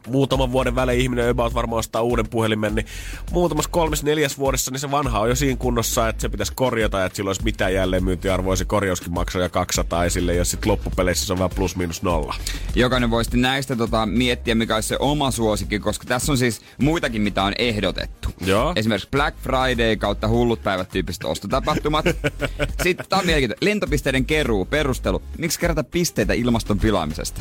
muutaman 0.07 0.53
vuoden 0.53 0.75
välein 0.75 1.01
ihminen 1.01 1.31
about 1.31 1.55
varmaan 1.55 1.79
ostaa 1.79 2.03
uuden 2.03 2.29
puhelimen, 2.29 2.75
niin 2.75 2.87
muutamassa 3.31 3.71
kolmes 3.71 4.03
neljäs 4.03 4.39
vuodessa 4.39 4.71
niin 4.71 4.81
se 4.81 4.91
vanha 4.91 5.21
on 5.21 5.29
jo 5.29 5.35
siinä 5.35 5.57
kunnossa, 5.57 6.09
että 6.09 6.23
se 6.23 6.29
pitäisi 6.29 6.53
korjata, 6.55 7.05
että 7.05 7.17
sillä 7.17 7.29
olisi 7.29 7.45
mitään 7.45 7.75
jälleenmyyntiarvoa, 7.75 8.57
se 8.57 8.65
korjauskin 8.65 9.13
maksaa 9.13 9.43
ja 9.43 9.49
200 9.49 10.05
esille, 10.05 10.35
ja 10.35 10.45
sitten 10.45 10.73
loppupeleissä 10.73 11.27
se 11.27 11.33
on 11.33 11.39
vähän 11.39 11.51
plus 11.55 11.77
miinus 11.77 12.03
nolla. 12.03 12.35
Jokainen 12.75 13.11
voi 13.11 13.25
sitten 13.25 13.43
näistä 13.43 13.77
tota, 13.77 14.07
miettiä, 14.07 14.55
mikä 14.55 14.75
olisi 14.75 14.89
se 14.89 14.97
oma 14.99 15.31
suosikki, 15.31 15.79
koska 15.79 16.05
tässä 16.07 16.33
on 16.33 16.39
siis 16.39 16.61
muitakin, 16.79 17.23
mitä 17.23 17.43
on 17.43 17.53
ehdotettu. 17.59 18.29
Joo. 18.47 18.73
Esimerkiksi 18.77 19.09
Black 19.11 19.39
Friday 19.39 19.97
kautta 19.97 20.29
hullut 20.29 20.63
päivät 20.63 20.89
tyyppiset 20.89 21.25
ostotapahtumat. 21.25 22.05
sitten 22.83 23.07
tämä 23.09 23.21
on 23.21 23.27
mielenkiintoinen. 23.27 23.71
Lentopisteiden 23.71 24.25
keruu, 24.25 24.65
perustelu. 24.65 25.23
Miksi 25.39 25.61
kerätä 25.61 25.85
pisteitä 25.85 26.33
ilmaston 26.33 26.79
pilaamisesta? 26.79 27.41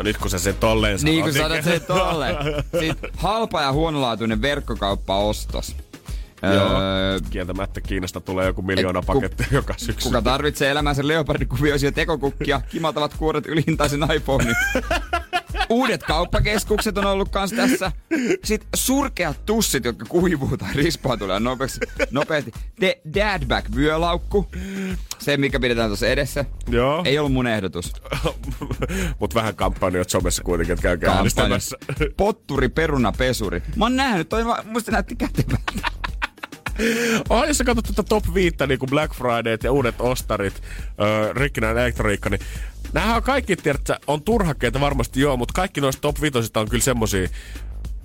No 0.00 0.04
nyt 0.04 0.16
kun 0.18 0.30
sä 0.30 0.38
sen 0.38 0.54
tolleen 0.54 0.98
sanot, 0.98 1.12
Niin 1.12 1.22
kuin 1.24 1.34
sanot 1.34 1.64
sen 1.64 1.80
tolleen. 1.80 2.36
Sitten 2.80 3.10
halpa 3.16 3.62
ja 3.62 3.72
huonolaatuinen 3.72 4.42
verkkokauppaostos. 4.42 5.76
Joo. 6.42 6.80
Öö, 6.80 7.20
Kieltämättä 7.30 7.80
Kiinasta 7.80 8.20
tulee 8.20 8.46
joku 8.46 8.62
miljoona 8.62 8.98
Et 8.98 9.06
ku- 9.06 9.12
pakettia 9.14 9.46
joka 9.50 9.74
syksy. 9.76 10.08
kuka 10.08 10.22
tarvitsee 10.22 10.70
elämänsä 10.70 11.08
leopardikuvioisia 11.08 11.92
tekokukkia, 11.92 12.60
kimaltavat 12.68 13.14
kuoret 13.14 13.46
ylihintaisen 13.46 14.00
iPhonein. 14.16 14.56
Uudet 15.70 16.02
kauppakeskukset 16.02 16.98
on 16.98 17.06
ollut 17.06 17.28
kans 17.28 17.52
tässä. 17.52 17.92
Sitten 18.44 18.68
surkeat 18.74 19.46
tussit, 19.46 19.84
jotka 19.84 20.04
kuivuu 20.08 20.56
tai 20.56 20.68
rispautuvat 20.74 21.42
nopeasti. 21.42 21.80
nopeasti. 22.10 22.52
The 22.80 23.00
Dadback 23.14 23.74
vyölaukku. 23.74 24.48
Se, 25.18 25.36
mikä 25.36 25.60
pidetään 25.60 25.88
tuossa 25.88 26.08
edessä. 26.08 26.44
Joo. 26.68 27.02
Ei 27.04 27.18
ollut 27.18 27.32
mun 27.32 27.46
ehdotus. 27.46 27.92
Mut 29.20 29.34
vähän 29.34 29.56
kampanjoit 29.56 30.10
somessa 30.10 30.42
kuitenkin, 30.42 30.72
että 30.72 30.82
käykää 30.82 31.14
äänestämässä. 31.14 31.76
Potturi, 32.16 32.68
peruna, 32.68 33.12
pesuri. 33.12 33.62
Mä 33.76 33.84
oon 33.84 33.96
nähnyt, 33.96 34.28
toi 34.28 34.44
musta 34.64 34.92
näytti 34.92 35.16
kätevältä. 35.16 35.90
Oh, 37.28 37.44
jos 37.44 37.58
sä 37.58 37.64
katsot 37.64 37.84
tuota 37.84 38.02
top 38.02 38.34
5, 38.34 38.56
niin 38.68 38.78
kuin 38.78 38.90
Black 38.90 39.14
Friday 39.14 39.58
ja 39.62 39.72
uudet 39.72 39.94
ostarit, 39.98 40.62
öö, 41.00 41.32
rikkinäinen 41.32 41.82
elektroniikka, 41.82 42.30
niin 42.30 42.40
Nämä 42.92 43.16
on 43.16 43.22
kaikki, 43.22 43.56
tiedätkö, 43.56 43.96
on 44.06 44.22
turhakkeita 44.22 44.80
varmasti 44.80 45.20
joo, 45.20 45.36
mutta 45.36 45.52
kaikki 45.54 45.80
noista 45.80 46.00
top 46.00 46.20
5 46.20 46.38
on 46.56 46.68
kyllä 46.68 46.84
semmosia, 46.84 47.28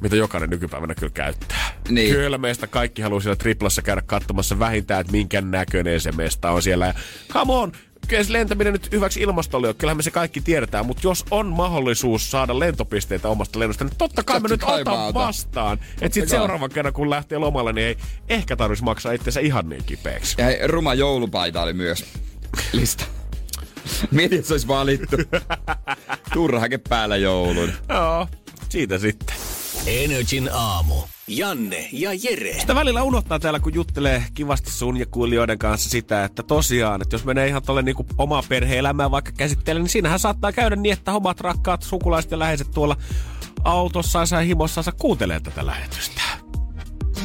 mitä 0.01 0.15
jokainen 0.15 0.49
nykypäivänä 0.49 0.95
kyllä 0.95 1.13
käyttää. 1.13 1.71
Niin. 1.89 2.13
Kyllä 2.13 2.37
meistä 2.37 2.67
kaikki 2.67 3.01
haluaa 3.01 3.21
siellä 3.21 3.35
triplassa 3.35 3.81
käydä 3.81 4.01
katsomassa 4.05 4.59
vähintään, 4.59 5.01
että 5.01 5.11
minkä 5.11 5.41
näköinen 5.41 6.01
se 6.01 6.11
mesta 6.11 6.51
on 6.51 6.61
siellä. 6.63 6.85
Ja 6.85 6.93
come 7.33 7.53
on, 7.53 7.71
kyllä 8.07 8.23
lentäminen 8.27 8.73
nyt 8.73 8.91
hyväksi 8.91 9.21
ilmastolle 9.21 9.69
on. 9.69 9.75
Kyllähän 9.75 9.97
me 9.97 10.03
se 10.03 10.11
kaikki 10.11 10.41
tiedetään, 10.41 10.85
mutta 10.85 11.07
jos 11.07 11.25
on 11.31 11.47
mahdollisuus 11.47 12.31
saada 12.31 12.59
lentopisteitä 12.59 13.29
omasta 13.29 13.59
lennosta, 13.59 13.83
niin 13.83 13.97
totta 13.97 14.23
kai 14.23 14.35
Totta 14.35 14.47
mä 14.49 14.53
nyt 14.53 14.61
kai 14.61 14.81
otan 14.81 14.93
mä 14.93 15.05
otan. 15.05 15.27
vastaan. 15.27 15.79
Että 16.01 16.13
sit 16.13 16.23
kai. 16.23 16.29
seuraavan 16.29 16.69
kerran, 16.69 16.93
kun 16.93 17.09
lähtee 17.09 17.37
lomalle, 17.37 17.73
niin 17.73 17.87
ei 17.87 17.97
ehkä 18.29 18.55
tarvitsisi 18.55 18.85
maksaa 18.85 19.11
itsensä 19.11 19.39
ihan 19.39 19.69
niin 19.69 19.83
kipeäksi. 19.85 20.35
Ja 20.37 20.45
hei, 20.45 20.67
ruma 20.67 20.93
joulupaita 20.93 21.61
oli 21.61 21.73
myös 21.73 22.05
lista. 22.73 23.05
Mietin, 24.11 24.39
että 24.39 24.47
se 24.47 24.53
olisi 24.53 24.67
valittu. 24.67 25.17
Turhake 26.33 26.77
päällä 26.77 27.17
joulun. 27.17 27.71
Joo, 27.89 28.27
siitä 28.69 28.97
sitten. 28.97 29.35
Energin 29.87 30.49
aamu. 30.53 30.95
Janne 31.27 31.89
ja 31.91 32.09
Jere. 32.13 32.59
Sitä 32.59 32.75
välillä 32.75 33.03
unohtaa 33.03 33.39
täällä, 33.39 33.59
kun 33.59 33.73
juttelee 33.73 34.23
kivasti 34.33 34.71
sun 34.71 34.97
ja 34.97 35.05
kuulijoiden 35.05 35.59
kanssa 35.59 35.89
sitä, 35.89 36.23
että 36.23 36.43
tosiaan, 36.43 37.01
että 37.01 37.15
jos 37.15 37.25
menee 37.25 37.47
ihan 37.47 37.63
tolle 37.63 37.81
niinku 37.81 38.05
omaa 38.17 38.43
perhe-elämää 38.49 39.11
vaikka 39.11 39.31
käsittelee, 39.31 39.81
niin 39.81 39.89
siinähän 39.89 40.19
saattaa 40.19 40.51
käydä 40.51 40.75
niin, 40.75 40.93
että 40.93 41.13
omat 41.13 41.39
rakkaat 41.39 41.83
sukulaiset 41.83 42.31
ja 42.31 42.39
läheiset 42.39 42.71
tuolla 42.71 42.97
autossansa 43.63 44.35
ja 44.35 44.41
himossansa 44.41 44.91
kuuntelee 44.91 45.39
tätä 45.39 45.65
lähetystä. 45.65 46.21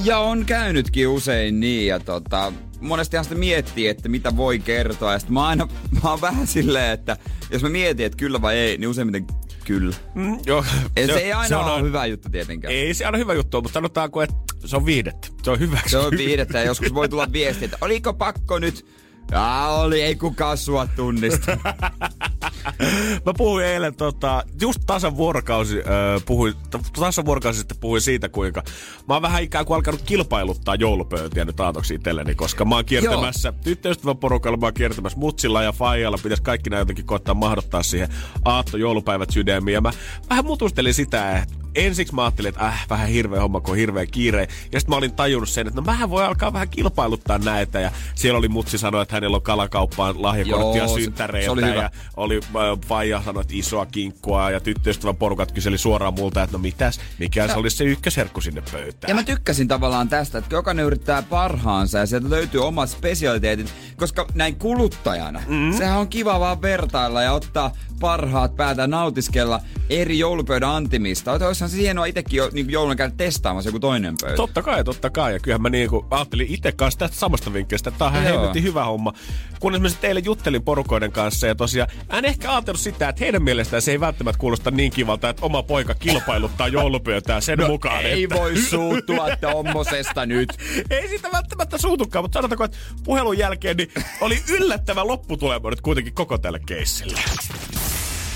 Ja 0.04 0.18
on 0.18 0.44
käynytkin 0.46 1.08
usein 1.08 1.60
niin, 1.60 1.86
ja 1.86 2.00
tota, 2.00 2.52
monestihan 2.80 3.24
sitä 3.24 3.36
miettii, 3.36 3.88
että 3.88 4.08
mitä 4.08 4.36
voi 4.36 4.58
kertoa. 4.58 5.12
Ja 5.12 5.18
sit 5.18 5.28
mä, 5.28 5.46
aina, 5.46 5.68
mä 6.02 6.10
oon 6.10 6.20
vähän 6.20 6.46
silleen, 6.46 6.90
että 6.92 7.16
jos 7.50 7.62
mä 7.62 7.68
mietin, 7.68 8.06
että 8.06 8.16
kyllä 8.16 8.42
vai 8.42 8.56
ei, 8.56 8.78
niin 8.78 8.88
useimmiten 8.88 9.26
kyllä. 9.64 9.96
Mm, 10.14 10.38
joo, 10.46 10.64
Ja 10.96 11.06
se, 11.06 11.12
se 11.12 11.18
ei 11.18 11.32
aina 11.32 11.58
on, 11.58 11.72
ole 11.72 11.82
hyvä 11.82 12.06
juttu 12.06 12.28
tietenkään. 12.30 12.74
Ei 12.74 12.94
se 12.94 13.04
aina 13.04 13.18
hyvä 13.18 13.34
juttu, 13.34 13.62
mutta 13.62 13.74
sanotaanko, 13.74 14.22
että 14.22 14.34
se 14.64 14.76
on 14.76 14.86
viihdettä. 14.86 15.28
Se 15.42 15.50
on 15.50 15.60
hyväksi. 15.60 15.90
Se 15.90 15.98
on 15.98 16.10
viidettä 16.10 16.58
ja 16.58 16.64
joskus 16.64 16.94
voi 16.94 17.08
tulla 17.08 17.32
viesti, 17.32 17.64
että 17.64 17.78
oliko 17.80 18.14
pakko 18.14 18.58
nyt? 18.58 18.86
Ja 19.30 19.66
oli, 19.68 20.02
ei 20.02 20.14
kukaan 20.14 20.58
sua 20.58 20.86
tunnista. 20.86 21.58
Mä 23.26 23.32
puhuin 23.36 23.64
eilen 23.64 23.94
tota, 23.94 24.44
just 24.60 24.80
tasan 24.86 25.16
vuorokausi, 25.16 25.78
äh, 25.78 26.22
puhuin, 26.26 26.54
tasan 26.98 27.24
vuorokausi 27.24 27.58
sitten 27.58 27.76
puhuin 27.80 28.00
siitä, 28.00 28.28
kuinka 28.28 28.62
mä 29.08 29.14
oon 29.14 29.22
vähän 29.22 29.42
ikään 29.42 29.66
kuin 29.66 29.74
alkanut 29.74 30.02
kilpailuttaa 30.02 30.74
joulupöytiä 30.74 31.44
nyt 31.44 31.60
aatoksi 31.60 31.94
itselleni, 31.94 32.34
koska 32.34 32.64
mä 32.64 32.74
oon 32.74 32.84
kiertämässä 32.84 33.52
tyttöystävän 33.52 34.16
porukalla, 34.16 34.56
mä 34.56 34.66
oon 34.66 34.74
kiertämässä 34.74 35.18
mutsilla 35.18 35.62
ja 35.62 35.72
faijalla, 35.72 36.18
pitäisi 36.22 36.42
kaikki 36.42 36.70
nämä 36.70 36.80
jotenkin 36.80 37.06
koittaa 37.06 37.34
mahdottaa 37.34 37.82
siihen 37.82 38.08
aatto 38.44 38.76
joulupäivät 38.76 39.30
sydämiin. 39.30 39.74
Ja 39.74 39.80
mä 39.80 39.90
vähän 40.30 40.44
mutustelin 40.44 40.94
sitä, 40.94 41.38
että 41.38 41.59
ensiksi 41.74 42.14
mä 42.14 42.24
ajattelin, 42.24 42.48
että 42.48 42.66
äh, 42.66 42.86
vähän 42.90 43.08
hirveä 43.08 43.40
homma, 43.40 43.60
kun 43.60 43.70
on 43.70 43.76
hirveä 43.76 44.06
kiire. 44.06 44.48
Ja 44.72 44.80
sitten 44.80 44.92
mä 44.92 44.96
olin 44.96 45.12
tajunnut 45.12 45.48
sen, 45.48 45.66
että 45.66 45.80
no 45.80 45.84
mähän 45.84 46.10
voi 46.10 46.24
alkaa 46.24 46.52
vähän 46.52 46.68
kilpailuttaa 46.68 47.38
näitä. 47.38 47.80
Ja 47.80 47.90
siellä 48.14 48.38
oli 48.38 48.48
mutsi 48.48 48.78
sanoi, 48.78 49.02
että 49.02 49.16
hänellä 49.16 49.36
on 49.36 49.42
kalakauppaan 49.42 50.22
lahjakorttia 50.22 50.88
synttäreiltä. 50.88 51.52
oli 51.52 51.62
hyvä. 51.62 51.82
ja 51.82 51.90
oli 52.16 52.40
äh, 52.44 52.80
Faija 52.86 53.22
sanoi, 53.22 53.40
että 53.40 53.54
isoa 53.56 53.86
kinkkua. 53.86 54.50
Ja 54.50 54.60
tyttöystävän 54.60 55.16
porukat 55.16 55.52
kyseli 55.52 55.78
suoraan 55.78 56.14
multa, 56.14 56.42
että 56.42 56.56
no 56.56 56.62
mitäs, 56.62 57.00
mikä 57.18 57.48
se 57.48 57.54
olisi 57.54 57.76
se 57.76 57.84
ykkösherkku 57.84 58.40
sinne 58.40 58.62
pöytään. 58.72 59.08
Ja 59.08 59.14
mä 59.14 59.22
tykkäsin 59.22 59.68
tavallaan 59.68 60.08
tästä, 60.08 60.38
että 60.38 60.54
jokainen 60.54 60.84
yrittää 60.84 61.22
parhaansa 61.22 61.98
ja 61.98 62.06
sieltä 62.06 62.30
löytyy 62.30 62.66
omat 62.66 62.90
spesialiteetit, 62.90 63.74
koska 64.00 64.26
näin 64.34 64.56
kuluttajana, 64.56 65.38
mm-hmm. 65.38 65.78
sehän 65.78 65.98
on 65.98 66.08
kiva 66.08 66.40
vaan 66.40 66.62
vertailla 66.62 67.22
ja 67.22 67.32
ottaa 67.32 67.72
parhaat 68.00 68.56
päätä 68.56 68.86
nautiskella 68.86 69.60
eri 69.90 70.18
joulupöydän 70.18 70.70
antimista. 70.70 71.32
Olisihan 71.32 71.70
se 71.70 71.76
hienoa 71.76 72.06
itsekin 72.06 72.36
jo, 72.36 72.48
niin 72.52 72.70
joulun 72.70 72.96
käydä 72.96 73.14
testaamassa 73.16 73.68
joku 73.68 73.80
toinen 73.80 74.14
pöytä. 74.22 74.36
Totta 74.36 74.62
kai, 74.62 74.84
totta 74.84 75.10
kai. 75.10 75.32
Ja 75.32 75.38
kyllähän 75.38 75.62
mä 75.62 75.68
niinku 75.68 76.06
ajattelin 76.10 76.46
itse 76.50 76.72
kanssa 76.72 76.98
tästä 76.98 77.16
samasta 77.16 77.52
vinkkelistä, 77.52 77.88
että 77.88 77.98
tää 77.98 78.08
on 78.08 78.14
ihan 78.14 78.24
helvetin 78.24 78.62
hyvä 78.62 78.84
homma. 78.84 79.12
Kun 79.60 79.74
esimerkiksi 79.74 80.00
teille 80.00 80.22
juttelin 80.24 80.62
porukoiden 80.62 81.12
kanssa 81.12 81.46
ja 81.46 81.54
tosiaan, 81.54 81.90
en 82.12 82.24
ehkä 82.24 82.52
ajatellut 82.52 82.80
sitä, 82.80 83.08
että 83.08 83.24
heidän 83.24 83.42
mielestään 83.42 83.82
se 83.82 83.90
ei 83.90 84.00
välttämättä 84.00 84.38
kuulosta 84.38 84.70
niin 84.70 84.92
kivalta, 84.92 85.28
että 85.28 85.46
oma 85.46 85.62
poika 85.62 85.94
kilpailuttaa 85.94 86.68
joulupöytää 86.78 87.40
sen 87.40 87.66
mukaan. 87.66 88.02
No 88.02 88.08
Ei 88.08 88.24
että... 88.24 88.36
voi 88.36 88.56
suuttua 88.56 89.36
tommosesta 89.40 90.26
nyt. 90.34 90.48
Ei 90.90 91.08
siitä 91.08 91.28
välttämättä 91.32 91.78
suutukaan, 91.78 92.24
mutta 92.24 92.38
sanotaanko, 92.38 92.64
että 92.64 92.78
puhelun 93.04 93.38
jälkeen 93.38 93.76
niin 93.76 93.89
oli 94.20 94.42
yllättävä 94.48 95.06
lopputulema 95.06 95.70
nyt 95.70 95.80
kuitenkin 95.80 96.14
koko 96.14 96.38
tälle 96.38 96.60
keissille. 96.66 97.20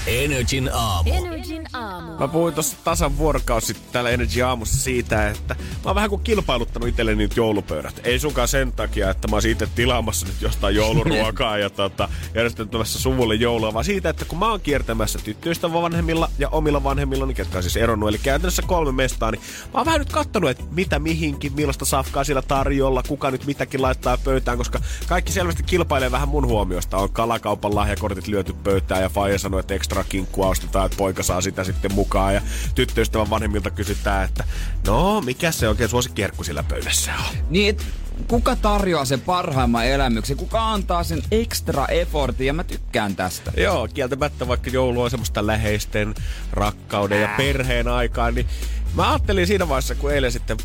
Energin 0.06 0.70
aamu. 0.72 1.10
Energin 1.14 1.64
aamu. 1.72 2.18
Mä 2.18 2.28
puhuin 2.28 2.54
tuossa 2.54 2.76
tasan 2.84 3.18
vuorokausi 3.18 3.66
sitten 3.66 3.92
täällä 3.92 4.10
Energy 4.10 4.42
Aamussa 4.42 4.82
siitä, 4.82 5.30
että 5.30 5.54
mä 5.54 5.80
oon 5.84 5.94
vähän 5.94 6.10
kuin 6.10 6.22
kilpailuttanut 6.22 6.88
itselleni 6.88 7.16
nyt 7.16 7.36
joulupöydät. 7.36 8.00
Ei 8.04 8.18
sunkaan 8.18 8.48
sen 8.48 8.72
takia, 8.72 9.10
että 9.10 9.28
mä 9.28 9.36
oon 9.36 9.42
siitä 9.42 9.66
tilaamassa 9.74 10.26
nyt 10.26 10.42
jostain 10.42 10.76
jouluruokaa 10.76 11.58
ja 11.58 11.70
tota, 11.70 12.08
järjestämässä 12.34 12.98
suvulle 12.98 13.34
joulua, 13.34 13.74
vaan 13.74 13.84
siitä, 13.84 14.08
että 14.08 14.24
kun 14.24 14.38
mä 14.38 14.50
oon 14.50 14.60
kiertämässä 14.60 15.18
tyttöystävän 15.24 15.82
vanhemmilla 15.82 16.30
ja 16.38 16.48
omilla 16.48 16.84
vanhemmilla, 16.84 17.26
niin 17.26 17.36
ketkä 17.36 17.56
on 17.56 17.62
siis 17.62 17.76
eronnut, 17.76 18.08
eli 18.08 18.18
käytännössä 18.18 18.62
kolme 18.62 18.92
mestaa, 18.92 19.30
niin 19.30 19.42
mä 19.74 19.80
oon 19.80 19.86
vähän 19.86 19.98
nyt 19.98 20.12
kattonut, 20.12 20.50
että 20.50 20.64
mitä 20.70 20.98
mihinkin, 20.98 21.52
millaista 21.52 21.84
safkaa 21.84 22.24
siellä 22.24 22.42
tarjolla, 22.42 23.02
kuka 23.08 23.30
nyt 23.30 23.46
mitäkin 23.46 23.82
laittaa 23.82 24.18
pöytään, 24.24 24.58
koska 24.58 24.80
kaikki 25.08 25.32
selvästi 25.32 25.62
kilpailee 25.62 26.10
vähän 26.10 26.28
mun 26.28 26.46
huomiosta. 26.46 26.96
On 26.96 27.12
kalakaupan 27.12 27.74
lahjakortit 27.74 28.28
lyöty 28.28 28.52
pöytään 28.52 29.02
ja 29.02 29.08
Faija 29.08 29.38
sanoi, 29.38 29.60
että 29.60 29.74
ekstra 29.74 29.93
kinkkua 30.02 30.48
ostetaan, 30.48 30.86
että 30.86 30.98
poika 30.98 31.22
saa 31.22 31.40
sitä 31.40 31.64
sitten 31.64 31.94
mukaan. 31.94 32.34
Ja 32.34 32.42
tyttöystävän 32.74 33.30
vanhemmilta 33.30 33.70
kysytään, 33.70 34.24
että 34.24 34.44
no, 34.86 35.20
mikä 35.20 35.52
se 35.52 35.68
oikein 35.68 35.90
suosikkiherkku 35.90 36.44
sillä 36.44 36.62
pöydässä 36.62 37.12
on? 37.28 37.36
Niin, 37.50 37.68
et 37.68 37.86
kuka 38.28 38.56
tarjoaa 38.56 39.04
sen 39.04 39.20
parhaimman 39.20 39.86
elämyksen? 39.86 40.36
Kuka 40.36 40.72
antaa 40.72 41.04
sen 41.04 41.22
extra 41.30 41.86
effortin? 41.86 42.46
Ja 42.46 42.52
mä 42.52 42.64
tykkään 42.64 43.16
tästä. 43.16 43.52
Joo, 43.56 43.88
kieltämättä 43.88 44.48
vaikka 44.48 44.70
joulu 44.70 45.02
on 45.02 45.10
semmoista 45.10 45.46
läheisten, 45.46 46.14
rakkauden 46.52 47.22
ja 47.22 47.28
perheen 47.36 47.88
aikaa, 47.88 48.30
niin 48.30 48.46
mä 48.94 49.10
ajattelin 49.10 49.46
siinä 49.46 49.68
vaiheessa, 49.68 49.94
kun 49.94 50.12
eilen 50.12 50.32
sitten 50.32 50.56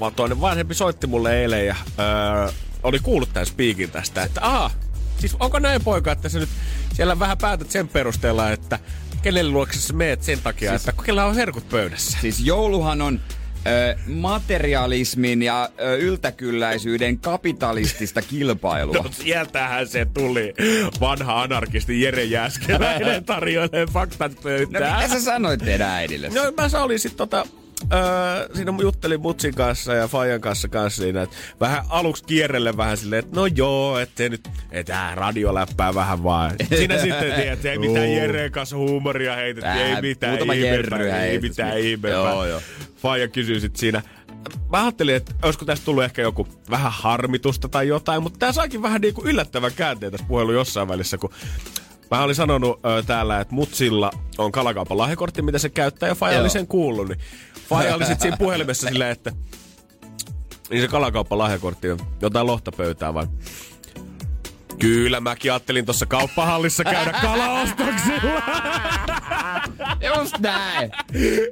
vaan 0.00 0.14
toinen 0.14 0.40
vanhempi 0.40 0.74
soitti 0.74 1.06
mulle 1.06 1.40
eilen 1.40 1.66
ja 1.66 1.76
öö, 1.98 2.52
oli 2.82 2.98
kuullut 2.98 3.32
tämän 3.32 3.46
speakin 3.46 3.90
tästä, 3.90 4.22
että 4.22 4.40
aha, 4.42 4.70
siis 5.18 5.36
onko 5.40 5.58
näin 5.58 5.84
poika, 5.84 6.12
että 6.12 6.28
sä 6.28 6.38
nyt 6.38 6.48
siellä 6.94 7.18
vähän 7.18 7.38
päätät 7.38 7.70
sen 7.70 7.88
perusteella, 7.88 8.50
että 8.50 8.78
kenelle 9.22 9.50
luokse 9.50 9.80
sä 9.80 9.92
meet 9.92 10.22
sen 10.22 10.38
takia, 10.42 10.70
siis, 10.70 10.88
että 10.88 11.02
kellä 11.04 11.24
on 11.24 11.34
herkut 11.34 11.68
pöydässä. 11.68 12.18
Siis 12.20 12.40
jouluhan 12.40 13.02
on 13.02 13.20
ö, 13.66 13.96
materialismin 14.06 15.42
ja 15.42 15.68
ö, 15.80 15.96
yltäkylläisyyden 15.96 17.18
kapitalistista 17.18 18.22
kilpailua. 18.22 18.94
No 19.02 19.04
sieltähän 19.10 19.88
se 19.88 20.04
tuli. 20.14 20.54
Vanha 21.00 21.42
anarkisti 21.42 22.00
Jere 22.02 22.24
Jääskeläinen 22.24 23.24
tarjoilee 23.24 23.86
faktat 23.92 24.32
No 24.34 24.40
pöytään. 24.42 24.96
mitä 25.02 25.08
sä 25.14 25.20
sanoit 25.24 25.60
teidän 25.64 25.90
äidille? 25.90 26.28
No 26.28 26.42
mä 26.72 26.82
olin 26.82 26.98
sit 26.98 27.16
tota, 27.16 27.46
öö, 27.92 28.48
siinä 28.54 28.72
juttelin 28.82 29.20
Mutsin 29.20 29.54
kanssa 29.54 29.94
ja 29.94 30.08
Fajan 30.08 30.40
kanssa 30.40 30.68
kanssa 30.68 31.02
siinä, 31.02 31.22
että 31.22 31.36
vähän 31.60 31.84
aluksi 31.88 32.24
kierrelle 32.24 32.76
vähän 32.76 32.96
silleen, 32.96 33.24
että 33.24 33.40
no 33.40 33.46
joo, 33.46 33.98
että 33.98 34.28
nyt, 34.28 34.48
että 34.70 35.12
radioläppää 35.14 35.94
vähän 35.94 36.22
vaan. 36.22 36.50
Siinä 36.76 36.98
sitten 37.02 37.34
tiedät, 37.34 37.52
että 37.52 37.70
ei 37.70 37.78
mitään. 37.78 38.12
Jereen 38.12 38.52
kanssa 38.52 38.76
huumoria 38.76 39.36
heitetty, 39.36 39.70
ei 39.70 40.02
mitään 40.02 40.38
ihmeempää, 40.38 41.24
ei 41.24 41.38
mitään 41.40 41.78
ihmeempää. 41.78 42.34
Faija 42.96 43.28
kysyi 43.28 43.60
sit 43.60 43.76
siinä, 43.76 44.02
mä 44.68 44.82
ajattelin, 44.82 45.14
että 45.14 45.34
olisiko 45.42 45.64
tästä 45.64 45.84
tullut 45.84 46.04
ehkä 46.04 46.22
joku 46.22 46.48
vähän 46.70 46.92
harmitusta 46.92 47.68
tai 47.68 47.88
jotain, 47.88 48.22
mutta 48.22 48.38
tää 48.38 48.52
saakin 48.52 48.82
vähän 48.82 49.00
niinku 49.00 49.22
yllättävän 49.24 49.72
käänteen 49.76 50.12
tässä 50.12 50.26
puhelu 50.28 50.52
jossain 50.52 50.88
välissä, 50.88 51.18
kun 51.18 51.30
Mä 52.10 52.22
olin 52.22 52.34
sanonut 52.34 52.80
ö, 52.84 53.02
täällä, 53.02 53.40
että 53.40 53.54
Mutsilla 53.54 54.10
on 54.38 54.52
kalakaupan 54.52 54.98
lahjakortti, 54.98 55.42
mitä 55.42 55.58
se 55.58 55.68
käyttää, 55.68 56.08
ja 56.08 56.14
Faija 56.14 56.40
oli 56.40 56.50
sen 56.50 56.66
kuullut. 56.66 57.08
Niin 57.08 57.18
Faija 57.68 57.94
oli 57.94 58.04
sitten 58.04 58.22
siinä 58.22 58.36
puhelimessa 58.46 58.88
silleen, 58.88 59.10
että 59.10 59.32
niin 60.70 60.82
se 60.82 60.88
kalakauppa 60.88 61.38
lahjakortti 61.38 61.90
on 61.90 61.98
jotain 62.20 62.46
lohtapöytää 62.46 63.14
vai? 63.14 63.26
Kyllä, 64.78 65.20
mäkin 65.20 65.52
ajattelin 65.52 65.84
tuossa 65.84 66.06
kauppahallissa 66.06 66.84
käydä 66.84 67.12
kalaostoksilla. 67.12 68.42
Just 70.16 70.38
näin. 70.38 70.90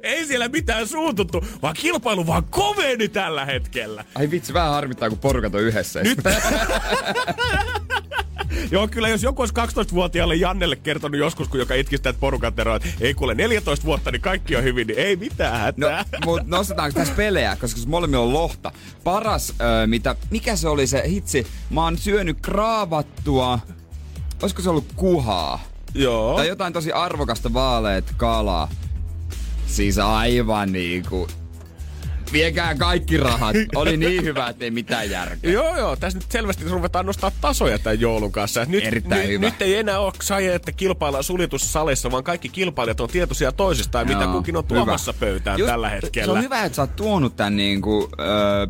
Ei 0.02 0.26
siellä 0.26 0.48
mitään 0.48 0.88
suututtu, 0.88 1.44
vaan 1.62 1.74
kilpailu 1.74 2.26
vaan 2.26 2.44
koveni 2.44 3.08
tällä 3.08 3.44
hetkellä. 3.44 4.04
Ai 4.14 4.30
vitsi, 4.30 4.52
vähän 4.52 4.70
harmittaa, 4.70 5.08
kun 5.08 5.18
porukat 5.18 5.54
on 5.54 5.60
yhdessä. 5.60 6.02
Nyt. 6.02 6.18
Joo, 8.70 8.88
kyllä 8.88 9.08
jos 9.08 9.22
joku 9.22 9.42
olisi 9.42 9.54
12-vuotiaalle 9.54 10.34
Jannelle 10.34 10.76
kertonut 10.76 11.18
joskus, 11.20 11.48
kun 11.48 11.60
joka 11.60 11.74
itki 11.74 11.96
sitä, 11.96 12.10
että 12.10 12.20
porukat 12.20 12.58
eroa, 12.58 12.76
että 12.76 12.88
ei 13.00 13.14
kuule 13.14 13.34
14 13.34 13.86
vuotta, 13.86 14.10
niin 14.10 14.22
kaikki 14.22 14.56
on 14.56 14.62
hyvin, 14.64 14.86
niin 14.86 14.98
ei 14.98 15.16
mitään 15.16 15.74
No, 15.76 15.88
hätää. 15.88 16.20
mut 16.24 16.46
nostetaanko 16.46 16.98
tässä 16.98 17.14
pelejä, 17.14 17.56
koska 17.60 17.80
se 17.80 17.88
molemmilla 17.88 18.24
on 18.24 18.32
lohta. 18.32 18.72
Paras, 19.04 19.54
öö, 19.60 19.86
mitä, 19.86 20.16
mikä 20.30 20.56
se 20.56 20.68
oli 20.68 20.86
se 20.86 21.02
hitsi? 21.08 21.46
Mä 21.70 21.82
oon 21.84 21.98
syönyt 21.98 22.38
kraavattua, 22.42 23.58
olisiko 24.42 24.62
se 24.62 24.70
ollut 24.70 24.92
kuhaa? 24.96 25.60
Joo. 25.94 26.36
Tai 26.36 26.48
jotain 26.48 26.72
tosi 26.72 26.92
arvokasta 26.92 27.52
vaaleet 27.52 28.04
kalaa. 28.16 28.68
Siis 29.66 29.98
aivan 29.98 30.72
niinku... 30.72 31.28
Viekää 32.32 32.74
kaikki 32.74 33.16
rahat. 33.16 33.56
Oli 33.74 33.96
niin 33.96 34.22
hyvä, 34.24 34.48
ettei 34.48 34.70
mitään 34.70 35.10
järkeä. 35.10 35.52
Joo, 35.52 35.76
joo. 35.76 35.96
Tässä 35.96 36.18
nyt 36.18 36.30
selvästi 36.32 36.64
ruvetaan 36.64 37.06
nostaa 37.06 37.30
tasoja 37.40 37.78
tämän 37.78 38.00
joulun 38.00 38.32
kanssa. 38.32 38.64
Nyt, 38.64 38.84
Erittäin 38.84 39.20
nyt, 39.20 39.30
hyvä. 39.30 39.46
nyt 39.46 39.62
ei 39.62 39.76
enää 39.76 39.98
ole 40.00 40.12
saje, 40.22 40.54
että 40.54 40.72
kilpaillaan 40.72 41.24
suljetussa 41.24 41.68
salissa, 41.72 42.10
vaan 42.10 42.24
kaikki 42.24 42.48
kilpailijat 42.48 43.00
on 43.00 43.08
tietoisia 43.08 43.52
toisistaan, 43.52 44.08
mitä 44.08 44.22
Joo, 44.22 44.32
kukin 44.32 44.56
on 44.56 44.64
hyvä. 44.70 44.74
tuomassa 44.76 45.12
pöytään 45.12 45.58
Just- 45.58 45.66
tällä 45.70 45.88
Se 45.88 45.94
hetkellä. 45.94 46.32
on 46.32 46.42
hyvä, 46.42 46.64
että 46.64 46.76
sä 46.76 46.82
oot 46.82 46.96
tuonut 46.96 47.36
tän 47.36 47.56
niinku, 47.56 48.08
öö, 48.20 48.66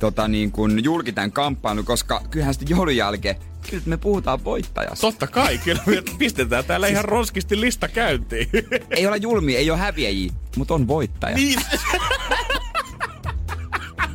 tota 0.00 0.28
niinku, 0.28 0.66
julki 0.66 1.12
tän 1.12 1.32
kamppailun, 1.32 1.84
koska 1.84 2.22
kyllähän 2.30 2.54
sitten 2.54 2.76
joulun 2.76 2.96
jälkeen, 2.96 3.36
kyllä 3.70 3.82
me 3.86 3.96
puhutaan 3.96 4.44
voittajasta. 4.44 5.00
Totta 5.00 5.26
kai, 5.26 5.58
kyllä 5.58 5.80
me 5.86 6.02
pistetään 6.18 6.64
täällä 6.64 6.86
ihan 6.86 7.04
roskisti 7.04 7.60
lista 7.60 7.88
käyntiin. 7.88 8.48
Ei 8.90 9.06
ole 9.06 9.16
julmia, 9.16 9.58
ei 9.58 9.70
ole 9.70 9.78
häviäjiä, 9.78 10.32
mutta 10.56 10.74
on 10.74 10.88
voittaja. 10.88 11.36
niin, 11.36 11.60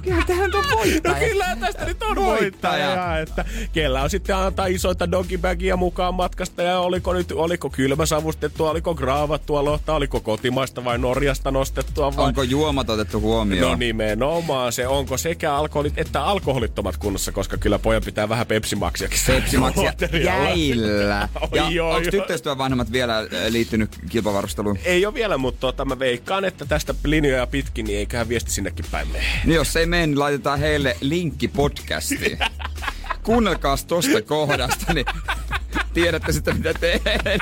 Kyllä 0.03 0.23
tähän 0.27 0.55
on 0.55 0.63
no 0.69 0.77
voittaja. 0.77 1.15
kyllä 1.29 1.55
tästä 1.59 1.85
nyt 1.85 2.03
on 2.03 2.15
Voittaja. 2.15 2.87
voittaja. 2.87 3.17
Että 3.19 3.45
kellä 3.73 4.01
on 4.03 4.09
sitten 4.09 4.35
antaa 4.35 4.65
isoita 4.65 5.11
dogibagia 5.11 5.77
mukaan 5.77 6.13
matkasta 6.13 6.61
ja 6.61 6.79
oliko 6.79 7.13
nyt, 7.13 7.31
oliko 7.31 7.69
kylmäsavustettua, 7.69 8.69
oliko 8.69 8.95
graavattua 8.95 9.65
lohta, 9.65 9.93
oliko 9.95 10.19
kotimaista 10.19 10.83
vai 10.85 10.97
Norjasta 10.97 11.51
nostettua 11.51 12.15
vai... 12.15 12.25
Onko 12.25 12.43
juomat 12.43 12.89
otettu 12.89 13.21
huomioon? 13.21 13.71
No 13.71 13.75
nimenomaan 13.77 14.73
se, 14.73 14.87
onko 14.87 15.17
sekä 15.17 15.55
alkoholit 15.55 15.93
että 15.97 16.23
alkoholittomat 16.23 16.97
kunnossa, 16.97 17.31
koska 17.31 17.57
kyllä 17.57 17.79
pojan 17.79 18.01
pitää 18.05 18.29
vähän 18.29 18.47
pepsimaksiakin 18.47 19.19
Pepsimaksia 19.27 19.93
jäillä. 20.23 21.29
Ja 21.53 21.63
oi, 21.65 21.79
onko 21.79 21.95
oi. 21.95 22.11
tyttöystävän 22.11 22.57
vanhemmat 22.57 22.91
vielä 22.91 23.19
äh, 23.19 23.27
liittynyt 23.49 23.99
kilpavarusteluun? 24.09 24.77
Ei 24.85 25.05
ole 25.05 25.13
vielä, 25.13 25.37
mutta 25.37 25.59
tota, 25.59 25.85
mä 25.85 25.99
veikkaan, 25.99 26.45
että 26.45 26.65
tästä 26.65 26.95
linjoja 27.03 27.47
pitkin, 27.47 27.85
niin 27.85 27.99
eiköhän 27.99 28.29
viesti 28.29 28.51
sinnekin 28.51 28.85
päin 28.91 29.07
mene. 29.07 29.25
Niin 29.45 29.55
jos 29.55 29.75
ei 29.75 29.85
niin 29.93 30.19
laitetaan 30.19 30.59
heille 30.59 30.97
linkki 31.01 31.47
podcastiin. 31.47 32.39
Kuunnelkaas 33.23 33.85
tosta 33.85 34.21
kohdasta, 34.21 34.93
niin 34.93 35.05
tiedätte 35.93 36.31
sitten 36.31 36.57
mitä 36.57 36.73
tehdään. 36.73 37.39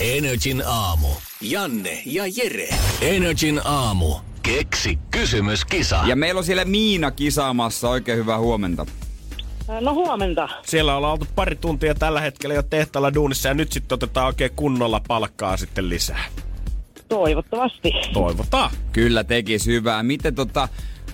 Energin 0.00 0.62
aamu. 0.66 1.08
Janne 1.40 2.02
ja 2.06 2.24
Jere. 2.36 2.68
Energin 3.00 3.60
aamu. 3.64 4.14
Keksi 4.42 4.98
kysymyskisa. 5.10 6.00
Ja 6.06 6.16
meillä 6.16 6.38
on 6.38 6.44
siellä 6.44 6.64
Miina 6.64 7.10
kisaamassa. 7.10 7.88
Oikein 7.88 8.18
hyvää 8.18 8.38
huomenta. 8.38 8.86
No 9.80 9.94
huomenta. 9.94 10.48
Siellä 10.66 10.96
ollaan 10.96 11.12
oltu 11.12 11.26
pari 11.34 11.56
tuntia 11.56 11.94
tällä 11.94 12.20
hetkellä 12.20 12.54
jo 12.54 12.62
tehtaalla 12.62 13.14
duunissa 13.14 13.48
ja 13.48 13.54
nyt 13.54 13.72
sitten 13.72 13.94
otetaan 13.94 14.26
oikein 14.26 14.50
kunnolla 14.56 15.00
palkkaa 15.08 15.56
sitten 15.56 15.88
lisää. 15.88 16.24
Toivottavasti. 17.08 17.92
Toivotaan. 18.12 18.70
Kyllä 18.92 19.24
tekis 19.24 19.66
hyvää. 19.66 20.02
Miten 20.02 20.34
tota, 20.34 20.68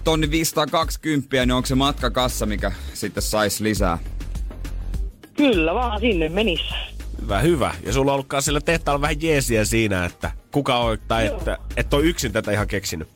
tonni 0.05 0.31
520, 0.31 1.37
niin 1.37 1.53
onko 1.53 1.67
se 1.67 1.75
matkakassa, 1.75 2.47
mikä 2.47 2.73
sitten 2.95 3.23
sais 3.23 3.61
lisää? 3.61 3.99
Kyllä 5.37 5.75
vaan 5.75 6.01
sinne 6.01 6.29
menis. 6.29 6.61
Hyvä, 7.23 7.41
hyvä. 7.41 7.75
Ja 7.87 7.93
sulla 7.93 8.13
on 8.13 8.15
ollutkaan 8.15 8.43
siellä 8.43 8.61
tehtaalla 8.61 9.01
vähän 9.01 9.23
jeesiä 9.23 9.65
siinä, 9.65 10.05
että 10.05 10.31
kuka 10.53 10.79
on, 10.79 10.99
tai 11.09 11.27
että 11.27 11.59
et 11.77 11.95
ole 11.95 12.05
yksin 12.05 12.33
tätä 12.33 12.53
ihan 12.53 12.67
keksinyt. 12.67 13.09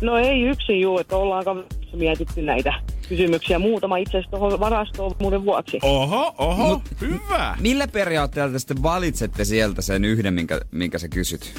No 0.00 0.18
ei 0.18 0.42
yksin 0.42 0.80
juu, 0.80 0.98
että 0.98 1.16
ollaan 1.16 1.44
kaverissa 1.44 1.96
mietitty 1.96 2.42
näitä 2.42 2.74
kysymyksiä. 3.08 3.58
Muutama 3.58 3.96
itse 3.96 4.18
asiassa 4.18 4.30
tuohon 4.30 4.60
varastoon 4.60 5.14
muuten 5.20 5.44
vuoksi. 5.44 5.78
Oho, 5.82 6.34
oho, 6.38 6.68
Mut, 6.68 6.82
hyvä. 7.00 7.56
Millä 7.60 7.88
periaatteella 7.88 8.52
te 8.52 8.58
sitten 8.58 8.82
valitsette 8.82 9.44
sieltä 9.44 9.82
sen 9.82 10.04
yhden, 10.04 10.34
minkä, 10.34 10.60
minkä 10.70 10.98
sä 10.98 11.08
kysyt? 11.08 11.54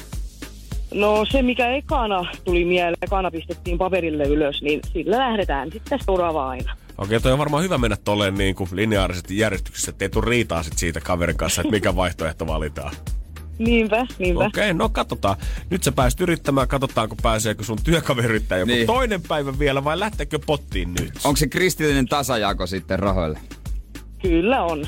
No 0.94 1.24
se, 1.30 1.42
mikä 1.42 1.70
ekana 1.70 2.26
tuli 2.44 2.64
mieleen, 2.64 2.96
ekana 3.02 3.30
pistettiin 3.30 3.78
paperille 3.78 4.24
ylös, 4.24 4.62
niin 4.62 4.80
sillä 4.92 5.18
lähdetään 5.18 5.72
sitten 5.72 5.98
seuraava 6.04 6.48
aina. 6.48 6.76
Okei, 6.98 7.20
toi 7.20 7.32
on 7.32 7.38
varmaan 7.38 7.62
hyvä 7.62 7.78
mennä 7.78 7.96
tolleen 8.04 8.34
niin 8.34 8.54
kuin 8.54 8.68
lineaarisesti 8.72 9.38
järjestyksessä, 9.38 9.90
ettei 9.90 10.08
tule 10.08 10.24
riitaa 10.28 10.62
sit 10.62 10.78
siitä 10.78 11.00
kaverin 11.00 11.36
kanssa, 11.36 11.60
että 11.60 11.70
mikä 11.70 11.96
vaihtoehto 11.96 12.46
valitaan. 12.46 12.92
Niinpä, 13.58 14.06
niinpä. 14.18 14.44
Okei, 14.44 14.74
no 14.74 14.88
katsotaan. 14.88 15.36
Nyt 15.70 15.82
sä 15.82 15.92
pääsit 15.92 16.20
yrittämään, 16.20 16.68
katsotaan 16.68 17.08
kun 17.08 17.18
pääseekö 17.22 17.64
sun 17.64 17.78
työkaveri 17.84 18.28
yrittää 18.28 18.58
joku 18.58 18.72
niin. 18.72 18.86
toinen 18.86 19.22
päivä 19.22 19.58
vielä 19.58 19.84
vai 19.84 20.00
lähteekö 20.00 20.38
pottiin 20.46 20.94
nyt? 20.94 21.12
Onko 21.24 21.36
se 21.36 21.48
kristillinen 21.48 22.06
tasajako 22.06 22.66
sitten 22.66 22.98
rahoille? 22.98 23.38
Kyllä 24.22 24.62
on. 24.62 24.86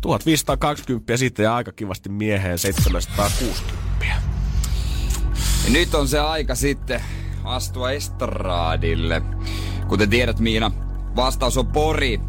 1520 0.00 1.16
sitten 1.16 1.44
ja 1.44 1.54
aika 1.54 1.72
kivasti 1.72 2.08
mieheen 2.08 2.58
760. 2.58 3.88
Ja 5.68 5.72
nyt 5.72 5.94
on 5.94 6.08
se 6.08 6.18
aika 6.20 6.54
sitten 6.54 7.00
astua 7.44 7.90
estraadille. 7.90 9.22
Kuten 9.88 10.10
tiedät 10.10 10.38
Miina, 10.38 10.70
vastaus 11.16 11.56
on 11.56 11.66
Pori. 11.66 12.20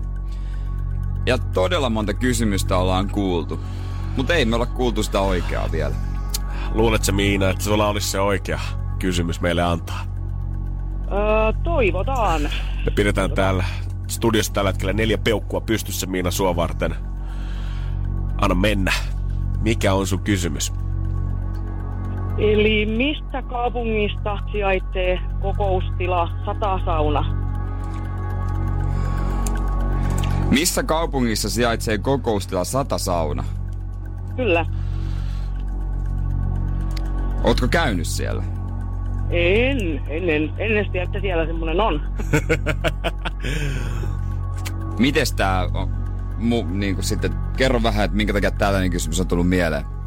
Ja 1.26 1.38
todella 1.38 1.90
monta 1.90 2.14
kysymystä 2.14 2.78
ollaan 2.78 3.10
kuultu. 3.10 3.60
Mutta 4.18 4.34
ei 4.34 4.46
me 4.46 4.56
olla 4.56 4.66
kuultu 4.66 5.04
sitä 5.04 5.20
oikeaa 5.20 5.72
vielä. 5.72 5.96
Luuletko 6.74 7.12
Miina, 7.12 7.50
että 7.50 7.64
sulla 7.64 7.88
olisi 7.88 8.08
se 8.08 8.20
oikea 8.20 8.60
kysymys 9.00 9.42
meille 9.42 9.62
antaa? 9.62 10.06
Öö, 11.12 11.62
toivotaan. 11.64 12.42
Me 12.86 12.92
pidetään 12.96 13.32
täällä 13.32 13.64
studiossa 14.08 14.54
tällä 14.54 14.70
hetkellä 14.70 14.94
neljä 14.94 15.18
peukkua 15.18 15.62
pystyssä 15.62 16.08
Miina 16.08 16.32
sua 16.32 16.56
varten. 16.56 16.96
Anna 18.42 18.56
mennä. 18.56 18.94
Mikä 19.62 19.94
on 19.94 20.08
sun 20.08 20.20
kysymys? 20.20 20.74
Eli 22.40 22.86
mistä 22.86 23.42
kaupungista 23.42 24.40
sijaitsee 24.52 25.20
kokoustila 25.42 26.30
Satasauna? 26.46 27.26
Missä 30.50 30.84
kaupungissa 30.84 31.50
sijaitsee 31.50 31.98
kokoustila 31.98 32.64
Satasauna? 32.64 33.44
Kyllä. 34.36 34.66
Ootko 37.44 37.68
käynyt 37.68 38.08
siellä? 38.08 38.44
En, 39.30 40.02
en, 40.08 40.30
en, 40.30 40.54
en 40.58 40.72
edes 40.72 40.88
tiedä, 40.92 41.04
että 41.04 41.20
siellä 41.20 41.46
semmonen 41.46 41.82
on. 41.82 42.02
Mites 45.00 45.34
tää 45.34 45.68
on, 45.74 45.90
mu, 46.38 46.66
niin 46.72 46.96
kuin 46.96 47.06
sitten, 47.06 47.32
kerro 47.58 47.84
vähän, 47.84 48.06
että 48.06 48.18
minkä 48.18 48.34
takia 48.34 48.52
tällainen 48.52 48.92
kysymys 48.92 49.20
on 49.20 49.28
tullut 49.28 49.50
mieleen. 49.50 49.99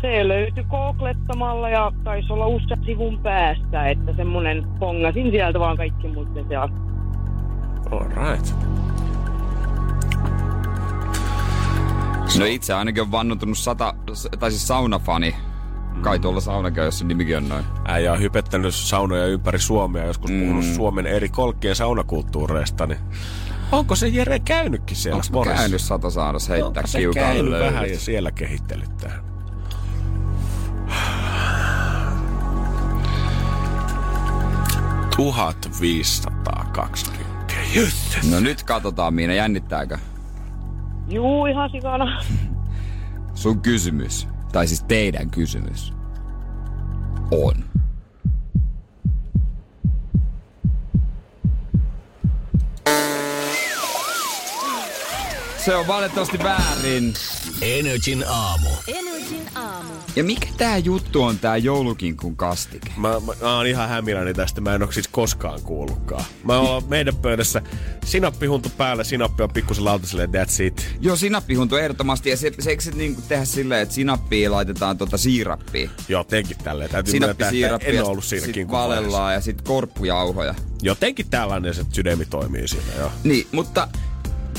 Se 0.00 0.28
löytyi 0.28 0.64
googlettamalla 0.64 1.70
ja 1.70 1.92
taisi 2.04 2.32
olla 2.32 2.46
usean 2.46 2.84
sivun 2.86 3.18
päästä, 3.22 3.88
että 3.88 4.14
semmonen 4.16 4.64
pongasin 4.78 5.30
sieltä 5.30 5.60
vaan 5.60 5.76
kaikki 5.76 6.08
muiden 6.08 6.48
siellä. 6.48 6.68
Alright. 7.90 8.54
No 12.38 12.44
itse 12.44 12.74
ainakin 12.74 13.02
on 13.02 13.12
vannotunut 13.12 13.58
sata, 13.58 13.94
tai 14.38 14.50
siis 14.50 14.68
saunafani. 14.68 15.34
Kai 16.00 16.18
tuolla 16.18 16.40
saunakäyössä 16.40 17.04
nimikin 17.04 17.36
on 17.36 17.48
noin. 17.48 17.64
Äijä 17.84 18.12
on 18.12 18.20
hypettänyt 18.20 18.74
saunoja 18.74 19.26
ympäri 19.26 19.58
Suomea, 19.58 20.04
joskus 20.04 20.30
mm. 20.30 20.40
puhunut 20.40 20.64
Suomen 20.64 21.06
eri 21.06 21.28
kolkkien 21.28 21.76
saunakulttuureista, 21.76 22.86
niin 22.86 22.98
Onko 23.72 23.94
se 23.94 24.08
Jere 24.08 24.38
käynytkin 24.38 24.96
siellä 24.96 25.22
Onko 25.32 25.44
käynyt 25.44 25.80
satasaarassa 25.80 26.52
heittää 26.52 26.82
kiukaan 26.96 27.50
vähän 27.50 27.90
ja 27.90 27.98
siellä 27.98 28.32
kehittelyttää? 28.32 29.29
1520. 35.20 37.20
No 38.30 38.40
nyt 38.40 38.62
katsotaan, 38.62 39.14
Miina, 39.14 39.34
jännittääkö? 39.34 39.98
Juu, 41.08 41.46
ihan 41.46 41.70
sikana. 41.70 42.22
Sun 43.34 43.60
kysymys, 43.60 44.28
tai 44.52 44.68
siis 44.68 44.82
teidän 44.82 45.30
kysymys, 45.30 45.92
on. 47.30 47.54
Se 55.56 55.76
on 55.76 55.86
valitettavasti 55.86 56.38
väärin. 56.38 57.14
Energin 57.62 58.24
aamu. 58.28 58.68
Energin 59.30 59.56
aamu. 59.56 59.92
Ja 60.16 60.24
mikä 60.24 60.46
tää 60.56 60.78
juttu 60.78 61.22
on 61.22 61.38
tää 61.38 61.56
joulukinkun 61.56 62.36
kastike? 62.36 62.92
Mä, 62.96 63.08
mä, 63.08 63.32
mä 63.42 63.56
oon 63.56 63.66
ihan 63.66 63.88
hämilläni 63.88 64.34
tästä, 64.34 64.60
mä 64.60 64.74
en 64.74 64.82
oo 64.82 64.92
siis 64.92 65.08
koskaan 65.08 65.62
kuullutkaan. 65.62 66.24
Mä 66.44 66.58
oon 66.58 66.82
meidän 66.88 67.16
pöydässä 67.16 67.62
sinappihuntu 68.04 68.68
päällä, 68.76 69.04
sinappi 69.04 69.42
on 69.42 69.50
pikkusen 69.50 69.84
lautaselle, 69.84 70.26
that's 70.26 70.62
it. 70.62 70.96
Joo, 71.00 71.16
sinappihuntu 71.16 71.76
ehdottomasti. 71.76 72.30
Ja 72.30 72.36
se, 72.36 72.52
se 72.58 72.70
eikö 72.70 72.82
se 72.82 72.90
niinku 72.90 73.22
tehdä 73.28 73.44
silleen, 73.44 73.82
että 73.82 73.94
sinappia 73.94 74.50
laitetaan 74.50 74.98
tota 74.98 75.18
siirappia? 75.18 75.90
Jotenkin 76.08 76.56
tälleen. 76.64 76.90
Täytyy 76.90 77.12
Sinappi, 77.12 77.44
siirappi 77.50 77.96
en 77.96 78.04
ollut 78.04 78.24
siinä 78.24 78.46
sit 78.46 78.70
valellaan 78.70 79.34
ja 79.34 79.40
sitten 79.40 79.66
korppujauhoja. 79.66 80.54
Jotenkin 80.82 81.30
tällainen 81.30 81.74
se 81.74 81.84
sydämi 81.92 82.26
toimii 82.26 82.68
siinä, 82.68 82.92
joo. 82.98 83.12
Niin, 83.24 83.46
mutta 83.52 83.88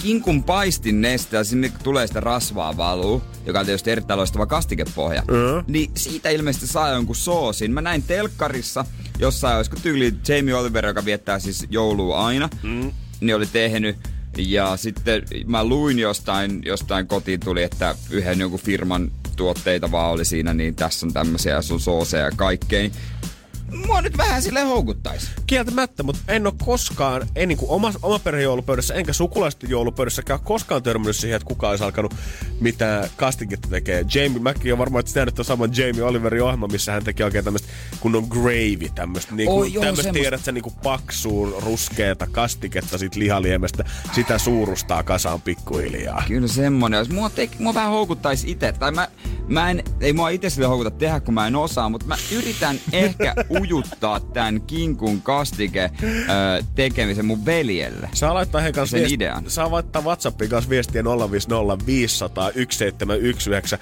kinkun 0.01 0.43
paistin 0.43 1.01
neste 1.01 1.37
ja 1.37 1.43
sinne 1.43 1.71
tulee 1.83 2.07
sitä 2.07 2.19
rasvaa 2.19 2.77
valuu, 2.77 3.21
joka 3.45 3.59
on 3.59 3.65
tietysti 3.65 3.91
erittäin 3.91 4.17
loistava 4.17 4.45
kastikepohja, 4.45 5.21
mm. 5.21 5.73
niin 5.73 5.91
siitä 5.95 6.29
ilmeisesti 6.29 6.67
saa 6.67 6.89
jonkun 6.89 7.15
soosin. 7.15 7.71
Mä 7.71 7.81
näin 7.81 8.03
telkkarissa, 8.03 8.85
jossain 9.19 9.57
olisiko 9.57 9.77
tyyli 9.83 10.13
Jamie 10.27 10.55
Oliver, 10.55 10.85
joka 10.85 11.05
viettää 11.05 11.39
siis 11.39 11.67
joulua 11.69 12.25
aina, 12.25 12.49
mm. 12.63 12.91
niin 13.21 13.35
oli 13.35 13.45
tehnyt 13.45 13.97
ja 14.37 14.77
sitten 14.77 15.23
mä 15.45 15.63
luin 15.63 15.99
jostain, 15.99 16.61
jostain 16.65 17.07
kotiin 17.07 17.39
tuli, 17.39 17.63
että 17.63 17.95
yhden 18.09 18.39
jonkun 18.39 18.59
firman 18.59 19.11
tuotteita 19.35 19.91
vaan 19.91 20.11
oli 20.11 20.25
siinä, 20.25 20.53
niin 20.53 20.75
tässä 20.75 21.05
on 21.05 21.13
tämmöisiä 21.13 21.61
sun 21.61 21.79
sooseja 21.79 22.25
ja 22.25 22.31
kaikkea. 22.35 22.89
Niin 23.71 23.87
mua 23.87 24.01
nyt 24.01 24.17
vähän 24.17 24.41
sille 24.41 24.61
houkuttaisi. 24.61 25.27
Kieltämättä, 25.47 26.03
mutta 26.03 26.21
en 26.27 26.47
ole 26.47 26.53
koskaan, 26.65 27.27
en 27.35 27.47
niin 27.47 27.57
kuin 27.57 27.69
oma, 27.69 27.93
oma 28.01 28.19
perheen 28.19 28.43
joulupöydässä, 28.43 28.93
enkä 28.93 29.13
sukulaisten 29.13 29.69
joulupöydässäkään 29.69 30.39
koskaan 30.39 30.83
törmännyt 30.83 31.15
siihen, 31.15 31.35
että 31.35 31.47
kukaan 31.47 31.71
olisi 31.71 31.83
alkanut 31.83 32.15
mitä 32.59 33.09
kastiketta 33.17 33.67
tekee. 33.67 34.05
Jamie 34.13 34.39
Mäkki 34.41 34.71
on 34.71 34.77
varmaan, 34.77 34.99
että 34.99 35.19
nähnyt 35.19 35.35
tuon 35.35 35.45
saman 35.45 35.71
Jamie 35.77 36.03
Oliverin 36.03 36.43
ohjelma, 36.43 36.67
missä 36.67 36.91
hän 36.91 37.03
teki 37.03 37.23
oikein 37.23 37.43
tämmöistä 37.43 37.67
kunnon 37.99 38.23
gravy, 38.29 38.89
tämmöistä 38.95 39.35
niin 39.35 39.49
kuin, 39.49 39.77
oh, 39.77 39.83
tämmöistä 39.83 40.13
tiedät 40.13 40.43
sä 40.43 40.51
niin 40.51 40.63
kuin 40.63 40.75
paksuu, 40.83 41.59
ruskeata 41.65 42.27
kastiketta 42.27 42.97
sit 42.97 43.15
lihaliemestä, 43.15 43.83
sitä 44.15 44.37
suurustaa 44.37 45.03
kasaan 45.03 45.41
pikkuhiljaa. 45.41 46.23
Kyllä 46.27 46.47
semmonen, 46.47 46.97
jos 46.97 47.09
mua, 47.09 47.29
te, 47.29 47.49
mua 47.59 47.73
vähän 47.73 47.91
houkuttaisi 47.91 48.51
itse, 48.51 48.71
tai 48.71 48.91
mä, 48.91 49.07
mä 49.47 49.71
en, 49.71 49.83
ei 50.01 50.13
mua 50.13 50.29
itse 50.29 50.49
sille 50.49 50.67
houkuta 50.67 50.91
tehdä, 50.91 51.19
kun 51.19 51.33
mä 51.33 51.47
en 51.47 51.55
osaa, 51.55 51.89
mutta 51.89 52.07
mä 52.07 52.15
yritän 52.31 52.79
ehkä 52.91 53.35
ujuttaa 53.61 54.19
tämän 54.19 54.61
kinkun 54.61 55.21
kastike 55.21 55.91
öö, 56.03 56.63
tekemisen 56.75 57.25
mun 57.25 57.45
veljelle. 57.45 58.09
Saa 58.13 58.33
laittaa 58.33 58.61
he 58.61 58.71
kanssa 58.71 58.97
viest... 58.97 59.11
idean. 59.11 59.43
Saa 59.47 59.71
laittaa 59.71 60.01
WhatsAppin 60.01 60.49
kanssa 60.49 60.69
viestiä 60.69 61.03
050 61.03 61.85
500 61.85 62.51
1719. 62.51 63.77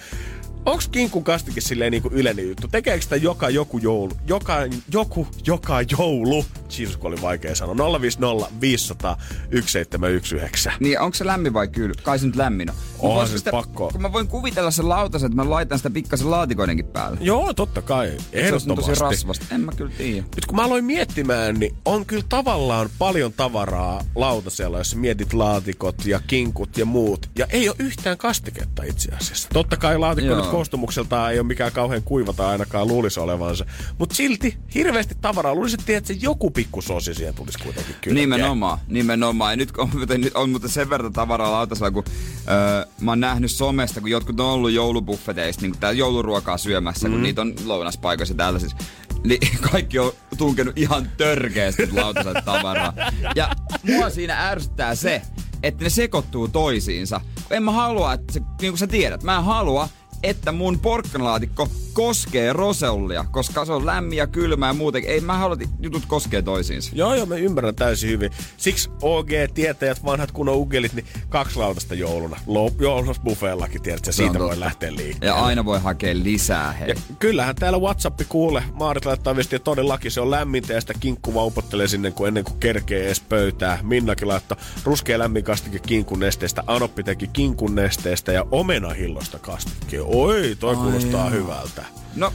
Onko 0.70 0.84
kinkun 0.92 1.24
kastike 1.24 1.62
silleen 1.62 1.92
niinku 1.92 2.10
yleinen 2.12 2.50
juttu? 2.50 2.68
Tekeekö 2.68 3.02
sitä 3.02 3.16
joka 3.16 3.50
joku 3.50 3.78
joulu? 3.78 4.12
Joka, 4.28 4.58
joku, 4.94 5.28
joka 5.48 5.82
joulu? 5.82 6.46
Jesus, 6.78 6.98
kun 6.98 7.08
oli 7.14 7.22
vaikea 7.22 7.56
sanoa. 7.56 8.02
050 8.02 8.52
500 8.62 9.16
1719. 9.52 10.72
Niin, 10.80 11.00
onko 11.00 11.16
se 11.16 11.26
lämmin 11.26 11.54
vai 11.54 11.68
kyllä? 11.68 11.94
Kai 12.04 12.20
se 12.20 12.26
nyt 12.26 12.36
lämmin 12.36 12.70
on. 12.70 12.76
Onhan 13.00 13.28
se 13.28 13.38
sitä, 13.38 13.52
pakko. 13.52 13.90
Kun 13.92 14.02
mä 14.02 14.14
voin 14.14 14.28
kuvitella 14.28 14.72
sen 14.72 14.90
lautasen, 14.90 15.28
että 15.32 15.44
mä 15.44 15.50
laitan 15.50 15.80
sitä 15.80 15.90
pikkasen 15.90 16.32
laatikoidenkin 16.32 16.86
päälle. 16.86 17.18
Joo, 17.22 17.54
totta 17.54 17.82
kai. 17.82 18.18
Ehdottomasti. 18.34 18.86
Se 18.86 18.92
on 18.92 18.98
tosi 18.98 19.02
rasvasta. 19.02 19.46
En 19.56 19.62
mä 19.62 19.72
kyllä 19.72 19.92
tiedä. 19.98 20.24
Nyt 20.36 20.46
kun 20.46 20.56
mä 20.56 20.64
aloin 20.64 20.86
miettimään, 20.86 21.60
niin 21.60 21.76
on 21.86 22.06
kyllä 22.06 22.24
tavallaan 22.30 22.90
paljon 23.00 23.34
tavaraa 23.34 24.04
lautasella, 24.16 24.78
jos 24.78 24.96
mietit 24.96 25.34
laatikot 25.34 26.06
ja 26.06 26.20
kinkut 26.28 26.78
ja 26.78 26.86
muut. 26.86 27.30
Ja 27.38 27.46
ei 27.50 27.70
ole 27.70 27.76
yhtään 27.80 28.18
kastiketta 28.18 28.84
itse 28.84 29.12
asiassa. 29.12 29.50
Totta 29.54 29.78
kai 29.78 29.98
laatikko 29.98 30.36
nyt 30.36 30.46
koostumukseltaan 30.60 31.32
ei 31.32 31.40
ole 31.40 31.48
mikään 31.48 31.72
kauhean 31.72 32.04
kuivata 32.04 32.50
ainakaan 32.50 32.88
luulisi 32.88 33.20
olevansa. 33.20 33.66
Mutta 33.98 34.16
silti 34.16 34.58
hirveästi 34.76 35.16
tavaraa. 35.22 35.56
Luulisin, 35.56 35.80
että 35.88 36.08
se 36.08 36.20
joku 36.22 36.52
pikkusosi 36.52 37.14
siihen 37.14 37.34
tulisi 37.34 37.60
kuitenkin 37.60 37.96
kyllä. 38.02 38.16
Nimenomaan, 38.16 38.78
nimenomaan. 38.88 39.54
Ja 39.54 39.58
nyt 39.58 39.72
on, 39.78 39.90
nyt 40.18 40.36
on 40.36 40.50
mutta 40.50 40.68
sen 40.68 40.90
verran 40.90 41.14
tavaraa 41.14 41.52
lautasella, 41.52 41.92
kun 41.92 42.04
öö, 42.08 42.86
mä 43.02 43.12
oon 43.12 43.20
nähnyt 43.20 43.52
somesta, 43.52 44.02
kun 44.02 44.10
jotkut 44.10 44.40
on 44.40 44.46
ollut 44.46 44.72
joulubuffeteista, 44.72 45.62
niin 45.62 45.80
täällä 45.80 46.00
jouluruokaa 46.00 46.58
syömässä, 46.58 47.08
mm. 47.08 47.12
kun 47.12 47.24
niitä 47.24 47.42
on 47.42 47.54
lounaspaikoissa 47.66 48.36
tällaisissa 48.36 48.78
niin 49.24 49.40
kaikki 49.72 50.00
on 50.00 50.12
tunkenut 50.38 50.78
ihan 50.78 51.12
törkeästi 51.18 51.92
lautaset 51.92 52.46
tavaraa. 52.46 52.94
Ja 53.36 53.52
mua 53.84 54.10
siinä 54.10 54.48
ärsyttää 54.50 54.96
se, 54.96 55.22
että 55.64 55.84
ne 55.84 55.90
sekoittuu 55.90 56.48
toisiinsa. 56.48 57.22
En 57.50 57.64
mä 57.64 57.72
halua, 57.72 58.14
että 58.14 58.34
se, 58.34 58.40
niin 58.40 58.72
kuin 58.72 58.78
sä 58.78 58.88
tiedät, 58.88 59.24
mä 59.24 59.38
en 59.38 59.44
halua, 59.44 59.90
että 60.24 60.52
mun 60.52 60.80
porkkanalaatikko 60.80 61.68
koskee 61.94 62.54
rosellia, 62.54 63.26
koska 63.32 63.66
se 63.66 63.74
on 63.74 63.86
lämmin 63.86 64.18
ja 64.18 64.28
kylmä 64.28 64.68
ja 64.68 64.74
muuten. 64.74 65.04
Ei 65.04 65.22
mä 65.22 65.38
halua, 65.38 65.58
että 65.62 65.76
jutut 65.80 66.06
koskee 66.06 66.42
toisiinsa. 66.42 66.92
Joo, 66.94 67.16
joo, 67.16 67.26
mä 67.26 67.36
ymmärrän 67.36 67.76
täysin 67.76 68.10
hyvin. 68.10 68.32
Siksi 68.58 68.90
OG-tietäjät, 69.02 70.06
vanhat 70.06 70.32
kunnon 70.32 70.56
ugelit, 70.56 70.94
niin 70.94 71.06
kaksi 71.30 71.60
lautasta 71.60 71.96
jouluna. 71.96 72.38
Joulunas 72.80 73.20
buffeellakin, 73.20 73.82
tiedätkö, 73.82 74.12
siitä 74.12 74.40
voi 74.40 74.60
lähteä 74.60 74.96
liikkeelle. 74.96 75.26
Ja 75.26 75.46
aina 75.46 75.66
voi 75.66 75.80
hakea 75.80 76.16
lisää, 76.24 76.72
hei. 76.72 76.90
Ja 76.90 76.96
kyllähän 77.20 77.56
täällä 77.56 77.80
WhatsApp 77.80 78.22
kuule, 78.30 78.64
Maarit 78.74 79.06
laittaa 79.06 79.36
viestiä 79.36 79.60
todellakin, 79.60 80.12
se 80.12 80.22
on 80.22 80.32
lämmintä 80.32 80.74
ja 80.74 80.82
sitä 80.82 80.94
kinkku 81.00 81.46
upottelee 81.46 81.88
sinne, 81.88 82.12
kun 82.12 82.28
ennen 82.28 82.44
kuin 82.44 82.60
kerkee 82.60 83.06
edes 83.06 83.20
pöytää. 83.20 83.80
Minnakin 83.82 84.28
laittoi 84.28 84.58
ruskea 84.84 85.20
lämmin 85.20 85.44
kastike 85.44 85.80
kinkun 85.80 86.20
nesteestä, 86.20 86.64
Anoppi 86.68 87.04
teki 87.04 87.28
kinkun 87.28 87.76
nesteestä 87.76 88.32
ja 88.32 88.46
omenahillosta 88.52 89.40
kastike. 89.40 90.02
Oi, 90.12 90.58
toi 90.60 90.76
Ai 90.76 90.82
kuulostaa 90.82 91.22
jaa. 91.22 91.30
hyvältä. 91.30 91.86
No, 92.16 92.34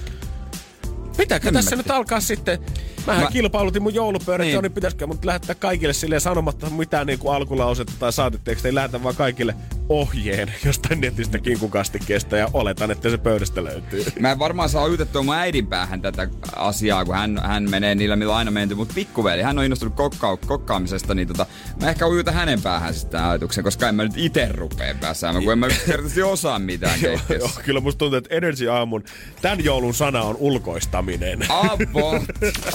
Pitääkö 1.16 1.52
tässä 1.52 1.76
nyt 1.76 1.90
alkaa 1.90 2.20
sitten 2.20 2.58
Mähän 3.06 3.24
mä... 3.24 3.30
kilpailutin 3.30 3.82
mun 3.82 3.94
joulupöydät, 3.94 4.46
niin. 4.46 4.62
niin 4.62 4.72
pitäisikö 4.72 5.06
mut 5.06 5.24
lähettää 5.24 5.54
kaikille 5.54 5.92
sille 5.92 6.20
sanomatta 6.20 6.70
mitään 6.70 7.06
niin 7.06 7.18
kuin 7.18 7.34
alkulausetta 7.34 7.92
tai 7.98 8.12
saatetekstejä. 8.12 8.70
Ei 8.70 8.74
lähetä 8.74 9.02
vaan 9.02 9.16
kaikille 9.16 9.54
ohjeen 9.88 10.54
jostain 10.64 11.00
netistä 11.00 11.38
kinkukastikkeesta 11.38 12.36
ja 12.36 12.48
oletan, 12.52 12.90
että 12.90 13.10
se 13.10 13.18
pöydästä 13.18 13.64
löytyy. 13.64 14.04
Mä 14.20 14.32
en 14.32 14.38
varmaan 14.38 14.68
saa 14.68 14.86
yytettyä 14.86 15.22
mun 15.22 15.34
äidin 15.34 15.66
päähän 15.66 16.02
tätä 16.02 16.28
asiaa, 16.56 17.04
kun 17.04 17.14
hän, 17.14 17.40
hän 17.44 17.70
menee 17.70 17.94
niillä, 17.94 18.16
millä 18.16 18.36
aina 18.36 18.50
menty, 18.50 18.74
mutta 18.74 18.94
pikkuveli, 18.94 19.42
hän 19.42 19.58
on 19.58 19.64
innostunut 19.64 19.94
kokka- 19.94 20.36
kokkaamisesta, 20.46 21.14
niin 21.14 21.28
tota, 21.28 21.46
mä 21.80 21.90
ehkä 21.90 22.06
yytä 22.06 22.32
hänen 22.32 22.62
päähän 22.62 22.94
sitten 22.94 23.22
ajatuksen, 23.22 23.64
koska 23.64 23.88
en 23.88 23.94
mä 23.94 24.02
nyt 24.02 24.12
itse 24.16 24.48
rupea 24.52 24.94
päässään, 25.00 25.44
kun 25.44 25.52
en 25.52 25.58
mä 25.58 25.66
yksinkertaisesti 25.66 26.22
osaa 26.22 26.58
mitään 26.58 27.02
joo, 27.02 27.50
kyllä 27.64 27.80
musta 27.80 27.98
tuntuu, 27.98 28.18
että 28.18 28.34
Energy 28.34 28.68
Aamun 28.68 29.04
tämän 29.42 29.64
joulun 29.64 29.94
sana 29.94 30.22
on 30.22 30.36
ulkoistaminen. 30.38 31.38
Avo! 31.48 32.20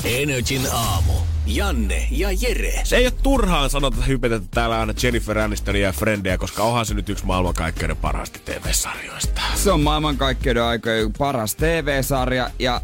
Energin 0.03 0.61
aamu. 0.71 1.13
Janne 1.45 2.07
ja 2.11 2.29
Jere. 2.41 2.81
Se 2.83 2.97
ei 2.97 3.05
ole 3.05 3.13
turhaan 3.23 3.69
sanota 3.69 4.03
hypetetä 4.03 4.45
täällä 4.51 4.79
aina 4.79 4.93
Jennifer 5.03 5.39
Anistonia 5.39 5.87
ja 5.87 5.93
Friendia, 5.93 6.37
koska 6.37 6.63
onhan 6.63 6.85
se 6.85 6.93
nyt 6.99 7.09
yksi 7.09 7.25
maailmankaikkeuden 7.25 7.97
parhaista 7.97 8.39
TV-sarjoista. 8.45 9.41
Se 9.55 9.71
on 9.71 9.81
maailmankaikkeuden 9.81 10.63
aikojen 10.63 11.13
paras 11.13 11.55
TV-sarja 11.55 12.49
ja 12.59 12.81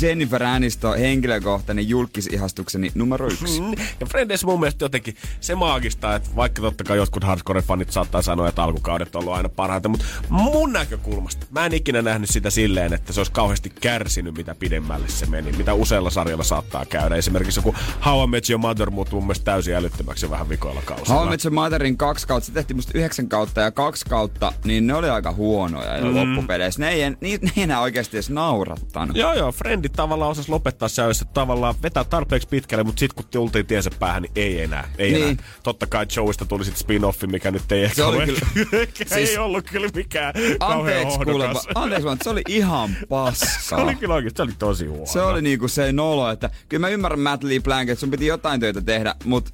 Jennifer 0.00 0.42
Aniston 0.42 0.98
henkilökohtainen 0.98 1.88
julkisihastukseni 1.88 2.92
numero 2.94 3.26
yksi. 3.26 3.60
Mm. 3.60 3.70
Ja 4.00 4.06
Friends 4.06 4.44
mun 4.44 4.60
mielestä 4.60 4.84
jotenkin 4.84 5.16
se 5.40 5.54
maagista, 5.54 6.14
että 6.14 6.30
vaikka 6.36 6.62
totta 6.62 6.84
kai 6.84 6.96
jotkut 6.96 7.24
hardcore-fanit 7.24 7.90
saattaa 7.90 8.22
sanoa, 8.22 8.48
että 8.48 8.62
alkukaudet 8.62 9.16
on 9.16 9.22
ollut 9.22 9.34
aina 9.34 9.48
parhaita, 9.48 9.88
mutta 9.88 10.04
mun 10.28 10.72
näkökulmasta 10.72 11.46
mä 11.50 11.66
en 11.66 11.74
ikinä 11.74 12.02
nähnyt 12.02 12.30
sitä 12.30 12.50
silleen, 12.50 12.92
että 12.92 13.12
se 13.12 13.20
olisi 13.20 13.32
kauheasti 13.32 13.72
kärsinyt, 13.80 14.36
mitä 14.36 14.54
pidemmälle 14.54 15.08
se 15.08 15.26
meni, 15.26 15.52
mitä 15.52 15.74
useilla 15.74 16.10
sarjalla 16.10 16.44
saattaa 16.44 16.84
käydä. 16.84 17.16
Esimerkiksi 17.16 17.58
joku 17.58 17.74
How 18.04 18.24
I 18.24 18.26
Met 18.26 18.50
Your 18.50 18.60
Mother 18.60 18.90
muuttui 18.90 19.16
mun 19.16 19.26
mielestä 19.26 19.44
täysin 19.44 19.74
älyttömäksi 19.74 20.30
vähän 20.30 20.48
vikoilla 20.48 20.82
kausilla. 20.84 21.14
How 21.14 21.26
I 21.26 21.30
Met 21.30 21.44
Your 21.44 21.54
Motherin 21.54 21.96
kaksi 21.96 22.26
kautta, 22.26 22.46
se 22.46 22.52
tehtiin 22.52 22.76
musta 22.76 22.92
yhdeksän 22.94 23.28
kautta 23.28 23.60
ja 23.60 23.70
kaksi 23.70 24.04
kautta, 24.06 24.52
niin 24.64 24.86
ne 24.86 24.94
oli 24.94 25.08
aika 25.08 25.32
huonoja 25.32 26.04
mm. 26.04 26.14
loppupeleissä. 26.14 26.80
Ne 26.80 26.88
ei, 26.88 27.10
ne, 27.10 27.16
ne 27.20 27.52
ei 27.56 27.62
enää 27.62 27.80
oikeasti 27.80 28.16
edes 28.16 28.30
naurattanut. 28.30 29.16
Joo, 29.16 29.34
joo, 29.34 29.52
Friend 29.52 29.77
Friendit 29.78 29.92
tavallaan 29.92 30.30
osas 30.30 30.48
lopettaa 30.48 30.88
se, 30.88 31.02
että 31.02 31.24
tavallaan 31.34 31.74
vetää 31.82 32.04
tarpeeksi 32.04 32.48
pitkälle, 32.48 32.84
mutta 32.84 33.00
sitten 33.00 33.16
kun 33.16 33.24
tultiin 33.30 33.66
tiensä 33.66 33.90
päähän, 33.98 34.22
niin 34.22 34.32
ei 34.36 34.62
enää. 34.62 34.90
Ei 34.98 35.12
niin. 35.12 35.22
enää. 35.22 35.44
Totta 35.62 35.86
kai 35.86 36.06
Joeista 36.16 36.44
tuli 36.44 36.64
sitten 36.64 36.86
spin-offi, 36.86 37.26
mikä 37.26 37.50
nyt 37.50 37.72
ei 37.72 37.94
se 37.94 38.04
oli 38.04 38.26
kyllä, 38.26 38.40
siis, 38.96 39.12
ei 39.12 39.38
ollut 39.38 39.64
kyllä 39.70 39.88
mikään 39.94 40.34
anteeksi, 40.60 41.18
kuule, 41.18 41.48
anteeksi 41.74 42.04
vaan, 42.04 42.18
se 42.22 42.30
oli 42.30 42.42
ihan 42.48 42.96
paska. 43.08 43.46
se 43.68 43.74
oli 43.74 43.94
kyllä 43.94 44.14
oikein, 44.14 44.32
se 44.36 44.42
oli 44.42 44.52
tosi 44.58 44.86
huono. 44.86 45.06
Se 45.06 45.22
oli 45.22 45.42
niinku 45.42 45.68
se 45.68 45.92
nolo, 45.92 46.30
että 46.30 46.50
kyllä 46.68 46.80
mä 46.80 46.88
ymmärrän 46.88 47.20
Matt 47.20 47.44
Lee 47.44 47.60
Blank, 47.60 47.88
että 47.88 48.00
sun 48.00 48.10
piti 48.10 48.26
jotain 48.26 48.60
töitä 48.60 48.80
tehdä, 48.80 49.14
mutta 49.24 49.50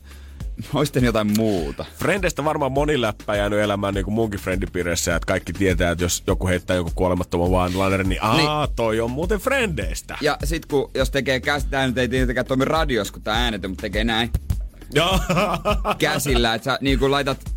Oisten 0.75 1.05
jotain 1.05 1.33
muuta. 1.37 1.85
Frendestä 1.99 2.45
varmaan 2.45 2.73
moni 2.73 3.01
läppä 3.01 3.37
jäänyt 3.37 3.59
elämään 3.59 3.95
niin 3.95 4.05
kuin 4.05 4.15
munkin 4.15 4.41
friendipiirissä, 4.41 5.17
että 5.17 5.27
kaikki 5.27 5.53
tietää, 5.53 5.91
että 5.91 6.05
jos 6.05 6.23
joku 6.27 6.47
heittää 6.47 6.77
joku 6.77 6.93
kuolemattoman 6.95 7.77
one 7.77 8.05
niin 8.05 8.23
aa, 8.23 8.37
niin. 8.37 8.75
toi 8.77 9.01
on 9.01 9.11
muuten 9.11 9.39
Frendeistä. 9.39 10.19
Ja 10.21 10.39
sit 10.45 10.67
kun, 10.67 10.91
jos 10.95 11.11
tekee 11.11 11.41
käsi, 11.41 11.67
tää 11.71 11.87
nyt 11.87 11.99
ei 11.99 12.09
tietenkään 12.09 12.47
toimi 12.47 12.65
radios, 12.65 13.13
kun 13.13 13.23
tää 13.23 13.45
äänetä, 13.45 13.69
mutta 13.69 13.83
tekee 13.83 14.05
näin. 14.05 14.31
Joo. 14.93 15.21
Käsillä, 15.99 16.55
että 16.55 16.65
sä 16.65 16.79
niin 16.81 16.99
kuin 16.99 17.11
laitat 17.11 17.55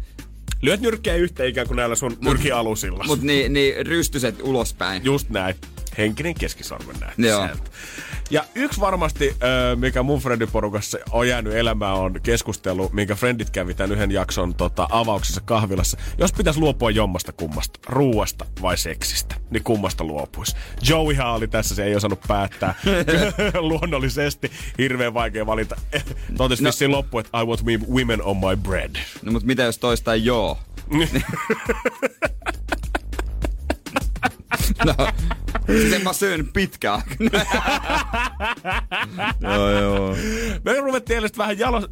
Lyöt 0.61 0.81
nyrkkiä 0.81 1.15
yhteen 1.15 1.49
ikään 1.49 1.67
kuin 1.67 1.75
näillä 1.75 1.95
sun 1.95 2.17
nyrkialusilla. 2.21 3.03
Mut 3.07 3.21
niin, 3.21 3.53
niin 3.53 3.87
rystyset 3.87 4.41
ulospäin. 4.41 5.05
Just 5.05 5.29
näin. 5.29 5.55
Henkinen 5.97 6.35
keskisormen 6.35 6.95
näin. 6.99 7.13
Joo. 7.17 7.45
Sieltä. 7.45 7.63
Ja 8.29 8.43
yksi 8.55 8.79
varmasti, 8.79 9.35
mikä 9.75 10.03
mun 10.03 10.19
friendiporukassa 10.19 10.97
on 11.11 11.27
jäänyt 11.27 11.53
elämään, 11.53 11.95
on 11.95 12.19
keskustelu, 12.23 12.89
minkä 12.93 13.15
friendit 13.15 13.49
kävi 13.49 13.73
tämän 13.73 13.91
yhden 13.91 14.11
jakson 14.11 14.55
tota, 14.55 14.87
avauksessa 14.91 15.41
kahvilassa. 15.41 15.97
Jos 16.17 16.33
pitäisi 16.33 16.59
luopua 16.59 16.91
jommasta 16.91 17.31
kummasta, 17.31 17.79
ruuasta 17.87 18.45
vai 18.61 18.77
seksistä, 18.77 19.35
niin 19.49 19.63
kummasta 19.63 20.03
luopuisi. 20.03 20.55
Joeyhan 20.89 21.33
oli 21.33 21.47
tässä, 21.47 21.75
se 21.75 21.83
ei 21.83 21.95
osannut 21.95 22.19
päättää. 22.27 22.75
Luonnollisesti 23.59 24.51
hirveän 24.77 25.13
vaikea 25.13 25.45
valita. 25.45 25.75
Totesi 26.37 26.63
no. 26.63 26.67
vissiin 26.67 26.91
loppu, 26.91 27.19
että 27.19 27.41
I 27.41 27.45
want 27.45 27.61
women 27.89 28.21
on 28.23 28.37
my 28.37 28.55
bread. 28.63 28.95
No 29.21 29.31
mutta 29.31 29.47
mitä 29.47 29.63
jos 29.63 29.77
toista 29.77 30.15
joo? 30.15 30.57
no, 34.85 34.95
sen 35.89 36.03
mä 36.03 36.13
syön 36.13 36.47
pitkään. 36.53 37.01
joo, 39.41 39.69
joo. 39.71 40.15
Me 40.65 40.79
ruvettiin 40.81 41.15
eilen 41.15 41.29
vähän 41.37 41.59
jalo, 41.59 41.77
äh, 41.77 41.83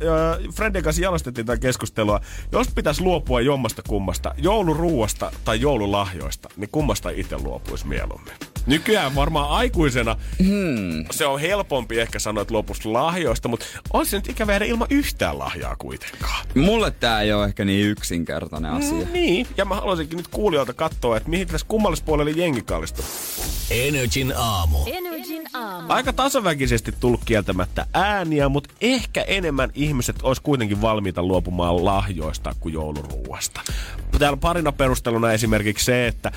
Fredin 0.55 0.84
kanssa 0.84 1.01
jalostettiin 1.01 1.45
tätä 1.45 1.61
keskustelua. 1.61 2.21
Jos 2.51 2.67
pitäisi 2.76 3.01
luopua 3.01 3.41
jommasta 3.41 3.82
kummasta, 3.88 4.36
jouluruuasta 4.38 5.32
tai 5.45 5.61
joululahjoista, 5.61 6.49
niin 6.57 6.69
kummasta 6.71 7.09
itse 7.09 7.38
luopuisi 7.38 7.88
mieluummin? 7.88 8.34
Nykyään 8.65 9.15
varmaan 9.15 9.49
aikuisena 9.49 10.15
hmm. 10.39 11.05
se 11.11 11.26
on 11.26 11.39
helpompi 11.39 11.99
ehkä 11.99 12.19
sanoa, 12.19 12.41
että 12.41 12.53
lopusta 12.53 12.93
lahjoista, 12.93 13.47
mutta 13.47 13.65
on 13.93 14.05
se 14.05 14.17
nyt 14.17 14.30
ikävä 14.30 14.51
jäädä 14.51 14.65
ilman 14.65 14.88
yhtään 14.89 15.39
lahjaa 15.39 15.76
kuitenkaan. 15.76 16.45
Mulle 16.55 16.91
tää 16.91 17.21
ei 17.21 17.34
ole 17.34 17.45
ehkä 17.45 17.65
niin 17.65 17.86
yksinkertainen 17.86 18.71
mm, 18.71 18.78
asia. 18.78 19.05
Mm, 19.05 19.13
niin, 19.13 19.47
ja 19.57 19.65
mä 19.65 19.76
haluaisinkin 19.76 20.17
nyt 20.17 20.28
kuulijoilta 20.28 20.73
katsoa, 20.73 21.17
että 21.17 21.30
mihin 21.30 21.47
tässä 21.47 21.67
kummallispuolelle 21.67 22.32
jengi 22.32 22.61
kallistuu. 22.61 23.05
Energin 23.70 24.34
aamu. 24.38 24.78
Energin 24.86 25.43
aamu. 25.53 25.93
Aika 25.93 26.13
tasaväkisesti 26.13 26.91
tullut 26.99 27.22
kieltämättä 27.26 27.86
ääniä, 27.93 28.49
mutta 28.49 28.74
ehkä 28.82 29.22
enemmän 29.22 29.70
ihmiset 29.74 30.16
olisi 30.24 30.41
kuitenkin 30.41 30.82
valmiita 30.82 31.24
luopumaan 31.24 31.86
lahjoista 31.86 32.55
kuin 32.59 32.74
jouluruuasta. 32.74 33.61
Täällä 34.20 34.38
parina 34.38 34.72
perusteluna 34.72 35.32
esimerkiksi 35.32 35.86
se, 35.86 36.07
että 36.07 36.32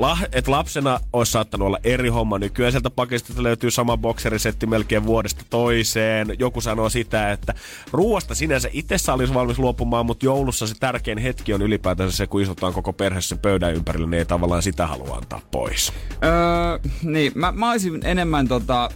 lah, 0.00 0.24
et 0.32 0.48
lapsena 0.48 1.00
olisi 1.12 1.32
saattanut 1.32 1.66
olla 1.66 1.78
eri 1.84 2.08
homma. 2.08 2.38
Nykyään 2.38 2.72
sieltä 2.72 2.90
pakista 2.90 3.42
löytyy 3.42 3.70
sama 3.70 3.96
bokserisetti 3.96 4.66
melkein 4.66 5.06
vuodesta 5.06 5.44
toiseen. 5.50 6.36
Joku 6.38 6.60
sanoo 6.60 6.88
sitä, 6.88 7.32
että 7.32 7.54
ruuasta 7.92 8.34
sinänsä 8.34 8.68
itse 8.72 8.96
olisi 9.12 9.34
valmis 9.34 9.58
luopumaan, 9.58 10.06
mutta 10.06 10.24
joulussa 10.24 10.66
se 10.66 10.74
tärkein 10.80 11.18
hetki 11.18 11.54
on 11.54 11.62
ylipäätänsä 11.62 12.16
se, 12.16 12.26
kun 12.26 12.42
istutaan 12.42 12.72
koko 12.72 12.92
perhe 12.92 13.20
sen 13.20 13.38
pöydän 13.38 13.74
ympärillä, 13.74 14.06
niin 14.06 14.18
ei 14.18 14.24
tavallaan 14.24 14.62
sitä 14.62 14.86
halua 14.86 15.16
antaa 15.16 15.40
pois. 15.50 15.92
Öö, 16.24 16.90
niin, 17.02 17.32
mä, 17.34 17.52
mä 17.52 17.70
olisin 17.70 18.00
enemmän 18.04 18.48
tota, 18.48 18.90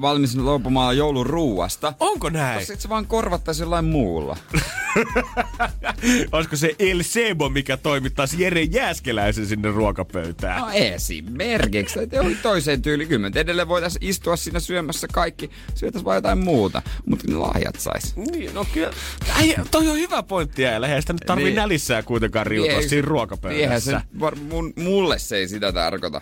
valmis 0.00 0.36
luopumaan 0.36 0.96
joulun 0.96 1.26
ruuasta. 1.26 1.94
Onko 2.00 2.30
näin? 2.30 2.58
Koska 2.58 2.76
se 2.76 2.88
vaan 2.88 3.06
korvattaisi 3.06 3.62
jollain 3.62 3.84
muulla. 3.84 4.36
Olisiko 6.32 6.56
se 6.56 6.74
El 6.78 7.02
Sebo, 7.02 7.48
mikä 7.48 7.76
toimittaisi 7.76 8.42
Jere 8.42 8.62
Jääskeläisen 8.62 9.46
sinne 9.46 9.70
ruokapöytään? 9.70 10.60
No 10.60 10.70
esimerkiksi. 10.72 11.98
Oli 12.20 12.34
toiseen 12.34 12.82
tyyli. 12.82 13.06
Kyllä 13.06 13.30
edelleen 13.34 13.68
voitaisiin 13.68 14.08
istua 14.08 14.36
siinä 14.36 14.60
syömässä 14.60 15.08
kaikki. 15.12 15.50
Syötäisiin 15.74 16.04
vaan 16.04 16.16
jotain 16.16 16.38
muuta. 16.38 16.82
Mutta 17.06 17.24
ne 17.28 17.36
lahjat 17.36 17.74
sais. 17.78 18.16
Niin, 18.16 18.54
no 18.54 18.66
kyllä. 18.74 18.92
Äi, 19.36 19.54
toi 19.70 19.88
on 19.88 19.96
hyvä 19.96 20.22
pointti 20.22 20.66
äijällä. 20.66 20.86
Eihän 20.86 21.02
sitä 21.02 21.12
nyt 21.12 21.22
tarvii 21.26 21.44
niin. 21.44 21.56
nälissään 21.56 22.04
kuitenkaan 22.04 22.46
riutua 22.46 22.78
niin, 22.78 22.88
siinä 22.88 23.08
ruokapöydässä. 23.08 23.90
Se, 23.90 24.20
var, 24.20 24.34
mun, 24.34 24.72
mulle 24.76 25.18
se 25.18 25.36
ei 25.36 25.48
sitä 25.48 25.72
tarkoita. 25.72 26.20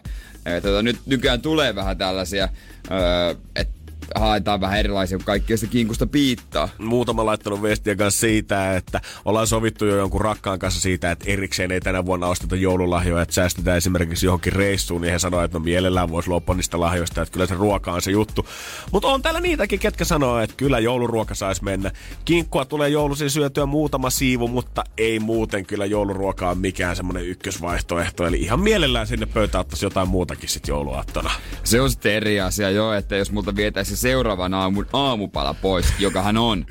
Tota, 0.60 0.82
nyt 0.82 0.96
nykyään 1.06 1.40
tulee 1.40 1.74
vähän 1.74 1.98
tällaisia, 1.98 2.48
öö, 2.90 3.34
että 3.56 3.79
haetaan 4.14 4.60
vähän 4.60 4.78
erilaisia, 4.78 5.18
kun 5.18 5.24
kaikki 5.24 5.56
sitä 5.56 5.72
kinkusta 5.72 6.06
piittaa. 6.06 6.68
Muutama 6.78 7.26
laittanut 7.26 7.62
viestiä 7.62 7.96
kanssa 7.96 8.20
siitä, 8.20 8.76
että 8.76 9.00
ollaan 9.24 9.46
sovittu 9.46 9.86
jo 9.86 9.96
jonkun 9.96 10.20
rakkaan 10.20 10.58
kanssa 10.58 10.80
siitä, 10.80 11.10
että 11.10 11.24
erikseen 11.28 11.72
ei 11.72 11.80
tänä 11.80 12.06
vuonna 12.06 12.26
osteta 12.26 12.56
joululahjoja, 12.56 13.22
että 13.22 13.34
säästetään 13.34 13.76
esimerkiksi 13.76 14.26
johonkin 14.26 14.52
reissuun, 14.52 15.00
niin 15.00 15.12
he 15.12 15.18
sanoivat, 15.18 15.44
että 15.44 15.58
no 15.58 15.64
mielellään 15.64 16.10
voisi 16.10 16.28
luopua 16.28 16.54
niistä 16.54 16.80
lahjoista, 16.80 17.22
että 17.22 17.32
kyllä 17.32 17.46
se 17.46 17.54
ruoka 17.54 17.92
on 17.92 18.02
se 18.02 18.10
juttu. 18.10 18.46
Mutta 18.92 19.08
on 19.08 19.22
täällä 19.22 19.40
niitäkin, 19.40 19.78
ketkä 19.78 20.04
sanoo, 20.04 20.38
että 20.38 20.56
kyllä 20.56 20.78
jouluruoka 20.78 21.34
saisi 21.34 21.64
mennä. 21.64 21.90
Kinkkua 22.24 22.64
tulee 22.64 22.88
joulusin 22.88 23.30
syötyä 23.30 23.66
muutama 23.66 24.10
siivu, 24.10 24.48
mutta 24.48 24.84
ei 24.98 25.18
muuten 25.18 25.66
kyllä 25.66 25.86
jouluruoka 25.86 26.50
on 26.50 26.58
mikään 26.58 26.96
semmoinen 26.96 27.26
ykkösvaihtoehto. 27.26 28.26
Eli 28.26 28.40
ihan 28.40 28.60
mielellään 28.60 29.06
sinne 29.06 29.26
pöytään 29.26 29.60
ottaisi 29.60 29.86
jotain 29.86 30.08
muutakin 30.08 30.48
sitten 30.48 30.72
jouluaattona. 30.72 31.30
Se 31.64 31.80
on 31.80 31.90
sitten 31.90 32.12
eri 32.12 32.40
asia 32.40 32.70
jo, 32.70 32.92
että 32.92 33.16
jos 33.16 33.32
multa 33.32 33.56
vietäisi 33.56 33.96
seuraavan 34.00 34.54
aamun 34.54 34.86
aamupala 34.92 35.54
pois, 35.54 35.86
joka 35.98 36.22
hän 36.22 36.36
on. 36.36 36.66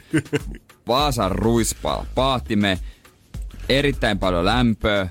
Vaasan 0.87 1.31
ruispala, 1.31 2.05
paattime, 2.15 2.79
erittäin 3.69 4.19
paljon 4.19 4.45
lämpöä, 4.45 5.09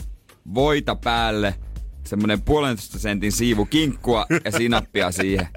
voita 0.54 0.96
päälle, 0.96 1.54
semmonen 2.04 2.42
puolentoista 2.42 2.98
sentin 2.98 3.32
siivu 3.32 3.64
kinkkua 3.64 4.26
ja 4.44 4.52
sinappia 4.52 5.10
siihen. 5.12 5.48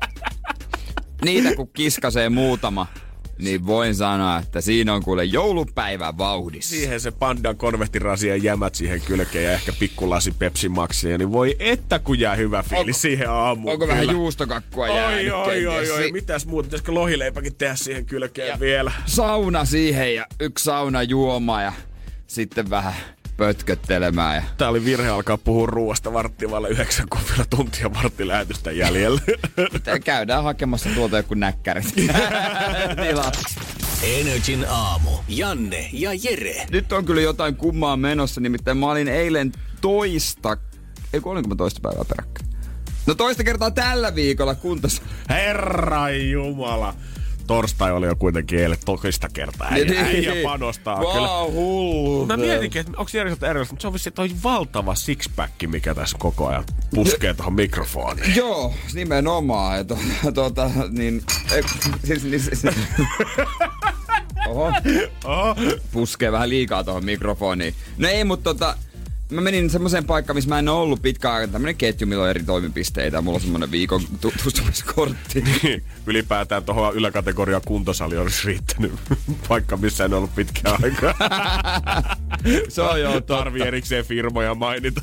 Niitä 1.26 1.56
kun 1.56 1.70
kiskasee 1.74 2.30
muutama, 2.30 2.88
niin 3.42 3.68
voin 3.68 3.96
sanoa, 3.96 4.38
että 4.38 4.62
siinä 4.62 4.94
on 4.94 5.04
kuule 5.04 5.26
joulupäivä 5.26 6.18
vauhdissa. 6.18 6.70
Siihen 6.70 7.00
se 7.00 7.12
pandan 7.12 7.58
konvehtirasian 7.58 8.44
jämät 8.44 8.76
siihen 8.76 9.02
kylkeen 9.02 9.46
ja 9.46 9.52
ehkä 9.52 9.74
pikkulasi 9.80 10.32
Pepsi 10.32 10.70
Maxia, 10.70 11.18
niin 11.18 11.32
voi 11.32 11.56
että 11.60 12.00
kun 12.00 12.20
jää 12.20 12.36
hyvä 12.36 12.64
fiilis 12.64 12.96
onko, 12.96 13.00
siihen 13.00 13.30
aamuun. 13.30 13.74
Onko 13.74 13.86
kyllä. 13.86 13.94
vähän 13.94 14.16
juustokakkua 14.16 14.88
jäänyt 14.88 15.34
oi, 15.34 15.66
oi, 15.66 15.68
oi, 15.68 15.92
oi, 15.92 16.12
mitäs 16.12 16.46
muuta, 16.46 16.68
pitäisikö 16.68 16.92
lohileipäkin 16.92 17.56
tehdä 17.56 17.76
siihen 17.76 18.06
kylkeen 18.06 18.48
ja 18.48 18.60
vielä? 18.60 18.92
Sauna 19.06 19.66
siihen 19.66 20.16
ja 20.16 20.26
yksi 20.40 20.64
sauna 20.64 21.04
juoma 21.04 21.62
ja 21.62 21.74
sitten 22.28 22.70
vähän 22.70 22.94
pötköttelemään. 23.42 24.36
Ja... 24.36 24.44
Tää 24.58 24.70
oli 24.70 24.86
virhe 24.86 25.10
alkaa 25.10 25.38
puhua 25.38 25.68
ruoasta 25.68 26.14
varttivalle 26.14 26.70
yhdeksän, 26.70 27.10
kun 27.10 27.22
vielä 27.32 27.46
tuntia 27.50 27.94
varttilähetystä 27.94 28.72
jäljellä. 28.72 29.22
Käydään 30.06 30.44
hakemassa 30.44 30.90
tuolta 30.96 31.18
joku 31.18 31.34
näkkärit. 31.34 31.86
Energin 34.04 34.66
aamu. 34.70 35.10
Janne 35.28 35.90
ja 35.94 36.10
Jere. 36.24 36.66
Nyt 36.72 36.92
on 36.92 37.06
kyllä 37.06 37.22
jotain 37.22 37.56
kummaa 37.56 37.98
menossa, 37.98 38.42
nimittäin 38.42 38.78
mä 38.78 38.92
olin 38.92 39.08
eilen 39.08 39.52
toista, 39.82 40.58
ei 41.14 41.22
olinko 41.26 41.50
mä 41.50 41.56
toista 41.56 41.80
päivää 41.84 42.06
peräkkäin? 42.06 42.50
No 43.06 43.16
toista 43.16 43.44
kertaa 43.44 43.72
tällä 43.72 44.16
viikolla 44.16 44.56
kuntos. 44.56 45.02
Herra 45.30 46.10
Jumala 46.10 46.96
torstai 47.52 47.92
oli 47.92 48.08
jo 48.08 48.16
kuitenkin 48.16 48.60
eilen 48.60 48.78
toista 48.86 49.30
kertaa. 49.34 49.68
Äijä, 49.72 49.86
niin. 49.86 50.06
äijä 50.06 50.34
panostaa 50.44 51.02
wow, 51.02 51.14
kyllä. 51.14 51.52
hullu. 51.52 52.26
Mä 52.26 52.38
mietinkin, 52.38 52.82
että 52.82 52.92
onko 52.98 53.12
järjestelmä 53.14 53.50
erilaista, 53.50 53.74
mutta 53.74 53.82
se 53.82 53.88
on 53.88 53.94
vissi 53.94 54.12
toi 54.12 54.30
valtava 54.44 54.96
sixpack, 54.96 55.54
mikä 55.68 55.96
tässä 55.96 56.18
koko 56.18 56.48
ajan 56.48 56.64
puskee 56.96 57.34
tuohon 57.34 57.54
mikrofoniin. 57.54 58.36
Joo, 58.36 58.74
nimenomaan. 58.94 59.78
Ja 59.78 59.84
tuota, 59.84 60.04
tuota, 60.34 60.72
niin, 60.90 61.24
siis, 62.04 62.24
niin, 62.24 62.40
siis, 62.40 62.62
Oho. 64.50 64.74
Oho. 65.24 65.56
Puskee 65.92 66.32
vähän 66.32 66.50
liikaa 66.50 66.84
tuohon 66.84 67.06
mikrofoniin. 67.06 67.74
No 67.98 68.08
ei, 68.08 68.24
mutta 68.24 68.44
tota, 68.44 68.78
mä 69.32 69.42
menin 69.42 69.70
semmoiseen 69.70 70.06
paikkaan, 70.06 70.38
missä 70.38 70.50
mä 70.50 70.60
en 70.60 70.70
ole 70.70 70.80
ollut 70.80 71.02
pitkään 71.02 71.34
aikaa. 71.34 71.52
Tämmönen 71.52 71.76
ketju, 71.76 72.08
millä 72.08 72.24
on 72.24 72.30
eri 72.30 72.44
toimipisteitä. 72.44 73.22
Mulla 73.22 73.36
on 73.36 73.42
semmonen 73.42 73.72
viikon 73.72 74.02
tutustumiskortti. 74.22 75.44
Ylipäätään 76.08 76.64
tuohon 76.64 76.96
yläkategoriaan 76.96 77.62
kuntosali 77.66 78.18
olisi 78.18 78.48
riittänyt 78.48 78.94
paikka, 79.48 79.78
missä 79.78 80.06
en 80.06 80.14
ollut 80.14 80.36
pitkään 80.36 80.84
aikaa. 80.84 81.14
Se 82.70 82.82
on 82.82 83.02
joo 83.02 83.22
Tarvii 83.22 83.62
erikseen 83.62 84.06
firmoja 84.06 84.56
mainita. 84.56 85.02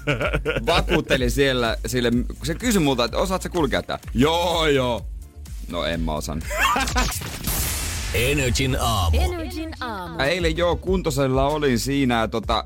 Vakuuttelin 0.67 1.31
siellä, 1.31 1.77
sille, 1.87 2.11
kun 2.11 2.47
se 2.47 2.55
kysyi 2.55 2.83
multa, 2.83 3.05
että 3.05 3.19
osaat 3.19 3.43
sä 3.43 3.49
kulkea 3.49 3.83
tää? 3.83 3.99
Joo, 4.15 4.67
joo. 4.67 5.07
No 5.69 5.85
en 5.85 6.01
mä 6.01 6.13
osan. 6.13 6.43
Energin 8.15 8.77
aamu. 8.81 9.21
Energin 9.21 9.71
aamu. 9.81 10.23
Eilen 10.23 10.57
joo, 10.57 10.77
kuntosalilla 10.77 11.47
olin 11.47 11.79
siinä 11.79 12.21
ja 12.21 12.29
tota, 12.29 12.65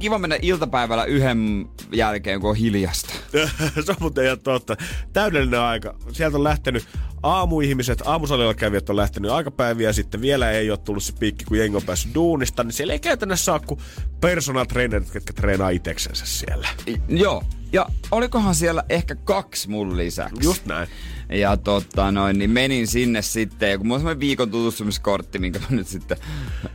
kiva 0.00 0.18
mennä 0.18 0.38
iltapäivällä 0.42 1.04
yhden 1.04 1.68
jälkeen, 1.92 2.40
kun 2.40 2.50
on 2.50 2.56
hiljasta. 2.56 3.14
se 3.84 3.90
on 3.90 3.96
muuten 4.00 4.24
ihan 4.24 4.40
totta. 4.40 4.76
Täydellinen 5.12 5.60
aika. 5.60 5.94
Sieltä 6.12 6.36
on 6.36 6.44
lähtenyt 6.44 6.84
aamuihmiset, 7.22 8.02
aamusalilla 8.04 8.54
kävijät 8.54 8.90
on 8.90 8.96
lähtenyt 8.96 9.30
aikapäiviä 9.30 9.92
sitten. 9.92 10.20
Vielä 10.20 10.50
ei 10.50 10.70
ole 10.70 10.78
tullut 10.78 11.02
se 11.02 11.12
piikki, 11.12 11.44
kun 11.44 11.58
jengi 11.58 11.76
on 11.76 11.82
päässyt 11.82 12.14
duunista. 12.14 12.64
Niin 12.64 12.72
siellä 12.72 12.92
ei 12.92 13.00
käytännössä 13.00 13.44
saa 13.44 13.60
kuin 13.60 13.80
personal 14.20 14.64
trainerit, 14.64 15.14
jotka 15.14 15.32
treenaa 15.32 15.70
iteksensä 15.70 16.26
siellä. 16.26 16.68
I, 16.88 16.96
joo. 17.08 17.42
Ja 17.72 17.86
olikohan 18.10 18.54
siellä 18.54 18.84
ehkä 18.88 19.14
kaksi 19.14 19.70
mun 19.70 19.96
lisäksi. 19.96 20.44
Just 20.44 20.66
näin. 20.66 20.88
Ja 21.30 21.56
tota 21.56 22.12
noin, 22.12 22.38
niin 22.38 22.50
menin 22.50 22.86
sinne 22.86 23.22
sitten, 23.22 23.70
ja 23.70 23.78
kun 23.78 23.86
mulla 23.86 23.94
on 23.94 24.00
semmoinen 24.00 24.20
viikon 24.20 24.50
tutustumiskortti, 24.50 25.38
minkä 25.38 25.58
mä 25.58 25.66
nyt 25.70 25.86
sitten, 25.86 26.16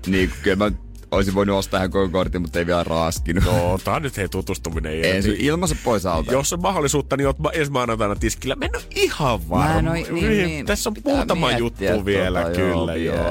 niin 0.07 0.31
kyllä 0.43 0.55
mä 0.55 0.71
Olisin 1.11 1.33
voinut 1.33 1.57
ostaa 1.57 1.77
ihan 1.77 1.91
koko 1.91 2.09
kortin, 2.09 2.41
mutta 2.41 2.59
ei 2.59 2.65
vielä 2.65 2.83
raaskinut. 2.83 3.43
No, 3.45 3.79
tää 3.83 3.95
on 3.95 4.01
nyt 4.01 4.17
hei 4.17 4.29
tutustuminen. 4.29 5.05
Ensin 5.05 5.35
ilmassa 5.39 5.75
pois 5.83 6.05
alta. 6.05 6.31
Jos 6.31 6.53
on 6.53 6.61
mahdollisuutta, 6.61 7.17
niin 7.17 7.27
oot 7.27 7.37
ensi 7.53 7.71
maanantaina 7.71 8.15
tiskillä. 8.15 8.55
Mä 8.55 8.65
en 8.65 8.75
ole 8.75 8.83
ihan 8.95 9.49
varma. 9.49 9.81
Mä 9.81 9.93
niin, 9.93 10.15
niin, 10.15 10.27
niin, 10.27 10.65
Tässä 10.65 10.89
on 10.89 10.95
muutama 11.03 11.51
juttu 11.51 12.05
vielä, 12.05 12.41
tota, 12.41 12.55
kyllä 12.55 12.95
joo. 12.95 13.25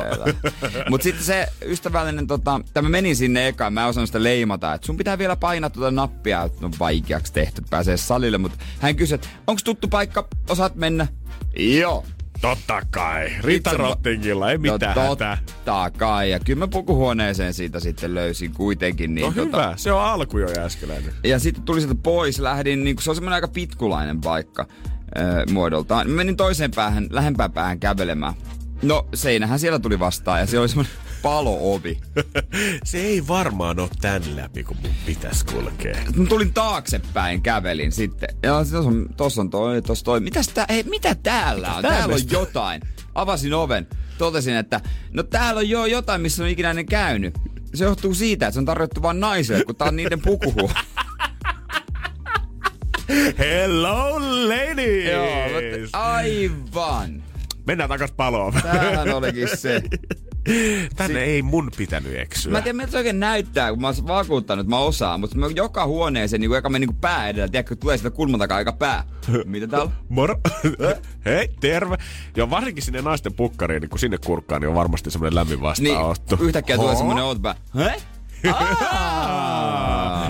Mutta 0.90 1.04
sitten 1.04 1.24
se 1.24 1.48
ystävällinen, 1.64 2.26
tota, 2.26 2.60
tämä 2.74 2.88
meni 2.88 3.14
sinne 3.14 3.48
eka, 3.48 3.70
mä 3.70 3.86
osannut 3.86 4.08
sitä 4.08 4.22
leimata, 4.22 4.74
että 4.74 4.86
sun 4.86 4.96
pitää 4.96 5.18
vielä 5.18 5.36
painaa 5.36 5.70
tuota 5.70 5.90
nappia, 5.90 6.42
että 6.42 6.66
on 6.66 6.72
vaikeaksi 6.80 7.32
tehty, 7.32 7.62
pääsee 7.70 7.96
salille, 7.96 8.38
mutta 8.38 8.58
hän 8.80 8.96
kysyi, 8.96 9.14
että 9.14 9.28
onko 9.46 9.60
tuttu 9.64 9.88
paikka, 9.88 10.28
osaat 10.48 10.74
mennä? 10.74 11.06
Joo. 11.56 12.04
Totta 12.40 12.82
kai. 12.90 13.30
Rita 13.40 13.70
Rottingilla, 13.70 14.50
ei 14.50 14.58
mitään 14.58 14.96
no, 14.96 15.16
totta 15.16 15.38
kai. 15.98 16.30
Ja 16.30 16.40
kyllä 16.40 16.58
mä 16.58 16.68
pukuhuoneeseen 16.68 17.54
siitä 17.54 17.80
sitten 17.80 18.14
löysin 18.14 18.52
kuitenkin. 18.52 19.14
Niin, 19.14 19.26
no 19.26 19.32
tota... 19.32 19.44
hyvä, 19.44 19.74
se 19.76 19.92
on 19.92 20.04
alku 20.04 20.38
jo 20.38 20.48
äskeläinen. 20.58 21.12
Ja 21.24 21.38
sitten 21.38 21.64
tuli 21.64 21.80
sieltä 21.80 22.00
pois, 22.02 22.38
lähdin, 22.38 22.84
niin 22.84 22.96
se 23.00 23.10
on 23.10 23.16
semmoinen 23.16 23.34
aika 23.34 23.48
pitkulainen 23.48 24.20
paikka 24.20 24.66
äh, 25.18 25.52
muodoltaan. 25.52 26.10
Menin 26.10 26.36
toiseen 26.36 26.70
päähän, 26.70 27.06
lähempään 27.10 27.52
päähän 27.52 27.80
kävelemään. 27.80 28.34
No 28.82 29.06
seinähän 29.14 29.58
siellä 29.58 29.78
tuli 29.78 29.98
vastaan 29.98 30.40
ja 30.40 30.46
se 30.46 30.58
oli 30.58 30.68
semmoinen 30.68 30.94
paloovi. 31.26 32.00
se 32.84 32.98
ei 32.98 33.26
varmaan 33.28 33.80
ole 33.80 33.88
tän 34.00 34.22
läpi, 34.36 34.64
kun 34.64 34.76
mun 34.82 34.92
pitäisi 35.06 35.46
kulkea. 35.46 35.96
Mä 36.16 36.26
tulin 36.28 36.52
taaksepäin, 36.52 37.42
kävelin 37.42 37.92
sitten. 37.92 38.28
Ja 38.42 38.52
tossa 38.58 38.78
on, 38.78 39.06
tossa 39.16 39.40
on 39.40 39.50
toi, 39.50 39.82
tossa 39.82 40.04
toi. 40.04 40.20
Mitäs 40.20 40.48
tää, 40.48 40.66
hei, 40.68 40.82
mitä 40.82 41.14
täällä 41.14 41.74
on? 41.74 41.82
Täällä 41.82 42.14
on 42.14 42.20
jotain. 42.30 42.82
Avasin 43.14 43.54
oven. 43.54 43.86
Totesin, 44.18 44.56
että 44.56 44.80
no 45.12 45.22
täällä 45.22 45.58
on 45.58 45.68
jo 45.68 45.86
jotain, 45.86 46.20
missä 46.20 46.42
on 46.42 46.48
ikinä 46.48 46.84
käynyt. 46.84 47.34
Se 47.74 47.84
johtuu 47.84 48.14
siitä, 48.14 48.46
että 48.46 48.54
se 48.54 48.58
on 48.58 48.64
tarjottu 48.64 49.02
vain 49.02 49.20
naisille, 49.20 49.64
kun 49.64 49.76
tää 49.76 49.88
on 49.88 49.96
niiden 49.96 50.20
pukuhu. 50.20 50.70
Hello 53.38 54.20
ladies! 54.48 55.12
Joo, 55.12 55.26
aivan. 55.92 57.22
Mennään 57.66 57.88
takas 57.88 58.12
paloon. 58.12 58.52
Tämähän 58.52 59.14
olikin 59.14 59.48
se. 59.58 59.82
Tänne 60.96 61.14
si- 61.20 61.30
ei 61.30 61.42
mun 61.42 61.70
pitänyt 61.76 62.16
eksyä. 62.16 62.52
Mä 62.52 62.58
en 62.58 62.64
tiedä, 62.64 62.76
miltä 62.76 62.90
se 62.90 62.96
oikein 62.98 63.20
näyttää, 63.20 63.70
kun 63.70 63.80
mä 63.80 63.86
oon 63.86 63.96
vakuuttanut, 64.06 64.60
että 64.60 64.70
mä 64.70 64.78
osaan. 64.78 65.20
Mutta 65.20 65.38
mä 65.38 65.46
joka 65.54 65.86
huoneeseen, 65.86 66.40
niin 66.40 66.50
joka 66.50 66.68
meni 66.68 66.86
niin 66.86 66.96
pää 66.96 67.28
edellä, 67.28 67.48
tiedätkö, 67.48 67.76
tulee 67.76 67.96
sitä 67.96 68.10
kulman 68.10 68.40
takaa 68.40 68.56
aika 68.56 68.72
pää. 68.72 69.04
Mitä 69.44 69.66
täällä 69.66 69.90
Moro. 70.08 70.34
Hei, 71.24 71.48
terve. 71.60 71.96
Ja 72.36 72.50
varsinkin 72.50 72.82
sinne 72.84 73.02
naisten 73.02 73.34
pukkariin, 73.34 73.80
niin 73.80 73.90
kun 73.90 73.98
sinne 73.98 74.18
kurkkaan, 74.26 74.60
niin 74.60 74.68
on 74.68 74.74
varmasti 74.74 75.10
semmoinen 75.10 75.34
lämmin 75.34 75.60
vastaanotto. 75.60 76.36
Niin, 76.36 76.46
yhtäkkiä 76.46 76.76
tulee 76.76 76.96
semmoinen 76.96 77.24
outpää. 77.24 77.54
Hei? 77.74 78.00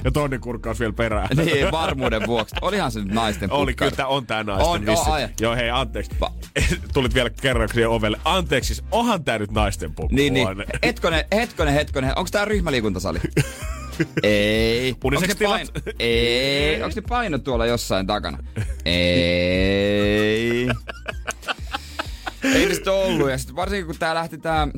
Ja 0.04 0.10
toinen 0.12 0.40
kurkkaus 0.40 0.80
vielä 0.80 0.92
perään. 0.92 1.28
niin, 1.36 1.72
varmuuden 1.72 2.26
vuoksi. 2.26 2.54
Olihan 2.60 2.92
se 2.92 3.00
nyt 3.00 3.12
naisten 3.12 3.52
Oli, 3.52 3.74
kyllä 3.74 4.06
on 4.06 4.26
tää 4.26 4.44
naisten 4.44 4.68
on, 4.68 4.86
vissi. 4.86 5.10
Oh, 5.10 5.16
Joo, 5.40 5.56
hei, 5.56 5.70
anteeksi. 5.70 6.10
Va- 6.20 6.32
Tulit 6.94 7.14
vielä 7.14 7.30
kerran 7.30 7.68
ovelle. 7.88 8.18
Anteeksi, 8.24 8.74
siis 8.74 8.86
onhan 8.90 9.24
tää 9.24 9.38
nyt 9.38 9.50
naisten 9.50 9.94
pukku. 9.94 10.14
Niin, 10.14 10.34
niin. 10.34 10.48
Hetkonen, 10.84 11.24
hetkonen, 11.34 11.74
hetkonen. 11.74 12.10
Onko 12.18 12.28
tää 12.32 12.44
ryhmäliikuntasali? 12.44 13.18
Ei. 14.22 14.94
Onko 15.04 15.20
paino? 15.48 15.70
Ei. 15.98 16.82
Onko 16.82 16.92
ne 16.96 17.02
paino 17.08 17.38
tuolla 17.38 17.66
jossain 17.66 18.06
takana? 18.06 18.38
Ei. 18.84 20.68
Ei 22.54 22.66
niistä 22.66 22.92
ollut. 22.92 23.30
Ja 23.30 23.38
sitten 23.38 23.56
varsinkin 23.56 23.86
kun 23.86 23.94
tää 23.98 24.14
lähti 24.14 24.38
tää, 24.38 24.68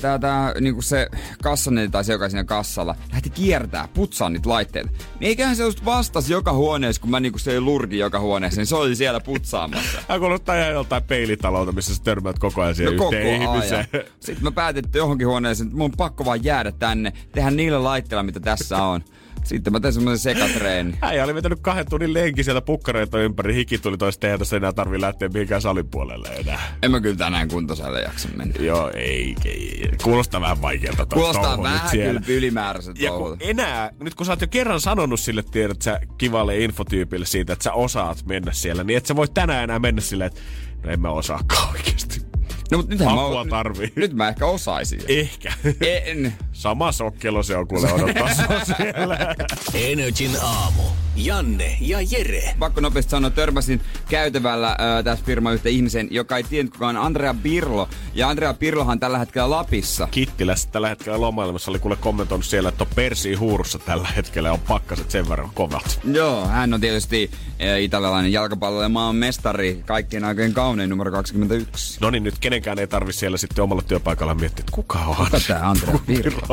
tää, 0.00 0.18
tää 0.18 0.54
niinku 0.60 0.82
se 0.82 1.06
kassani 1.42 1.88
tai 1.88 2.04
se, 2.04 2.12
joka 2.12 2.28
siinä 2.28 2.44
kassalla, 2.44 2.94
lähti 3.12 3.30
kiertää, 3.30 3.88
putsaa 3.94 4.30
niitä 4.30 4.48
laitteita. 4.48 4.90
Niin 4.90 5.28
eiköhän 5.28 5.56
se 5.56 5.62
just 5.62 5.84
vastas 5.84 6.30
joka 6.30 6.52
huoneessa, 6.52 7.00
kun 7.00 7.10
mä 7.10 7.20
niinku 7.20 7.38
se 7.38 7.60
lurki 7.60 7.98
joka 7.98 8.20
huoneessa, 8.20 8.60
niin 8.60 8.66
se 8.66 8.76
oli 8.76 8.96
siellä 8.96 9.20
putsaamassa. 9.20 9.98
Hän 10.08 10.20
kuulostaa 10.20 10.56
ihan 10.60 10.72
joltain 10.72 11.02
peilitalolta, 11.02 11.72
missä 11.72 11.94
sä 11.94 12.02
törmäät 12.02 12.38
koko 12.38 12.62
ajan 12.62 12.74
siihen 12.74 12.96
No 12.96 12.98
koko 12.98 13.16
yhteen 13.16 13.40
ajan. 13.40 13.54
ihmiseen. 13.54 13.84
Sitten 14.20 14.44
mä 14.44 14.50
päätin, 14.50 14.84
että 14.84 14.98
johonkin 14.98 15.26
huoneeseen, 15.26 15.66
että 15.66 15.76
mun 15.78 15.84
on 15.84 15.92
pakko 15.96 16.24
vaan 16.24 16.44
jäädä 16.44 16.72
tänne, 16.72 17.12
tehdä 17.32 17.50
niillä 17.50 17.84
laitteilla, 17.84 18.22
mitä 18.22 18.40
tässä 18.40 18.82
on. 18.82 19.04
Sitten 19.48 19.72
mä 19.72 19.80
tein 19.80 19.94
semmoisen 19.94 20.34
sekatreeni. 20.34 20.94
Äijä 21.02 21.24
oli 21.24 21.34
vetänyt 21.34 21.58
kahden 21.62 21.90
tunnin 21.90 22.14
lenki 22.14 22.44
sieltä 22.44 22.60
pukkareita 22.60 23.18
ympäri. 23.20 23.54
Hiki 23.54 23.78
tuli 23.78 23.98
toista 23.98 24.20
tehdä, 24.20 24.44
ei 24.52 24.56
enää 24.56 24.72
tarvi 24.72 25.00
lähteä 25.00 25.28
mihinkään 25.28 25.62
salin 25.62 25.88
puolelle 25.88 26.28
enää. 26.28 26.76
En 26.82 26.90
mä 26.90 27.00
kyllä 27.00 27.16
tänään 27.16 27.48
kuntosalle 27.48 28.00
jaksa 28.02 28.28
mennä. 28.36 28.54
Joo, 28.60 28.90
ei, 28.94 29.34
ei. 29.44 29.88
Kuulostaa 30.02 30.40
vähän 30.40 30.62
vaikealta. 30.62 31.06
Kuulostaa 31.06 31.56
nyt 31.56 31.62
vähän 31.62 31.90
kyllä 31.90 32.20
ylimääräiset 32.28 33.00
Ja 33.00 33.10
kun 33.10 33.36
enää, 33.40 33.90
nyt 34.00 34.14
kun 34.14 34.26
sä 34.26 34.32
oot 34.32 34.40
jo 34.40 34.46
kerran 34.48 34.80
sanonut 34.80 35.20
sille, 35.20 35.42
tiedät 35.42 35.82
sä, 35.82 36.00
kivalle 36.18 36.58
infotyypille 36.58 37.26
siitä, 37.26 37.52
että 37.52 37.62
sä 37.62 37.72
osaat 37.72 38.26
mennä 38.26 38.52
siellä, 38.52 38.84
niin 38.84 38.96
et 38.96 39.06
sä 39.06 39.16
voi 39.16 39.28
tänään 39.28 39.64
enää 39.64 39.78
mennä 39.78 40.00
silleen, 40.00 40.26
että 40.26 40.40
no 40.84 40.90
en 40.90 41.00
mä 41.00 41.10
osaakaan 41.10 41.70
oikeesti. 41.72 42.22
No 42.70 42.78
mut 42.78 42.88
nythän 42.88 43.14
mä, 43.14 43.24
Apua 43.24 43.38
oon- 43.38 43.48
tarvii. 43.48 43.92
nyt 43.96 44.12
mä 44.12 44.28
ehkä 44.28 44.46
osaisin. 44.46 45.00
Ehkä. 45.08 45.52
En. 45.80 46.32
Sama 46.58 46.92
sokkelo 46.92 47.42
se 47.42 47.56
on, 47.56 47.68
kuule 47.68 47.92
odottaa 47.92 48.28
siellä. 48.76 49.34
Energin 49.74 50.36
aamu. 50.42 50.82
Janne 51.16 51.76
ja 51.80 51.98
Jere. 52.10 52.54
Pakko 52.58 52.80
nopeasti 52.80 53.10
sanoa, 53.10 53.30
törmäsin 53.30 53.80
käytävällä 54.08 54.68
äh, 54.68 55.04
tässä 55.04 55.24
firma 55.24 55.52
yhtä 55.52 55.68
ihmisen, 55.68 56.08
joka 56.10 56.36
ei 56.36 56.42
tiennyt 56.42 56.72
kuka 56.72 56.88
on 56.88 56.96
Andrea 56.96 57.34
Pirlo. 57.42 57.88
Ja 58.14 58.28
Andrea 58.28 58.54
Pirlohan 58.54 59.00
tällä 59.00 59.18
hetkellä 59.18 59.50
Lapissa. 59.50 60.08
Kittilässä 60.10 60.68
tällä 60.72 60.88
hetkellä 60.88 61.20
lomailemassa 61.20 61.70
oli 61.70 61.78
kuule 61.78 61.96
kommentoinut 61.96 62.46
siellä, 62.46 62.68
että 62.68 62.84
on 62.84 62.90
persi 62.94 63.34
huurussa 63.34 63.78
tällä 63.78 64.08
hetkellä 64.16 64.48
ja 64.48 64.52
on 64.52 64.60
pakkaset 64.68 65.10
sen 65.10 65.28
verran 65.28 65.50
kovat. 65.54 66.00
Joo, 66.04 66.46
hän 66.46 66.74
on 66.74 66.80
tietysti 66.80 67.30
äh, 67.62 67.82
italialainen 67.82 68.32
jalkapallo 68.32 68.82
ja 68.82 68.88
maan 68.88 69.16
mestari, 69.16 69.82
kaikkien 69.86 70.24
aikojen 70.24 70.52
kaunein 70.52 70.90
numero 70.90 71.10
21. 71.10 71.98
No 72.00 72.10
niin, 72.10 72.24
nyt 72.24 72.38
kenenkään 72.38 72.78
ei 72.78 72.86
tarvi 72.86 73.12
siellä 73.12 73.38
sitten 73.38 73.64
omalla 73.64 73.82
työpaikalla 73.82 74.34
miettiä, 74.34 74.60
että 74.62 74.72
kuka 74.72 74.98
on. 74.98 75.16
Kuka 75.16 75.40
tää 75.46 75.68
Andrea 75.68 75.98
Pirlo? 76.06 76.47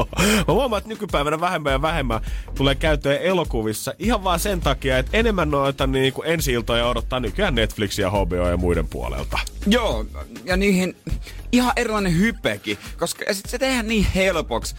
Mä 0.48 0.54
huomaan, 0.54 0.78
että 0.78 0.89
nykypäivänä 0.89 1.39
vähemmän 1.39 1.74
ja 1.74 1.82
vähemmän 1.82 2.22
tulee 2.56 2.76
käyttöön 2.76 3.22
elokuvissa 3.22 3.93
ihan 4.00 4.24
vaan 4.24 4.39
sen 4.39 4.62
takia, 4.62 4.98
että 4.98 5.18
enemmän 5.18 5.52
noita 5.52 5.88
niin 5.88 6.14
kuin 6.14 6.28
ensi-iltoja 6.28 6.88
odottaa 6.88 7.20
nykyään 7.20 7.56
Netflixia, 7.56 8.10
HBO 8.10 8.50
ja 8.50 8.58
muiden 8.58 8.88
puolelta. 8.88 9.39
Joo, 9.68 10.06
ja 10.43 10.58
niihin 10.58 10.96
ihan 11.52 11.74
erilainen 11.76 12.18
hypekin, 12.18 12.78
koska 13.00 13.26
ja 13.28 13.34
sit 13.34 13.46
se 13.46 13.58
tehdään 13.58 13.88
niin 13.88 14.08
helpoksi. 14.16 14.76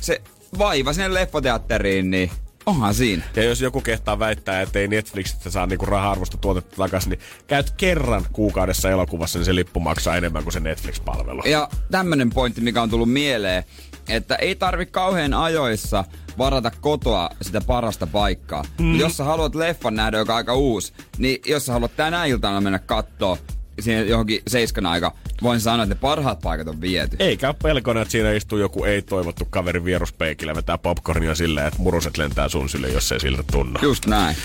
Se 0.00 0.20
vaiva 0.58 0.92
sinne 0.92 1.14
leffoteatteriin, 1.14 2.10
niin 2.10 2.30
onhan 2.70 2.94
siinä. 2.94 3.22
Ja 3.36 3.44
jos 3.44 3.60
joku 3.60 3.80
kehtaa 3.80 4.18
väittää, 4.18 4.60
että 4.60 4.78
ei 4.78 4.88
Netflixistä 4.88 5.50
saa 5.50 5.66
niinku 5.66 5.86
raha-arvosta 5.86 6.36
tuotetta 6.36 6.76
takaisin, 6.76 7.10
niin 7.10 7.20
käyt 7.46 7.70
kerran 7.70 8.26
kuukaudessa 8.32 8.90
elokuvassa, 8.90 9.38
niin 9.38 9.46
se 9.46 9.54
lippu 9.54 9.80
maksaa 9.80 10.16
enemmän 10.16 10.42
kuin 10.42 10.52
se 10.52 10.60
Netflix-palvelu. 10.60 11.42
Ja 11.44 11.68
tämmönen 11.90 12.30
pointti, 12.30 12.60
mikä 12.60 12.82
on 12.82 12.90
tullut 12.90 13.12
mieleen, 13.12 13.64
että 14.08 14.36
ei 14.36 14.54
tarvi 14.54 14.86
kauhean 14.86 15.34
ajoissa 15.34 16.04
varata 16.38 16.70
kotoa 16.80 17.30
sitä 17.42 17.60
parasta 17.60 18.06
paikkaa. 18.06 18.64
Mm. 18.78 19.00
Jos 19.00 19.16
sä 19.16 19.24
haluat 19.24 19.54
leffan 19.54 19.94
nähdä, 19.94 20.18
joka 20.18 20.32
on 20.32 20.36
aika 20.36 20.54
uusi, 20.54 20.92
niin 21.18 21.40
jos 21.46 21.66
sä 21.66 21.72
haluat 21.72 21.96
tänä 21.96 22.24
iltana 22.24 22.60
mennä 22.60 22.78
kattoo 22.78 23.38
siihen 23.80 24.08
johonkin 24.08 24.42
seiskan 24.48 24.86
aika, 24.86 25.12
voin 25.42 25.60
sanoa, 25.60 25.84
että 25.84 25.94
ne 25.94 26.00
parhaat 26.00 26.40
paikat 26.40 26.68
on 26.68 26.80
viety. 26.80 27.16
Eikä 27.18 27.48
ole 27.48 27.56
pelkona, 27.62 28.00
että 28.02 28.12
siinä 28.12 28.32
istuu 28.32 28.58
joku 28.58 28.84
ei-toivottu 28.84 29.44
kaveri 29.50 29.84
vieruspeikillä, 29.84 30.54
vetää 30.54 30.78
popcornia 30.78 31.34
silleen, 31.34 31.66
että 31.66 31.82
muruset 31.82 32.18
lentää 32.18 32.48
sun 32.48 32.68
sille, 32.68 32.88
jos 32.88 33.12
ei 33.12 33.20
siltä 33.20 33.42
tunnu. 33.52 33.78
Just 33.82 34.06
näin. 34.06 34.36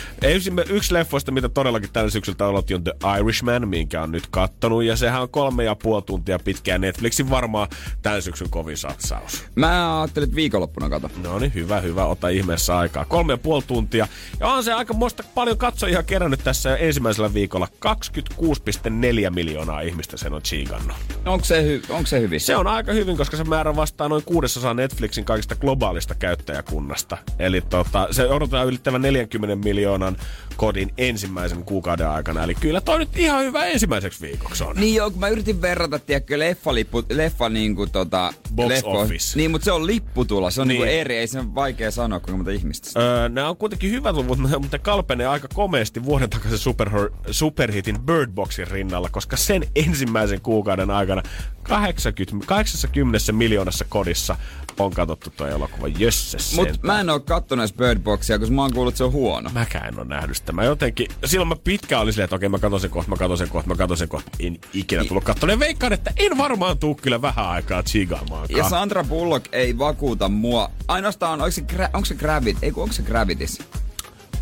Yksi 0.70 0.94
leffoista, 0.94 1.32
mitä 1.32 1.50
todellakin 1.50 1.90
tällä 1.94 2.10
syksyltä 2.10 2.46
aloitti, 2.46 2.74
on 2.74 2.84
The 2.84 2.94
Irishman, 3.20 3.68
minkä 3.68 4.02
on 4.02 4.12
nyt 4.12 4.28
kattonut. 4.32 4.84
Ja 4.84 4.96
sehän 4.96 5.22
on 5.22 5.30
kolme 5.30 5.64
ja 5.64 5.76
puoli 5.76 6.02
tuntia 6.02 6.40
pitkään 6.40 6.82
Netflixin 6.82 7.30
varmaan 7.30 7.68
tämän 8.02 8.22
syksyn 8.22 8.50
kovin 8.50 8.78
satsaus. 8.78 9.44
Mä 9.56 10.00
ajattelin, 10.02 10.28
että 10.28 10.36
viikonloppuna 10.36 10.90
kato. 10.90 11.12
No 11.24 11.40
niin, 11.40 11.54
hyvä, 11.54 11.82
hyvä. 11.82 12.06
Ota 12.06 12.30
ihmeessä 12.30 12.78
aikaa. 12.78 13.06
Kolme 13.06 13.34
ja 13.34 13.38
puoli 13.38 13.64
tuntia. 13.68 14.08
Ja 14.40 14.48
on 14.48 14.64
se 14.64 14.74
aika 14.74 14.94
muista 14.94 15.24
paljon 15.36 15.58
katsojia 15.58 16.04
kerännyt 16.04 16.44
tässä 16.44 16.76
ensimmäisellä 16.76 17.34
viikolla. 17.34 17.68
26,4 17.86 19.25
miljoonaa 19.32 19.82
ihmistä 19.82 20.18
sen 20.18 20.34
on 20.34 20.42
chiikannut. 20.42 20.98
Onko 21.26 21.46
se, 21.46 21.62
hy- 21.62 21.92
onko 21.94 22.06
se 22.08 22.20
hyvin? 22.20 22.42
Se 22.42 22.56
on 22.56 22.68
aika 22.68 22.94
hyvin, 22.94 23.18
koska 23.18 23.38
se 23.38 23.44
määrä 23.44 23.76
vastaa 23.76 24.10
noin 24.10 24.24
kuudesosaa 24.24 24.74
Netflixin 24.74 25.26
kaikista 25.26 25.56
globaalista 25.56 26.16
käyttäjäkunnasta. 26.16 27.18
Eli 27.40 27.62
tota, 27.62 28.08
se 28.12 28.28
odotetaan 28.28 28.68
ylittävän 28.68 29.02
40 29.02 29.56
miljoonan 29.56 30.18
kodin 30.56 30.94
ensimmäisen 30.98 31.64
kuukauden 31.64 32.10
aikana. 32.10 32.44
Eli 32.44 32.56
kyllä 32.56 32.82
toi 32.82 33.00
nyt 33.00 33.18
ihan 33.18 33.44
hyvä 33.44 33.66
ensimmäiseksi 33.66 34.22
viikoksi 34.22 34.64
on. 34.64 34.76
Niin 34.76 34.96
joo, 34.96 35.12
kun 35.12 35.20
mä 35.20 35.28
yritin 35.28 35.62
verrata, 35.62 36.00
tiedätkö, 36.00 36.40
leffalippu, 36.40 37.04
leffa 37.10 37.50
niinku 37.50 37.88
tota... 37.88 38.34
Box 38.56 38.68
leffo, 38.70 39.02
office. 39.02 39.38
Niin, 39.38 39.52
mutta 39.52 39.66
se 39.66 39.72
on 39.72 39.88
lipputulo, 39.88 40.52
se 40.52 40.62
on 40.62 40.68
niin. 40.68 40.76
Niin. 40.76 40.86
niinku 40.86 41.02
eri, 41.02 41.18
ei 41.18 41.28
se 41.28 41.56
vaikea 41.56 41.92
sanoa, 41.92 42.20
kuinka 42.20 42.38
monta 42.38 42.52
ihmistä. 42.52 43.00
Öö, 43.00 43.30
nämä 43.30 43.50
on 43.50 43.58
kuitenkin 43.58 43.92
hyvät 43.92 44.16
luvut, 44.16 44.40
mutta 44.62 44.78
ne 44.78 44.80
kalpenee 44.80 45.28
aika 45.28 45.48
komeasti 45.54 46.04
vuoden 46.04 46.30
takaisin 46.30 46.58
super, 46.58 46.90
superhitin 47.32 48.02
Bird 48.02 48.32
Boxin 48.32 48.68
rinnalla, 48.68 49.05
koska 49.10 49.38
sen 49.38 49.68
ensimmäisen 49.76 50.42
kuukauden 50.42 50.92
aikana 50.92 51.22
80, 51.64 52.48
80 52.48 53.32
miljoonassa 53.32 53.86
kodissa 53.90 54.36
on 54.80 54.92
katsottu 54.94 55.30
tuo 55.38 55.48
elokuva. 55.48 55.88
Jösses 55.88 56.56
Mut 56.56 56.84
mä 56.84 57.00
en 57.00 57.10
oo 57.10 57.20
kattonut 57.20 57.78
Bird 57.78 58.00
Boxia, 58.00 58.40
koska 58.40 58.56
mä 58.56 58.62
oon 58.62 58.74
kuullut, 58.74 58.92
että 58.94 58.98
se 58.98 59.04
on 59.04 59.12
huono. 59.12 59.50
Mäkään 59.54 59.88
en 59.88 60.00
ole 60.00 60.06
nähnyt 60.08 60.38
sitä. 60.38 60.52
Mä 60.52 60.64
jotenkin, 60.64 61.08
silloin 61.26 61.48
mä 61.48 61.56
pitkään 61.64 62.02
olin 62.02 62.14
silleen, 62.14 62.24
että 62.24 62.36
okei 62.36 62.50
mä 62.50 62.60
katon 62.60 62.80
sen 62.80 62.90
kohta, 62.90 63.10
mä 63.10 63.16
katon 63.18 63.38
sen 63.38 63.50
kohta, 63.50 63.70
mä 63.70 63.76
katon 63.76 63.98
sen 63.98 64.10
kohta. 64.10 64.32
En 64.40 64.60
ikinä 64.74 65.06
tullut 65.06 65.24
katsomaan. 65.24 65.60
Veikkaan, 65.60 65.94
että 65.94 66.12
en 66.18 66.38
varmaan 66.38 66.78
tuu 66.78 66.96
kyllä 66.96 67.22
vähän 67.22 67.48
aikaa 67.50 67.84
chigaamaankaan. 67.84 68.58
Ja 68.58 68.70
Sandra 68.70 69.04
Bullock 69.04 69.46
ei 69.52 69.78
vakuuta 69.78 70.30
mua. 70.30 70.72
Ainoastaan, 70.88 71.42
onko 71.42 71.52
se, 71.52 71.62
gra- 71.74 71.90
onko 71.94 72.06
se 72.06 72.16
Gravit? 72.16 72.58
Ei 72.62 72.72
onko 72.76 72.94
se 72.94 73.04
Gravitis? 73.04 73.60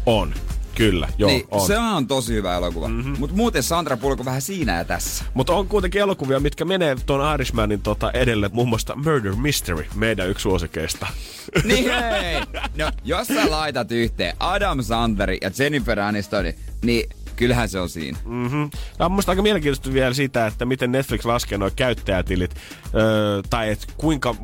On. 0.06 0.34
Kyllä, 0.76 1.08
joo, 1.18 1.30
niin, 1.30 1.48
on. 1.52 1.68
se 1.68 1.78
on 1.78 2.08
tosi 2.08 2.34
hyvä 2.34 2.56
elokuva. 2.56 2.88
Mm-hmm. 2.88 3.16
Mutta 3.20 3.36
muuten 3.36 3.64
Sandra 3.64 3.98
Bullock 3.98 4.26
vähän 4.26 4.42
siinä 4.42 4.78
ja 4.78 4.86
tässä. 4.86 5.26
Mutta 5.34 5.54
on 5.54 5.68
kuitenkin 5.68 6.02
elokuvia, 6.02 6.40
mitkä 6.40 6.66
menee 6.66 6.96
tuon 7.06 7.36
Irishmanin 7.36 7.82
tota 7.82 8.12
edelle. 8.12 8.50
Muun 8.54 8.70
muassa 8.70 8.96
Murder 8.96 9.36
Mystery, 9.36 9.86
meidän 9.96 10.30
yksi 10.30 10.44
suosikeista. 10.44 11.08
Niin 11.64 11.92
hei! 11.92 12.42
No, 12.78 12.92
jos 13.04 13.28
sä 13.28 13.50
laitat 13.50 13.92
yhteen 13.92 14.36
Adam 14.40 14.84
Sandleri 14.84 15.38
ja 15.42 15.52
Jennifer 15.60 16.00
Anistoni, 16.00 16.56
niin 16.84 17.10
kyllähän 17.36 17.70
se 17.70 17.80
on 17.80 17.90
siinä. 17.90 18.18
Mm-hmm. 18.26 18.70
Tämä 18.98 19.06
on 19.06 19.12
musta 19.12 19.32
aika 19.32 19.42
mielenkiintoista 19.42 19.94
vielä 19.94 20.14
sitä, 20.14 20.48
että 20.48 20.66
miten 20.66 20.92
Netflix 20.92 21.26
laskee 21.26 21.58
nuo 21.58 21.70
käyttäjätilit, 21.76 22.56
öö, 22.96 23.42
tai 23.50 23.70
että 23.70 23.88
kuinka 23.98 24.36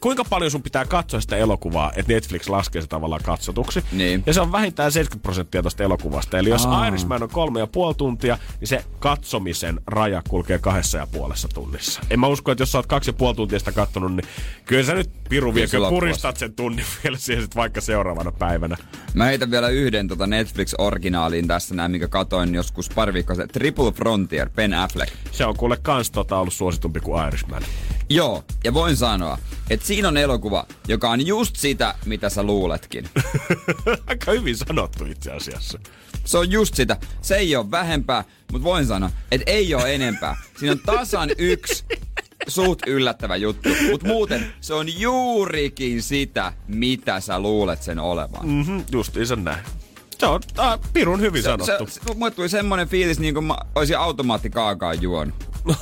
kuinka 0.00 0.24
paljon 0.24 0.50
sun 0.50 0.62
pitää 0.62 0.84
katsoa 0.84 1.20
sitä 1.20 1.36
elokuvaa, 1.36 1.92
että 1.96 2.12
Netflix 2.12 2.48
laskee 2.48 2.82
se 2.82 2.88
tavallaan 2.88 3.22
katsotuksi. 3.24 3.84
Niin. 3.92 4.22
Ja 4.26 4.34
se 4.34 4.40
on 4.40 4.52
vähintään 4.52 4.92
70 4.92 5.22
prosenttia 5.22 5.62
tuosta 5.62 5.82
elokuvasta. 5.82 6.38
Eli 6.38 6.48
jos 6.48 6.66
Aa. 6.66 6.86
Irishman 6.86 7.22
on 7.22 7.28
kolme 7.28 7.60
ja 7.60 7.66
puoli 7.66 7.94
tuntia, 7.94 8.38
niin 8.60 8.68
se 8.68 8.84
katsomisen 8.98 9.80
raja 9.86 10.22
kulkee 10.28 10.58
kahdessa 10.58 10.98
ja 10.98 11.06
puolessa 11.06 11.48
tunnissa. 11.48 12.00
En 12.10 12.20
mä 12.20 12.26
usko, 12.26 12.52
että 12.52 12.62
jos 12.62 12.72
sä 12.72 12.78
oot 12.78 12.86
kaksi 12.86 13.08
ja 13.10 13.14
puoli 13.14 13.34
tuntia 13.34 13.58
sitä 13.58 13.72
kattonut, 13.72 14.16
niin 14.16 14.26
kyllä 14.64 14.82
sä 14.82 14.94
nyt 14.94 15.10
piru 15.28 15.52
kyllä 15.52 15.66
loppuun 15.80 16.00
puristat 16.00 16.36
sen 16.36 16.54
tunnin 16.54 16.84
vielä 17.04 17.18
siihen 17.18 17.44
sit 17.44 17.56
vaikka 17.56 17.80
seuraavana 17.80 18.32
päivänä. 18.32 18.76
Mä 19.14 19.24
heitän 19.24 19.50
vielä 19.50 19.68
yhden 19.68 20.08
tota 20.08 20.24
Netflix-originaaliin 20.26 21.46
tässä 21.46 21.74
näin, 21.74 21.90
mikä 21.90 22.08
katoin 22.08 22.54
joskus 22.54 22.88
pari 22.88 23.12
viikkoa. 23.12 23.36
Triple 23.52 23.92
Frontier, 23.92 24.50
Ben 24.50 24.74
Affleck. 24.74 25.12
Se 25.32 25.46
on 25.46 25.56
kuule 25.56 25.76
kans 25.82 26.10
tota 26.10 26.38
ollut 26.38 26.54
suositumpi 26.54 27.00
kuin 27.00 27.26
Irishman. 27.28 27.62
Joo, 28.10 28.44
ja 28.64 28.74
voin 28.74 28.96
sanoa, 28.96 29.38
että 29.70 29.86
siinä 29.86 30.08
on 30.08 30.16
elokuva, 30.16 30.66
joka 30.88 31.10
on 31.10 31.26
just 31.26 31.56
sitä, 31.56 31.94
mitä 32.04 32.28
sä 32.30 32.42
luuletkin. 32.42 33.08
Aika 34.06 34.32
hyvin 34.32 34.56
sanottu 34.56 35.04
itse 35.04 35.32
asiassa. 35.32 35.78
Se 36.24 36.38
on 36.38 36.50
just 36.50 36.74
sitä. 36.74 36.96
Se 37.22 37.36
ei 37.36 37.56
ole 37.56 37.70
vähempää, 37.70 38.24
mutta 38.52 38.64
voin 38.64 38.86
sanoa, 38.86 39.10
että 39.32 39.50
ei 39.50 39.74
ole 39.74 39.94
enempää. 39.94 40.36
Siinä 40.58 40.72
on 40.72 40.78
tasan 40.86 41.30
yksi 41.38 41.84
suht 42.48 42.78
yllättävä 42.86 43.36
juttu, 43.36 43.68
mutta 43.90 44.06
muuten 44.06 44.52
se 44.60 44.74
on 44.74 45.00
juurikin 45.00 46.02
sitä, 46.02 46.52
mitä 46.68 47.20
sä 47.20 47.40
luulet 47.40 47.82
sen 47.82 47.98
olevan. 47.98 48.48
Mhm, 48.48 48.78
justiinsa 48.92 49.36
näin. 49.36 49.64
Se 50.18 50.26
on 50.26 50.40
äh, 50.58 50.78
pirun 50.92 51.20
hyvin 51.20 51.42
Se, 51.42 51.46
sanottu. 51.46 51.86
se, 51.86 52.00
se, 52.06 52.14
mulle 52.14 52.30
tuli 52.30 52.48
semmonen 52.48 52.88
fiilis, 52.88 53.18
niin 53.18 53.34
kuin 53.34 53.44
mä 53.44 53.56
olisin 53.74 53.98
automaattikaakaan 53.98 55.02
juonut. 55.02 55.47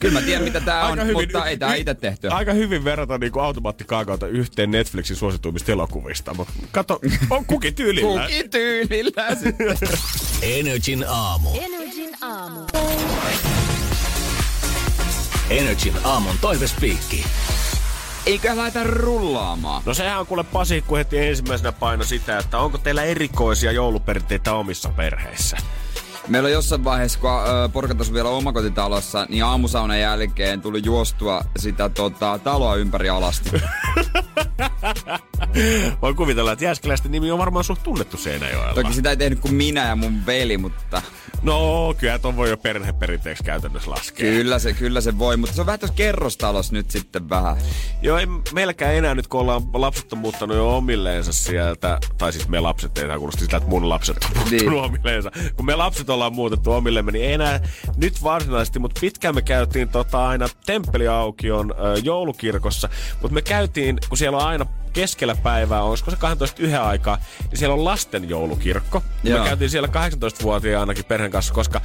Kyllä 0.00 0.20
mä 0.20 0.26
tiedän, 0.26 0.44
mitä 0.44 0.60
tää 0.60 0.86
on, 0.86 0.98
mutta 1.12 1.46
ei 1.46 1.56
tää 1.56 1.74
itse 1.74 1.94
tehty. 1.94 2.28
Aika 2.30 2.52
hyvin 2.52 2.84
verrata 2.84 3.18
niinku 3.18 3.40
automaattikaakaota 3.40 4.26
yhteen 4.26 4.70
Netflixin 4.70 5.16
suosituimmista 5.16 5.72
elokuvista, 5.72 6.34
mutta 6.34 6.52
kato, 6.72 7.00
on 7.30 7.44
kukin 7.44 7.74
tyylillä. 7.74 8.22
Kuki 8.22 8.48
tyylillä 8.48 9.34
sitten. 9.34 9.76
Energin 10.58 11.04
aamu. 11.08 11.50
Energin 11.60 12.16
aamu. 12.20 12.60
Energin 15.50 15.94
aamun 16.04 16.34
toivespiikki. 16.40 17.24
Eikä 18.26 18.56
laita 18.56 18.84
rullaamaan. 18.84 19.82
No 19.86 19.94
sehän 19.94 20.20
on 20.20 20.26
kuule 20.26 20.44
Pasi, 20.44 20.82
kun 20.86 20.98
heti 20.98 21.18
ensimmäisenä 21.18 21.72
paino 21.72 22.04
sitä, 22.04 22.38
että 22.38 22.58
onko 22.58 22.78
teillä 22.78 23.04
erikoisia 23.04 23.72
jouluperinteitä 23.72 24.52
omissa 24.52 24.88
perheissä? 24.88 25.56
Meillä 26.28 26.46
on 26.46 26.52
jossain 26.52 26.84
vaiheessa, 26.84 27.18
kun 27.18 27.30
porukat 27.72 28.00
asui 28.00 28.14
vielä 28.14 28.28
omakotitalossa, 28.28 29.26
niin 29.28 29.44
aamusaunan 29.44 30.00
jälkeen 30.00 30.60
tuli 30.60 30.80
juostua 30.84 31.44
sitä 31.58 31.88
tota, 31.88 32.38
taloa 32.44 32.74
ympäri 32.74 33.08
alasti. 33.08 33.50
Voin 36.02 36.16
kuvitella, 36.16 36.52
että 36.52 36.64
Jääskeläisten 36.64 37.12
nimi 37.12 37.30
on 37.30 37.38
varmaan 37.38 37.64
suht 37.64 37.82
tunnettu 37.82 38.16
Seinäjoella. 38.16 38.74
Toki 38.74 38.92
sitä 38.94 39.10
ei 39.10 39.16
tehnyt 39.16 39.40
kuin 39.40 39.54
minä 39.54 39.88
ja 39.88 39.96
mun 39.96 40.26
veli, 40.26 40.58
mutta 40.58 41.02
No, 41.42 41.94
kyllä 41.98 42.18
ton 42.18 42.36
voi 42.36 42.50
jo 42.50 42.56
perheperinteeksi 42.56 43.44
käytännössä 43.44 43.90
laskea. 43.90 44.30
kyllä 44.32 44.58
se, 44.58 44.72
kyllä 44.72 45.00
se 45.00 45.18
voi. 45.18 45.36
Mutta 45.36 45.54
se 45.54 45.60
on 45.62 45.66
vähän 45.66 45.80
tuossa 45.80 45.94
kerrostalossa 45.94 46.72
nyt 46.72 46.90
sitten 46.90 47.28
vähän. 47.28 47.56
Joo, 48.02 48.18
ei 48.18 48.26
meilläkään 48.52 48.94
enää 48.94 49.14
nyt, 49.14 49.26
kun 49.26 49.40
ollaan 49.40 49.62
lapset 49.74 50.12
on 50.12 50.18
muuttanut 50.18 50.56
jo 50.56 50.76
omilleensa 50.76 51.32
sieltä, 51.32 51.98
tai 52.18 52.32
siis 52.32 52.48
me 52.48 52.60
lapset, 52.60 52.98
ei 52.98 53.06
tämä 53.06 53.18
kuulosti 53.18 53.40
sitä, 53.44 53.56
että 53.56 53.68
mun 53.68 53.88
lapset 53.88 54.16
on 54.16 54.22
muuttanut 54.36 54.50
Niin. 54.50 54.72
omilleensa. 54.84 55.30
Kun 55.56 55.66
me 55.66 55.74
lapset 55.76 56.10
ollaan 56.18 56.34
muutettu 56.34 56.72
omillemme, 56.72 57.12
niin 57.12 57.24
ei 57.24 57.32
enää 57.32 57.60
nyt 57.96 58.22
varsinaisesti, 58.22 58.78
mutta 58.78 59.00
pitkään 59.00 59.34
me 59.34 59.42
käytiin 59.42 59.88
tota 59.88 60.28
aina 60.28 60.48
temppeliaukion 60.66 61.74
joulukirkossa, 62.02 62.88
mutta 63.22 63.34
me 63.34 63.42
käytiin, 63.42 63.98
kun 64.08 64.18
siellä 64.18 64.38
on 64.38 64.46
aina 64.46 64.66
keskellä 64.92 65.34
päivää, 65.34 65.82
olisiko 65.82 66.10
se 66.10 66.16
12 66.16 66.62
yhden 66.62 66.82
aikaa, 66.82 67.18
niin 67.50 67.58
siellä 67.58 67.74
on 67.74 67.84
lasten 67.84 68.28
joulukirkko. 68.28 69.02
Me 69.22 69.30
käytiin 69.30 69.70
siellä 69.70 69.88
18-vuotiaanakin 69.88 71.04
perheen 71.04 71.30
kanssa, 71.30 71.54
koska 71.54 71.80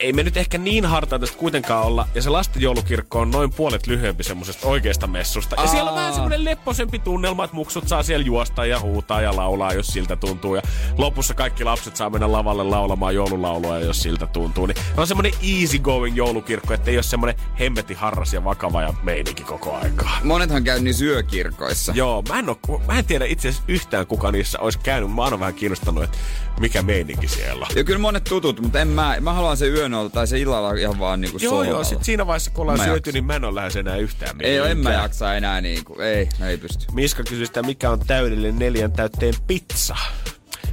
ei 0.00 0.12
me 0.12 0.22
nyt 0.22 0.36
ehkä 0.36 0.58
niin 0.58 0.84
hartaita 0.84 1.26
tästä 1.26 1.38
kuitenkaan 1.38 1.86
olla. 1.86 2.08
Ja 2.14 2.22
se 2.22 2.30
lasten 2.30 2.62
joulukirkko 2.62 3.20
on 3.20 3.30
noin 3.30 3.52
puolet 3.52 3.86
lyhyempi 3.86 4.24
semmoisesta 4.24 4.68
oikeasta 4.68 5.06
messusta. 5.06 5.56
Ja 5.60 5.66
siellä 5.66 5.90
on 5.90 5.96
Aa. 5.96 6.00
vähän 6.00 6.14
semmoinen 6.14 6.44
lepposempi 6.44 6.98
tunnelma, 6.98 7.44
että 7.44 7.56
muksut 7.56 7.88
saa 7.88 8.02
siellä 8.02 8.26
juosta 8.26 8.66
ja 8.66 8.80
huutaa 8.80 9.20
ja 9.20 9.36
laulaa, 9.36 9.72
jos 9.72 9.86
siltä 9.86 10.16
tuntuu. 10.16 10.54
Ja 10.54 10.62
lopussa 10.98 11.34
kaikki 11.34 11.64
lapset 11.64 11.96
saa 11.96 12.10
mennä 12.10 12.32
lavalle 12.32 12.64
laulamaan 12.64 13.14
joululaulua, 13.14 13.78
jos 13.78 14.02
siltä 14.02 14.26
tuntuu. 14.26 14.66
Niin 14.66 14.76
on 14.96 15.06
semmoinen 15.06 15.32
easy 15.42 15.78
going 15.78 16.16
joulukirkko, 16.16 16.74
että 16.74 16.90
ei 16.90 16.96
ole 16.96 17.02
semmoinen 17.02 17.40
hemmeti 17.60 17.94
harras 17.94 18.34
ja 18.34 18.44
vakava 18.44 18.82
ja 18.82 18.94
meininki 19.02 19.44
koko 19.44 19.76
aikaa. 19.76 20.18
Monethan 20.24 20.64
käy 20.64 20.80
niissä 20.80 21.04
yökirkoissa. 21.04 21.92
Joo, 21.96 22.22
mä 22.28 22.38
en, 22.38 22.48
oo, 22.48 22.82
mä 22.86 22.98
en 22.98 23.04
tiedä 23.04 23.24
itse 23.24 23.48
asiassa 23.48 23.64
yhtään 23.68 24.06
kuka 24.06 24.32
niissä 24.32 24.58
olisi 24.58 24.78
käynyt. 24.78 25.14
Mä 25.14 25.22
oon 25.22 25.40
vähän 25.40 25.54
kiinnostanut, 25.54 26.04
että 26.04 26.18
mikä 26.60 26.82
meininki 26.82 27.28
siellä 27.28 27.66
on. 27.70 27.76
Ja 27.76 27.84
kyllä 27.84 27.98
monet 27.98 28.24
tutut, 28.24 28.60
mutta 28.60 28.80
en 28.80 28.88
mä, 28.88 29.16
mä 29.20 29.32
haluan 29.32 29.56
se 29.56 29.66
yön 29.68 29.87
olla 29.94 30.10
tai 30.10 30.26
se 30.26 30.38
illalla 30.38 30.72
ihan 30.72 30.98
vaan 30.98 31.20
niinku 31.20 31.38
Joo, 31.40 31.52
joo, 31.54 31.64
sohvalla. 31.64 31.84
sit 31.84 32.04
siinä 32.04 32.26
vaiheessa 32.26 32.50
kun 32.50 32.62
ollaan 32.62 32.78
Mä 32.78 32.84
syöty, 32.84 32.98
jaksan. 32.98 33.14
niin 33.14 33.24
mä 33.24 33.36
en 33.36 33.44
ole 33.44 33.54
lähes 33.54 33.76
enää 33.76 33.96
yhtään 33.96 34.36
Ei, 34.40 34.56
en 34.56 34.62
mä 34.62 34.68
mihinkään. 34.74 35.02
jaksa 35.02 35.34
enää 35.34 35.60
niinku, 35.60 36.00
ei, 36.00 36.28
ei 36.46 36.56
pysty. 36.58 36.84
Miska 36.92 37.22
kysyi 37.22 37.46
sitä, 37.46 37.62
mikä 37.62 37.90
on 37.90 37.98
täydellinen 38.06 38.58
neljän 38.58 38.92
täytteen 38.92 39.34
pizza. 39.46 39.96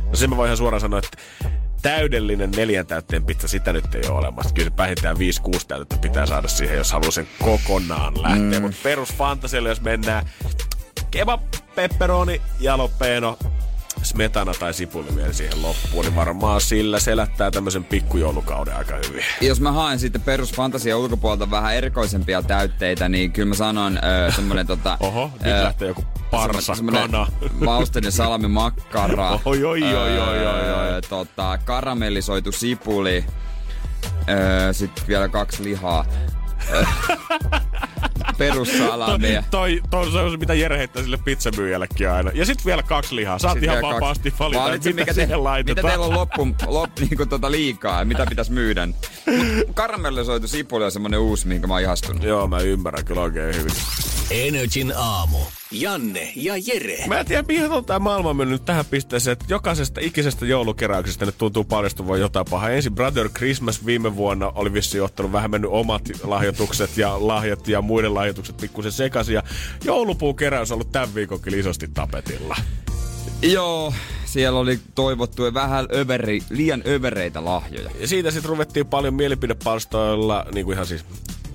No 0.09 0.15
sen 0.15 0.29
mä 0.29 0.37
voin 0.37 0.47
ihan 0.47 0.57
suoraan 0.57 0.81
sanoa, 0.81 0.99
että 0.99 1.17
täydellinen 1.81 2.51
neljän 2.51 2.85
täytteen 2.87 3.25
pizza, 3.25 3.47
sitä 3.47 3.73
nyt 3.73 3.95
ei 3.95 4.01
ole 4.09 4.17
olemassa. 4.17 4.53
Kyllä 4.53 4.71
vähintään 4.77 5.17
5-6 5.17 5.19
täytettä 5.67 5.97
pitää 5.97 6.25
saada 6.25 6.47
siihen, 6.47 6.77
jos 6.77 6.91
haluaa 6.91 7.11
sen 7.11 7.27
kokonaan 7.43 8.21
lähteä. 8.21 8.59
Mm. 8.59 8.61
Mutta 8.61 8.77
perusfantasialla, 8.83 9.69
jos 9.69 9.81
mennään 9.81 10.29
kebab, 11.11 11.41
pepperoni, 11.75 12.41
jalapeno, 12.59 13.37
smetana 14.05 14.51
tai 14.59 14.73
sipuli 14.73 15.15
vielä 15.15 15.33
siihen 15.33 15.61
loppuun, 15.61 16.05
niin 16.05 16.15
varmaan 16.15 16.61
sillä 16.61 16.99
selättää 16.99 17.51
tämmöisen 17.51 17.83
pikkujoulukauden 17.83 18.75
aika 18.75 18.95
hyvin. 19.07 19.23
Jos 19.41 19.61
mä 19.61 19.71
haen 19.71 19.99
sitten 19.99 20.21
perusfantasia 20.21 20.97
ulkopuolelta 20.97 21.51
vähän 21.51 21.75
erikoisempia 21.75 22.41
täytteitä, 22.41 23.09
niin 23.09 23.31
kyllä 23.31 23.49
mä 23.49 23.55
sanon 23.55 23.99
öö, 24.03 24.31
semmonen 24.31 24.67
tota... 24.67 24.97
Oho, 25.07 25.31
nyt 25.33 25.53
öö, 25.53 25.63
lähtee 25.63 25.87
joku 25.87 26.03
parsa, 26.31 26.73
kana. 26.91 27.27
Mausteinen 27.65 28.11
salamimakkara. 28.11 29.31
Oi, 29.45 29.63
oi, 29.63 29.83
oi, 29.83 29.93
oi, 29.93 30.19
oi, 30.19 30.47
oi. 30.47 30.87
öö, 30.87 31.01
Tota, 31.09 31.57
karamellisoitu 31.65 32.51
sipuli. 32.51 33.25
Öö, 34.29 34.73
sitten 34.73 35.07
vielä 35.07 35.27
kaksi 35.27 35.63
lihaa. 35.63 36.05
Perussalamia. 38.37 39.43
Toi, 39.51 39.81
toi, 39.89 40.11
toi 40.11 40.23
on 40.25 40.31
se, 40.31 40.37
mitä 40.37 40.53
Jere 40.53 40.77
heittää 40.77 41.03
sille 41.03 41.17
pizzamyyjällekin 41.17 42.09
aina. 42.09 42.31
Ja 42.33 42.45
sitten 42.45 42.65
vielä 42.65 42.83
kaksi 42.83 43.15
lihaa. 43.15 43.39
Saat 43.39 43.53
Sitten 43.53 43.69
ihan 43.69 43.93
vapaasti 43.93 44.31
kaksi. 44.31 44.43
valita, 44.43 44.61
Valitse, 44.61 44.89
mitä 44.89 45.01
mikä 45.01 45.13
siihen 45.13 45.29
te, 45.29 45.35
laitetaan. 45.35 45.85
Mitä 45.85 45.89
teillä 45.89 46.05
on 46.05 46.13
loppu, 46.13 46.47
loppu 46.65 47.01
niinku 47.09 47.25
tota 47.25 47.51
liikaa 47.51 47.99
ja 47.99 48.05
mitä 48.05 48.25
pitäisi 48.29 48.51
myydä. 48.51 48.87
Karamellisoitu 49.73 50.47
sipuli 50.47 50.85
on 50.85 50.91
semmonen 50.91 51.19
uusi, 51.19 51.47
minkä 51.47 51.67
mä 51.67 51.73
oon 51.73 51.83
ihastunut. 51.83 52.23
Joo, 52.23 52.47
mä 52.47 52.59
ymmärrän 52.59 53.05
kyllä 53.05 53.21
oikein 53.21 53.55
hyvin. 53.55 53.73
Energin 54.31 54.93
aamu. 54.97 55.37
Janne 55.81 56.31
ja 56.35 56.53
Jere. 56.67 57.07
Mä 57.07 57.19
en 57.19 57.25
tiedä, 57.25 57.43
mihin 57.47 57.71
on 57.71 57.85
tämä 57.85 57.99
maailma 57.99 58.33
mennyt 58.33 58.55
nyt 58.59 58.65
tähän 58.65 58.85
pisteeseen, 58.85 59.33
että 59.33 59.45
jokaisesta 59.49 60.01
ikisestä 60.03 60.45
joulukeräyksestä 60.45 61.25
nyt 61.25 61.37
tuntuu 61.37 61.63
paljastuvan 61.63 62.19
jotain 62.19 62.45
pahaa. 62.49 62.69
Ensin 62.69 62.95
Brother 62.95 63.29
Christmas 63.29 63.85
viime 63.85 64.15
vuonna 64.15 64.51
oli 64.55 64.73
vissiin 64.73 65.03
ottanut 65.03 65.31
vähän 65.31 65.51
mennyt 65.51 65.71
omat 65.71 66.01
lahjoitukset 66.23 66.97
ja 66.97 67.27
lahjat 67.27 67.67
ja 67.67 67.81
muiden 67.81 68.13
lahjoitukset 68.13 68.57
pikkusen 68.57 68.91
sekaisin. 68.91 69.35
Ja 69.35 69.43
joulupuun 69.83 70.35
keräys 70.35 70.71
on 70.71 70.75
ollut 70.75 70.91
tämän 70.91 71.15
viikonkin 71.15 71.59
isosti 71.59 71.87
tapetilla. 71.93 72.55
Joo, 73.41 73.93
siellä 74.25 74.59
oli 74.59 74.79
toivottu 74.95 75.53
vähän 75.53 75.87
överi, 75.95 76.41
liian 76.49 76.83
övereitä 76.87 77.45
lahjoja. 77.45 77.89
Ja 77.99 78.07
siitä 78.07 78.31
sitten 78.31 78.49
ruvettiin 78.49 78.87
paljon 78.87 79.13
mielipidepalstoilla, 79.13 80.45
niin 80.53 80.65
kuin 80.65 80.73
ihan 80.73 80.85
siis 80.85 81.05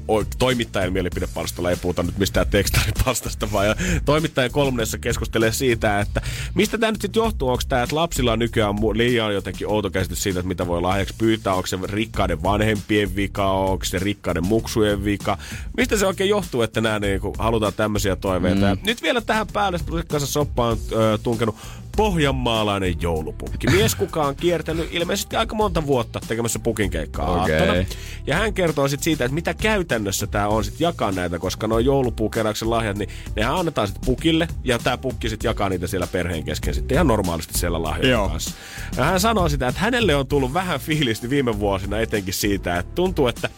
oi- 0.09 0.26
toimittajien 0.38 0.92
mielipidepalstalla, 0.92 1.70
ei 1.70 1.76
puhuta 1.76 2.03
nyt 2.03 2.18
mistään 2.18 2.46
tekstaaripalstasta, 2.46 3.53
vaan 3.53 3.66
ja 3.66 3.74
toimittajien 4.05 4.53
kolumneissa 4.53 4.98
keskustelee 4.98 5.53
siitä, 5.53 6.01
että 6.01 6.22
mistä 6.55 6.78
tämä 6.78 6.92
nyt 6.92 7.03
sitten 7.03 7.20
johtuu, 7.20 7.48
onko 7.48 7.62
tämä, 7.68 7.82
että 7.82 7.96
lapsilla 7.96 8.32
on 8.32 8.38
nykyään 8.38 8.74
liian 8.74 9.34
jotenkin 9.34 9.68
outo 9.68 9.90
käsitys 9.90 10.22
siitä, 10.22 10.40
että 10.40 10.48
mitä 10.48 10.66
voi 10.66 10.80
lahjaksi 10.80 11.14
pyytää, 11.18 11.55
onko 11.55 11.66
se 11.66 11.78
rikkaiden 11.84 12.42
vanhempien 12.42 13.16
vika, 13.16 13.53
onko 13.53 13.84
se 13.84 13.98
rikkaiden 13.98 14.46
muksujen 14.46 15.05
vika, 15.05 15.38
mistä 15.76 15.96
se 15.96 16.07
oikein 16.07 16.30
johtuu, 16.30 16.62
että 16.62 16.80
nämä 16.80 16.98
niinku, 16.98 17.34
halutaan 17.38 17.72
tämmöisiä 17.72 18.16
toiveita. 18.16 18.61
Mm. 18.61 18.62
Ja 18.62 18.76
nyt 18.82 19.03
vielä 19.03 19.20
tähän 19.20 19.46
päälle 19.53 19.78
kanssa 20.09 20.32
soppa 20.32 20.66
on 20.66 20.78
ö, 20.92 21.18
tunkenut 21.22 21.57
pohjanmaalainen 21.97 23.03
joulupukki. 23.03 23.66
Mies 23.66 23.95
kuka 23.95 24.22
on 24.22 24.36
kiertänyt 24.36 24.88
ilmeisesti 24.93 25.36
aika 25.36 25.55
monta 25.55 25.86
vuotta 25.86 26.20
tekemässä 26.28 26.59
pukin 26.59 26.91
keikkaa 26.91 27.43
Okei. 27.43 27.59
aattona. 27.59 27.84
Ja 28.26 28.36
hän 28.36 28.55
kertoo 28.55 28.88
sitten 28.88 29.05
siitä, 29.05 29.24
että 29.24 29.34
mitä 29.34 29.55
käytännössä 29.55 30.26
tämä 30.26 30.49
on 30.49 30.64
sitten 30.64 30.84
jakaa 30.84 31.12
näitä, 31.12 31.38
koska 31.38 31.66
nuo 31.66 31.78
joulupuukeräyksen 31.78 32.70
lahjat, 32.70 32.99
niin 32.99 33.09
nehän 33.36 33.55
annetaan 33.55 33.88
sitten 33.88 34.07
pukille, 34.07 34.49
ja 34.64 34.78
tämä 34.78 34.99
pukki 34.99 35.28
sitten 35.28 35.49
jakaa 35.49 35.68
niitä 35.68 35.86
siellä 35.86 36.07
perheen 36.07 36.45
kesken 36.45 36.74
sitten 36.74 36.95
ihan 36.95 37.07
normaalisti 37.07 37.59
siellä 37.59 37.82
lahjojen 37.82 38.11
Joo. 38.11 38.28
kanssa. 38.28 38.55
Ja 38.97 39.05
hän 39.05 39.20
sanoo 39.20 39.49
sitä, 39.49 39.68
että 39.68 39.80
hänelle 39.80 40.16
on 40.16 40.26
tullut 40.26 40.55
vähän 40.55 40.80
fiilisti 40.80 41.30
viime 41.30 41.59
vuosina 41.59 41.99
etenkin 41.99 42.34
siitä, 42.34 42.78
että 42.78 42.95
tuntuu, 42.95 43.28
että 43.28 43.49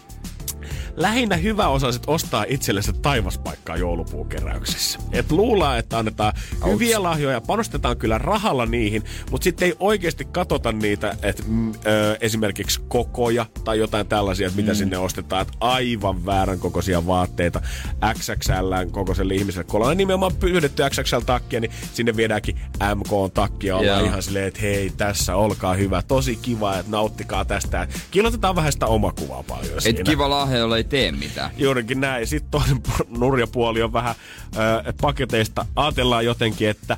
lähinnä 0.97 1.37
hyväosaiset 1.37 2.03
ostaa 2.07 2.45
itsellensä 2.49 2.93
taivaspaikkaa 2.93 3.77
joulupuukeräyksessä. 3.77 4.99
Et 5.13 5.33
luullaan, 5.33 5.79
että 5.79 5.99
annetaan 5.99 6.33
Outs. 6.55 6.75
hyviä 6.75 7.03
lahjoja, 7.03 7.41
panostetaan 7.41 7.97
kyllä 7.97 8.19
rahalla 8.19 8.67
niihin, 8.67 9.03
mutta 9.31 9.45
sitten 9.45 9.67
ei 9.67 9.75
oikeasti 9.81 10.25
katsota 10.25 10.73
niitä, 10.73 11.17
että 11.23 11.43
mm, 11.47 11.73
ö, 11.73 12.17
esimerkiksi 12.21 12.81
kokoja 12.89 13.47
tai 13.65 13.79
jotain 13.79 14.07
tällaisia, 14.07 14.47
että 14.47 14.57
mitä 14.61 14.73
mm. 14.73 14.77
sinne 14.77 14.99
ostetaan. 14.99 15.43
Että 15.43 15.55
aivan 15.61 16.27
väärän 16.27 16.59
kokoisia 16.59 17.07
vaatteita 17.07 17.61
XXL 18.15 18.73
kokoiselle 18.91 19.35
ihmiselle. 19.35 19.65
Kun 19.65 19.77
ollaan 19.81 19.97
nimenomaan 19.97 20.37
pyydetty 20.37 20.83
XXL-takkia, 20.91 21.61
niin 21.61 21.73
sinne 21.95 22.17
viedäänkin 22.17 22.61
MK-takkia. 22.95 23.77
Ollaan 23.77 23.99
Joo. 23.99 24.07
ihan 24.07 24.23
silleen, 24.23 24.49
että 24.49 24.61
hei, 24.61 24.93
tässä 24.97 25.37
olkaa 25.37 25.75
hyvä, 25.75 26.03
tosi 26.03 26.37
kiva, 26.37 26.79
että 26.79 26.93
nauttikaa 26.93 27.45
tästä. 27.45 27.89
Kilotetaan 28.11 28.57
vähän 28.57 28.73
sitä 28.73 28.87
omakuvaa 28.87 29.43
paljon 29.43 29.75
Et 29.77 29.83
siinä. 29.83 30.03
kiva 30.03 30.31
lahja, 30.31 30.59
jolla 30.59 30.82
ei 30.83 30.89
tee 30.89 31.13
mitään. 31.13 31.51
Juurikin 31.57 32.01
näin. 32.01 32.27
Sitten 32.27 32.51
toinen 32.51 32.83
pu- 32.89 33.19
nurja 33.19 33.47
puoli 33.47 33.83
on 33.83 33.93
vähän, 33.93 34.15
ö, 34.57 34.79
että 34.79 35.01
paketeista 35.01 35.67
ajatellaan 35.77 36.25
jotenkin, 36.25 36.69
että 36.69 36.97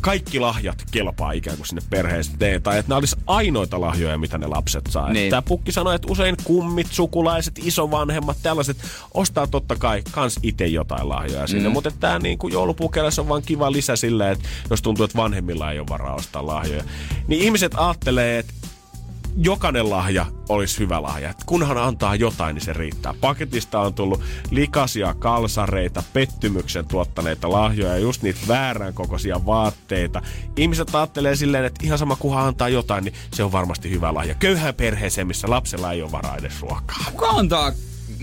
kaikki 0.00 0.40
lahjat 0.40 0.82
kelpaa 0.90 1.32
ikään 1.32 1.56
kuin 1.56 1.66
sinne 1.66 1.82
perheeseen. 1.90 2.62
Tai 2.62 2.78
että 2.78 2.88
nämä 2.88 2.98
olisi 2.98 3.16
ainoita 3.26 3.80
lahjoja, 3.80 4.18
mitä 4.18 4.38
ne 4.38 4.46
lapset 4.46 4.84
saa. 4.88 5.12
Niin. 5.12 5.30
Tämä 5.30 5.42
pukki 5.42 5.72
sanoi, 5.72 5.94
että 5.94 6.08
usein 6.10 6.36
kummit, 6.44 6.86
sukulaiset, 6.90 7.58
isovanhemmat, 7.62 8.36
tällaiset 8.42 8.76
ostaa 9.14 9.46
totta 9.46 9.76
kai 9.76 10.02
kans 10.10 10.40
itse 10.42 10.66
jotain 10.66 11.08
lahjoja 11.08 11.46
sinne. 11.46 11.68
Mm. 11.68 11.72
Mutta 11.72 11.90
tämä 11.90 12.18
niin 12.18 12.38
kuin 12.38 12.52
joulupukeräys 12.52 13.18
on 13.18 13.28
vaan 13.28 13.42
kiva 13.42 13.72
lisä 13.72 13.96
sille, 13.96 14.30
että 14.30 14.48
jos 14.70 14.82
tuntuu, 14.82 15.04
että 15.04 15.18
vanhemmilla 15.18 15.72
ei 15.72 15.78
ole 15.78 15.88
varaa 15.88 16.14
ostaa 16.14 16.46
lahjoja. 16.46 16.84
Niin 17.26 17.42
ihmiset 17.42 17.72
ajattelee, 17.76 18.38
että 18.38 18.54
jokainen 19.36 19.90
lahja 19.90 20.26
olisi 20.48 20.78
hyvä 20.78 21.02
lahja. 21.02 21.30
Et 21.30 21.44
kunhan 21.46 21.78
antaa 21.78 22.14
jotain, 22.14 22.54
niin 22.54 22.64
se 22.64 22.72
riittää. 22.72 23.14
Paketista 23.20 23.80
on 23.80 23.94
tullut 23.94 24.20
likaisia 24.50 25.14
kalsareita, 25.14 26.02
pettymyksen 26.12 26.88
tuottaneita 26.88 27.50
lahjoja, 27.50 27.98
just 27.98 28.22
niitä 28.22 28.40
väärän 28.48 28.94
kokoisia 28.94 29.46
vaatteita. 29.46 30.22
Ihmiset 30.56 30.94
ajattelee 30.94 31.36
silleen, 31.36 31.64
että 31.64 31.86
ihan 31.86 31.98
sama 31.98 32.16
kunhan 32.16 32.46
antaa 32.46 32.68
jotain, 32.68 33.04
niin 33.04 33.14
se 33.32 33.44
on 33.44 33.52
varmasti 33.52 33.90
hyvä 33.90 34.14
lahja. 34.14 34.34
Köyhään 34.34 34.74
perheeseen, 34.74 35.26
missä 35.26 35.50
lapsella 35.50 35.92
ei 35.92 36.02
ole 36.02 36.12
varaa 36.12 36.36
edes 36.36 36.60
ruokaa. 36.60 37.04
Kuka 37.12 37.28
antaa 37.28 37.72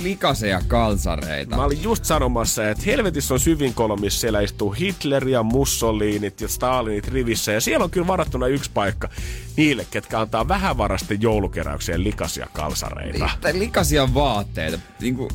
likaisia 0.04 0.62
kalsareita. 0.68 1.56
Mä 1.56 1.64
olin 1.64 1.84
just 1.84 2.06
sanomassa, 2.06 2.70
että 2.70 2.84
helvetissä 2.86 3.34
on 3.34 3.40
syvin 3.40 3.74
kolmissa. 3.74 4.20
Siellä 4.20 4.42
istuu 4.42 4.72
Hitler 4.72 5.28
ja 5.28 5.44
Mussolinit 5.44 6.42
ja 6.42 6.48
Stalinit 6.48 7.08
rivissä. 7.08 7.52
Ja 7.52 7.62
siellä 7.62 7.84
on 7.84 7.92
kyllä 7.92 8.08
varattuna 8.08 8.48
yksi 8.48 8.72
paikka 8.74 9.10
niille, 9.58 9.88
ketkä 9.92 10.20
antaa 10.20 10.48
vähän 10.48 10.78
varasten 10.78 11.22
joulukeräykseen 11.22 12.04
likaisia 12.04 12.48
kalsareita. 12.54 13.30
Tai 13.42 13.60
likaisia 13.60 14.14
vaatteita. 14.14 14.80
Niinku, 15.02 15.30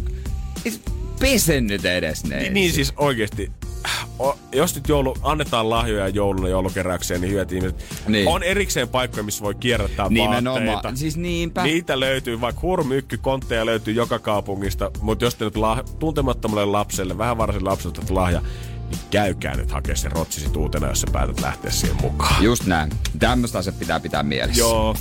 pesen 1.21 1.67
nyt 1.67 1.85
edes 1.85 2.25
ne. 2.25 2.39
Niin, 2.39 2.55
niin 2.55 2.73
siis 2.73 2.93
oikeesti 2.97 3.53
o, 4.19 4.39
jos 4.53 4.75
nyt 4.75 4.89
joulu, 4.89 5.17
annetaan 5.23 5.71
lahjoja 5.71 6.09
jouluna 6.09 6.49
joulukeräykseen, 6.49 7.21
niin 7.21 7.33
hyvät 7.33 7.53
ihmiset. 7.53 7.85
Niin. 8.09 8.29
On 8.29 8.43
erikseen 8.43 8.89
paikkoja, 8.89 9.23
missä 9.23 9.45
voi 9.45 9.55
kierrättää 9.55 10.09
Nimenomaan. 10.09 10.67
vaatteita. 10.67 10.99
Siis 10.99 11.17
niinpä. 11.17 11.63
Niitä 11.63 12.01
löytyy, 12.01 12.41
vaikka 12.41 12.63
hurmykky, 12.63 13.17
kontteja 13.19 13.67
löytyy 13.67 13.95
joka 13.95 14.19
kaupungista, 14.19 14.91
mutta 15.01 15.25
jos 15.25 15.35
te 15.35 15.45
nyt 15.45 15.57
lah, 15.57 15.85
tuntemattomalle 15.99 16.65
lapselle, 16.65 17.19
vähän 17.19 17.39
varsin 17.39 17.65
lapselle 17.65 17.97
lahja, 18.11 18.41
niin 18.91 19.01
käykää 19.11 19.57
nyt 19.57 19.71
hakea 19.71 19.97
se 19.97 20.09
rotsisi 20.09 20.51
uutena, 20.57 20.89
jos 20.89 21.01
sä 21.01 21.07
päätät 21.13 21.41
lähteä 21.41 21.71
siihen 21.71 21.97
mukaan. 22.03 22.45
Just 22.45 22.67
näin. 22.67 22.91
Tämmöistä 23.19 23.59
asiat 23.59 23.79
pitää 23.79 24.01
pitää 24.01 24.23
mielessä. 24.23 24.61
Joo. 24.61 24.97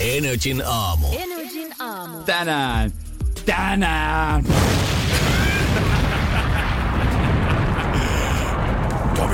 Energin 0.00 0.62
aamu. 0.66 1.06
Energin 1.12 1.72
aamu. 1.78 2.18
Tänään. 2.18 2.92
Tänään. 3.46 4.44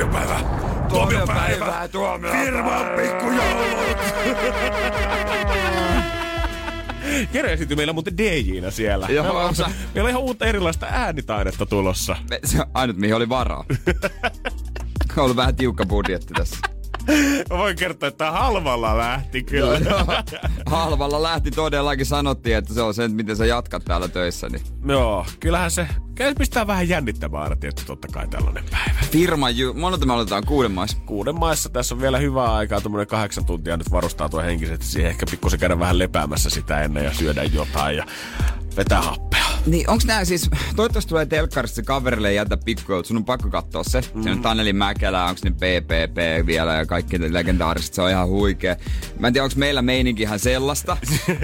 Tuomiopäivä. 0.01 0.41
Tuomiopäivä. 0.89 1.89
Tuomiopäivä. 1.89 2.45
Firman 2.45 2.87
pikkujoulut. 2.97 3.99
Jere 7.35 7.53
esiintyi 7.53 7.77
meillä 7.77 7.93
muuten 7.93 8.19
DJnä 8.19 8.71
siellä. 8.71 9.07
Joo, 9.11 9.25
meillä, 9.25 9.41
on, 9.41 9.55
meillä 9.95 10.07
on 10.07 10.11
ihan 10.11 10.23
uutta 10.23 10.47
erilaista 10.47 10.87
äänitaidetta 10.91 11.67
tulossa. 11.67 12.17
Me, 12.31 12.41
se 12.45 12.61
on 12.61 12.67
ainut, 12.75 12.97
mihin 12.97 13.15
oli 13.15 13.29
varaa. 13.29 13.65
on 15.17 15.25
ollut 15.25 15.37
vähän 15.37 15.57
tiukka 15.57 15.87
budjetti 15.87 16.35
tässä. 16.35 16.57
Mä 17.51 17.59
voin 17.59 17.77
kertoa, 17.77 18.09
että 18.09 18.31
halvalla 18.31 18.99
lähti 18.99 19.43
kyllä. 19.43 19.79
Joo, 19.79 20.07
halvalla 20.67 21.23
lähti 21.23 21.51
todellakin. 21.51 22.07
Sanottiin, 22.07 22.57
että 22.57 22.75
se 22.75 22.83
on 22.83 22.95
se, 22.95 23.09
miten 23.09 23.37
sä 23.37 23.47
jatkat 23.47 23.85
täällä 23.85 24.09
töissä. 24.09 24.49
Niin. 24.49 24.63
Joo, 24.87 25.27
kyllähän 25.41 25.71
se 25.71 25.87
Käy 26.21 26.35
pistää 26.35 26.67
vähän 26.67 26.89
jännittämään 26.89 27.43
aina 27.43 27.57
tietty 27.57 27.85
totta 27.85 28.09
kai 28.09 28.29
tällainen 28.29 28.65
päivä. 28.71 29.01
Firma, 29.11 29.51
ju- 29.51 29.75
monelta 29.75 30.07
me 30.07 30.13
aloitetaan 30.13 30.47
kuuden 30.47 30.73
maissa. 30.73 30.97
Kuuden 31.07 31.39
maissa 31.39 31.69
tässä 31.69 31.95
on 31.95 32.01
vielä 32.01 32.19
hyvää 32.19 32.55
aikaa, 32.55 32.81
tuommoinen 32.81 33.07
kahdeksan 33.07 33.45
tuntia 33.45 33.77
nyt 33.77 33.91
varustaa 33.91 34.29
tuo 34.29 34.41
henkisesti. 34.43 34.87
Siihen 34.87 35.11
ehkä 35.11 35.27
pikkusen 35.31 35.61
käydä 35.61 35.79
vähän 35.79 35.99
lepäämässä 35.99 36.51
sitä 36.51 36.83
ennen 36.83 37.05
ja 37.05 37.15
syödä 37.15 37.43
jotain 37.43 37.97
ja 37.97 38.07
vetää 38.77 39.03
happea. 39.03 39.50
Niin, 39.67 39.91
onks 39.91 40.05
nää 40.05 40.25
siis, 40.25 40.51
toivottavasti 40.77 41.09
tulee 41.09 41.27
telkkarista 41.27 41.77
se 41.77 41.83
kaverille 41.83 42.33
jätä 42.33 42.57
pikkujout, 42.57 43.07
sun 43.07 43.17
on 43.17 43.25
pakko 43.25 43.51
katsoa 43.51 43.85
se. 43.85 44.01
Mm. 44.15 44.23
Se 44.23 44.31
on 44.31 44.43
Taneli 44.43 44.73
Mäkelä, 44.73 45.25
onks 45.25 45.43
ne 45.45 45.51
PPP 45.51 46.47
vielä 46.47 46.75
ja 46.75 46.87
kaikki 46.87 47.33
legendaariset, 47.33 47.95
se 47.95 48.03
on 48.03 48.11
ihan 48.11 48.29
huikea. 48.29 48.77
Mä 49.19 49.27
en 49.27 49.33
tiedä, 49.33 49.45
onks 49.45 49.57
meillä 49.57 49.83
meininki 49.83 50.23
ihan 50.23 50.39
sellaista. 50.39 50.97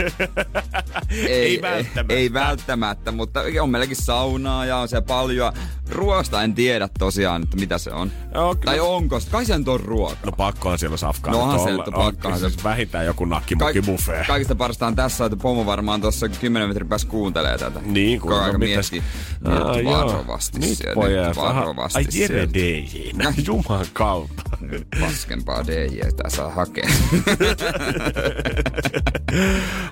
ei, 1.10 1.28
ei, 1.28 1.62
välttämättä. 1.62 2.14
Ei, 2.14 2.18
ei, 2.18 2.32
välttämättä, 2.32 3.12
mutta 3.12 3.40
on 3.60 3.70
meilläkin 3.70 3.96
saunaa 3.96 4.66
ja 4.66 4.76
on 4.76 4.88
se 4.88 5.00
paljon. 5.00 5.52
Ruoasta 5.90 6.42
en 6.42 6.54
tiedä 6.54 6.88
tosiaan, 6.98 7.42
että 7.42 7.56
mitä 7.56 7.78
se 7.78 7.90
on. 7.90 8.12
Joo, 8.34 8.54
kyllä. 8.54 8.64
Tai 8.64 8.80
onko, 8.80 9.20
kai 9.30 9.44
se 9.44 9.54
on 9.54 9.80
ruoka. 9.80 10.16
No 10.26 10.32
pakkohan 10.32 10.78
siellä 10.78 10.96
safkaa. 10.96 11.32
No 11.32 11.42
onhan 11.42 11.60
se, 11.60 11.70
että 11.70 11.90
pakkohan 11.90 12.40
se. 12.40 12.50
Vähintään 12.64 13.06
joku 13.06 13.24
nakkimukki 13.24 13.82
buffet. 13.82 14.26
Kaikista 14.26 14.54
parasta 14.54 14.86
on 14.86 14.96
tässä, 14.96 15.24
että 15.24 15.36
pomo 15.36 15.66
varmaan 15.66 16.00
tuossa 16.00 16.28
10 16.28 16.68
metrin 16.68 16.88
päässä 16.88 17.08
kuuntelee 17.08 17.58
tätä. 17.58 17.80
Niin, 17.84 18.05
kun 18.20 18.32
aika 18.32 18.58
miettii. 18.58 19.02
Nyt 19.40 19.84
varovasti 19.84 20.58
Nyt 20.58 20.78
pojat. 20.94 21.36
Varovasti. 21.36 21.98
Ai 21.98 22.04
Jere 22.20 22.48
DJ. 22.54 23.10
Juman 23.46 23.86
kautta. 23.92 24.42
Paskempaa 25.00 25.66
DJ 25.66 26.00
tässä 26.22 26.48
hakea. 26.48 26.86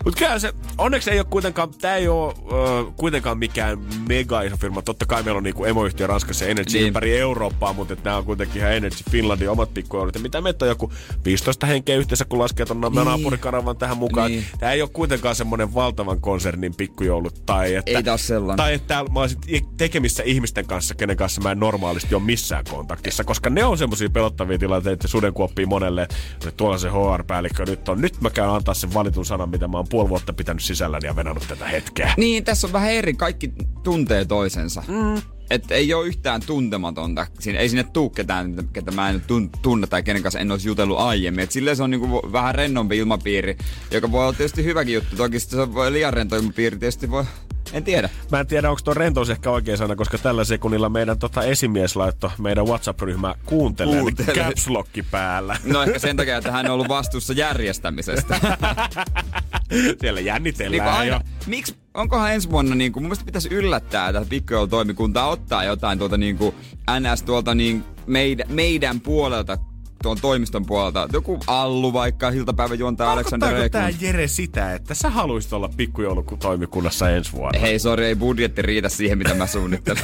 Mut 0.05 0.17
kyllä 0.17 0.39
se, 0.39 0.53
onneksi 0.79 1.11
ei 1.11 1.19
ole 1.19 1.27
kuitenkaan, 1.31 1.69
tää 1.81 1.97
ei 1.97 2.09
ole 2.09 2.33
uh, 2.33 2.95
kuitenkaan 2.97 3.39
mikään 3.39 3.79
mega 4.09 4.43
iso 4.43 4.57
firma. 4.57 4.83
Totta 4.83 5.07
kai 5.07 5.23
meillä 5.23 5.39
on 5.39 5.45
niinku 5.45 5.65
emoyhtiö 5.65 6.07
Ranskassa 6.07 6.45
Energy 6.45 6.73
niin. 6.73 6.87
ympäri 6.87 7.19
Eurooppaa, 7.19 7.73
mutta 7.73 7.97
nämä 8.05 8.17
on 8.17 8.25
kuitenkin 8.25 8.63
ihan 8.63 8.73
Energy 8.73 8.97
Finlandin 9.11 9.51
omat 9.51 9.75
pikkujoulut. 9.75 10.23
Mitä 10.23 10.41
meitä 10.41 10.65
on 10.65 10.69
joku 10.69 10.93
15 11.25 11.67
henkeä 11.67 11.97
yhteensä, 11.97 12.25
kun 12.25 12.39
laskee 12.39 12.67
tuon 12.67 12.81
niin. 12.81 13.05
naapurikanavan 13.05 13.77
tähän 13.77 13.99
mukaan. 13.99 14.31
Niin. 14.31 14.45
Tämä 14.59 14.73
ei 14.73 14.83
ole 14.83 14.91
kuitenkaan 14.93 15.35
semmoinen 15.35 15.75
valtavan 15.75 16.21
konsernin 16.21 16.75
pikkujoulut. 16.75 17.47
Tai 17.47 17.75
että, 17.75 17.91
ei 17.91 18.04
taas 18.05 18.27
sellainen. 18.27 18.57
Tai 18.57 18.75
että 18.75 19.05
mä 19.13 19.21
olisin 19.21 19.39
tekemissä 19.77 20.23
ihmisten 20.23 20.67
kanssa, 20.67 20.95
kenen 20.95 21.17
kanssa 21.17 21.41
mä 21.41 21.53
en 21.53 21.61
normaalisti 21.61 22.15
ole 22.15 22.23
missään 22.23 22.65
kontaktissa. 22.71 23.25
Koska 23.25 23.51
ne 23.51 23.65
on 23.65 23.79
semmoisia 23.79 24.11
pelottavia 24.11 24.59
tilanteita, 24.59 25.09
sudenkuoppii 25.09 25.67
monelle, 25.67 26.03
että 26.03 26.51
tuolla 26.51 26.79
se 26.79 26.89
HR-päällikkö 26.89 27.65
nyt 27.67 27.89
on. 27.89 28.01
Nyt 28.01 28.21
mä 28.21 28.31
käyn 28.31 28.51
antaa 28.51 28.75
sen 28.75 28.95
valitun 28.95 29.27
sanan, 29.27 29.49
mitä 29.49 29.69
mä 29.69 29.77
oon 29.77 29.87
puoli 29.89 30.09
vuotta 30.09 30.33
pitänyt 30.33 30.63
sisälläni 30.63 31.07
ja 31.07 31.17
venannut 31.17 31.45
tätä 31.49 31.67
hetkeä. 31.67 32.15
Niin, 32.17 32.45
tässä 32.45 32.67
on 32.67 32.73
vähän 32.73 32.91
eri. 32.91 33.15
Kaikki 33.15 33.53
tuntee 33.83 34.25
toisensa. 34.25 34.83
Mm. 34.89 35.23
Että 35.51 35.75
ei 35.75 35.95
ole 35.95 36.07
yhtään 36.07 36.41
tuntematonta. 36.47 37.27
Siinä, 37.41 37.59
ei 37.59 37.69
sinne 37.69 37.85
tuu 37.85 38.11
ketään, 38.11 38.55
ketä 38.73 38.91
mä 38.91 39.11
en 39.11 39.23
tunne 39.63 39.87
tai 39.87 40.03
kenen 40.03 40.23
kanssa 40.23 40.39
en 40.39 40.51
olisi 40.51 40.69
jutellut 40.69 40.99
aiemmin. 40.99 41.45
Et 41.45 41.53
silleen 41.53 41.77
se 41.77 41.83
on 41.83 41.91
niinku 41.91 42.33
vähän 42.33 42.55
rennompi 42.55 42.97
ilmapiiri, 42.97 43.57
joka 43.91 44.13
voi 44.13 44.23
olla 44.23 44.33
tietysti 44.33 44.65
hyväkin 44.65 44.95
juttu. 44.95 45.17
Toki 45.17 45.41
se 45.41 45.75
voi 45.75 45.93
liian 45.93 46.13
rento 46.13 46.37
ilmapiiri 46.37 46.79
tietysti 46.79 47.11
voi 47.11 47.25
en 47.73 47.85
tiedä. 47.85 48.09
Mä 48.33 48.41
en 48.41 48.47
tiedä, 48.47 48.71
onko 48.71 48.81
tuo 48.85 48.95
rentous 48.95 49.31
ehkä 49.31 49.51
oikein 49.51 49.79
sana, 49.79 49.97
koska 49.97 50.19
tällä 50.19 50.45
sekunnilla 50.45 50.89
meidän 50.89 51.19
tota 51.19 51.43
esimies 51.43 51.97
laittoi 51.97 52.31
meidän 52.39 52.67
WhatsApp-ryhmä 52.67 53.35
kuuntelee, 53.45 54.01
kuuntelee. 54.01 54.35
caps 54.35 54.67
päällä. 55.11 55.57
No 55.65 55.83
ehkä 55.83 55.99
sen 55.99 56.17
takia, 56.17 56.37
että 56.37 56.53
hän 56.53 56.67
on 56.67 56.73
ollut 56.73 56.89
vastuussa 56.89 57.33
järjestämisestä. 57.33 58.41
Siellä 60.01 60.21
jännitellään 60.21 60.89
niin 60.89 60.99
aina, 60.99 61.17
jo. 61.17 61.21
Miksi, 61.47 61.77
onkohan 61.95 62.33
ensi 62.33 62.51
vuonna, 62.51 62.75
niin 62.75 62.93
kuin, 62.93 63.03
mun 63.03 63.09
mielestä 63.09 63.25
pitäisi 63.25 63.49
yllättää 63.49 64.09
että 64.09 64.25
pikkujoulutoimikuntaa 64.29 65.29
ottaa 65.29 65.65
jotain 65.65 65.99
tuolta 65.99 66.17
niin 66.17 66.39
kuin, 66.39 66.55
NS 67.01 67.23
tuolta 67.23 67.55
niin 67.55 67.85
meidän, 68.07 68.47
meidän 68.51 69.01
puolelta 69.01 69.59
tuon 70.05 70.19
toimiston 70.21 70.67
puolelta. 70.67 71.09
Joku 71.13 71.39
Allu 71.47 71.93
vaikka, 71.93 72.29
iltapäivä 72.29 72.75
juontaa 72.75 73.13
Alexander 73.13 73.55
Ekman. 73.55 73.71
tää 73.71 73.91
Jere 74.01 74.27
sitä, 74.27 74.75
että 74.75 74.95
sä 74.95 75.11
haluisit 75.11 75.53
olla 75.53 75.71
pikkujoulutoimikunnassa 75.77 77.11
ensi 77.11 77.33
vuonna? 77.33 77.61
Hei, 77.61 77.79
sori, 77.79 78.05
ei 78.05 78.17
budjetti 78.17 78.63
riitä 78.63 78.89
siihen, 78.89 79.19
mitä 79.19 79.35
mä 79.35 79.47
suunnittelen. 79.47 80.03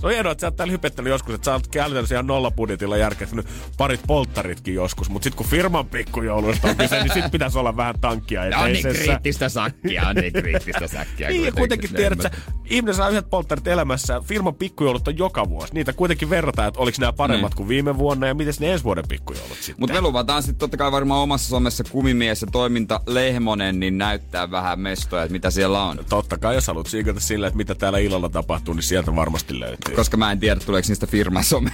se 0.00 0.06
on 0.06 0.10
hienoa, 0.10 0.32
että 0.32 0.40
sä 0.40 0.46
oot 0.46 0.56
täällä 0.56 0.72
hypettänyt 0.72 1.10
joskus, 1.10 1.34
että 1.34 1.44
sä 1.44 1.52
oot 1.52 1.68
käytännössä 1.68 2.14
ihan 2.14 2.26
nolla 2.26 2.50
budjetilla 2.50 2.96
järkestänyt 2.96 3.46
parit 3.76 4.00
polttaritkin 4.06 4.74
joskus, 4.74 5.10
mutta 5.10 5.24
sit 5.24 5.34
kun 5.34 5.46
firman 5.46 5.86
pikkujouluista 5.86 6.68
on 6.68 6.76
kyse, 6.76 7.02
niin 7.02 7.12
sit 7.12 7.30
pitäisi 7.32 7.58
olla 7.58 7.76
vähän 7.76 8.00
tankkia 8.00 8.44
eteisessä. 8.44 8.88
On 8.88 8.94
niin 8.94 9.04
kriittistä 9.04 9.48
sakkia, 9.48 10.08
on 10.08 10.16
niin 10.16 10.32
kriittistä 10.32 10.88
sakkia. 10.88 11.28
niin, 11.28 11.44
ja 11.44 11.52
kuitenkin 11.52 11.94
tiedät, 11.94 12.24
että 12.24 12.38
ihminen 12.64 12.94
saa 12.94 13.08
yhdet 13.08 13.30
polttarit 13.30 13.66
elämässä, 13.66 14.20
firman 14.20 14.54
pikkujoulut 14.54 15.08
on 15.08 15.18
joka 15.18 15.48
vuosi. 15.48 15.74
Niitä 15.74 15.92
kuitenkin 15.92 16.30
verrataan, 16.30 16.68
että 16.68 16.80
oliko 16.80 16.96
nämä 17.00 17.12
paremmat 17.12 17.50
niin. 17.50 17.56
kuin 17.56 17.68
viime 17.68 17.87
viime 17.88 17.98
vuonna 17.98 18.26
ja 18.26 18.34
miten 18.34 18.54
ne 18.60 18.72
ensi 18.72 18.84
vuoden 18.84 19.04
pikkujoulut 19.08 19.56
sitten? 19.56 19.74
Mutta 19.78 19.94
me 19.94 20.00
luvataan 20.00 20.42
sitten 20.42 20.58
totta 20.58 20.76
kai 20.76 20.92
varmaan 20.92 21.22
omassa 21.22 21.48
somessa 21.48 21.84
kumimies 21.84 22.42
ja 22.42 22.48
toiminta 22.52 23.00
Lehmonen, 23.06 23.80
niin 23.80 23.98
näyttää 23.98 24.50
vähän 24.50 24.80
mestoja, 24.80 25.22
että 25.22 25.32
mitä 25.32 25.50
siellä 25.50 25.82
on. 25.82 26.04
Totta 26.08 26.38
kai, 26.38 26.54
jos 26.54 26.66
haluat 26.66 26.86
siikata 26.86 27.20
sillä, 27.20 27.46
että 27.46 27.56
mitä 27.56 27.74
täällä 27.74 27.98
illalla 27.98 28.28
tapahtuu, 28.28 28.74
niin 28.74 28.82
sieltä 28.82 29.16
varmasti 29.16 29.60
löytyy. 29.60 29.94
Koska 29.94 30.16
mä 30.16 30.32
en 30.32 30.40
tiedä, 30.40 30.60
tuleeko 30.66 30.88
niistä 30.88 31.06
firmasome. 31.06 31.70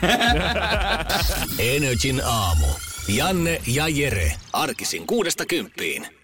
Energin 1.75 2.23
aamu. 2.25 2.67
Janne 3.09 3.61
ja 3.67 3.89
Jere. 3.89 4.33
Arkisin 4.53 5.07
kuudesta 5.07 5.47
kymppiin. 5.47 6.24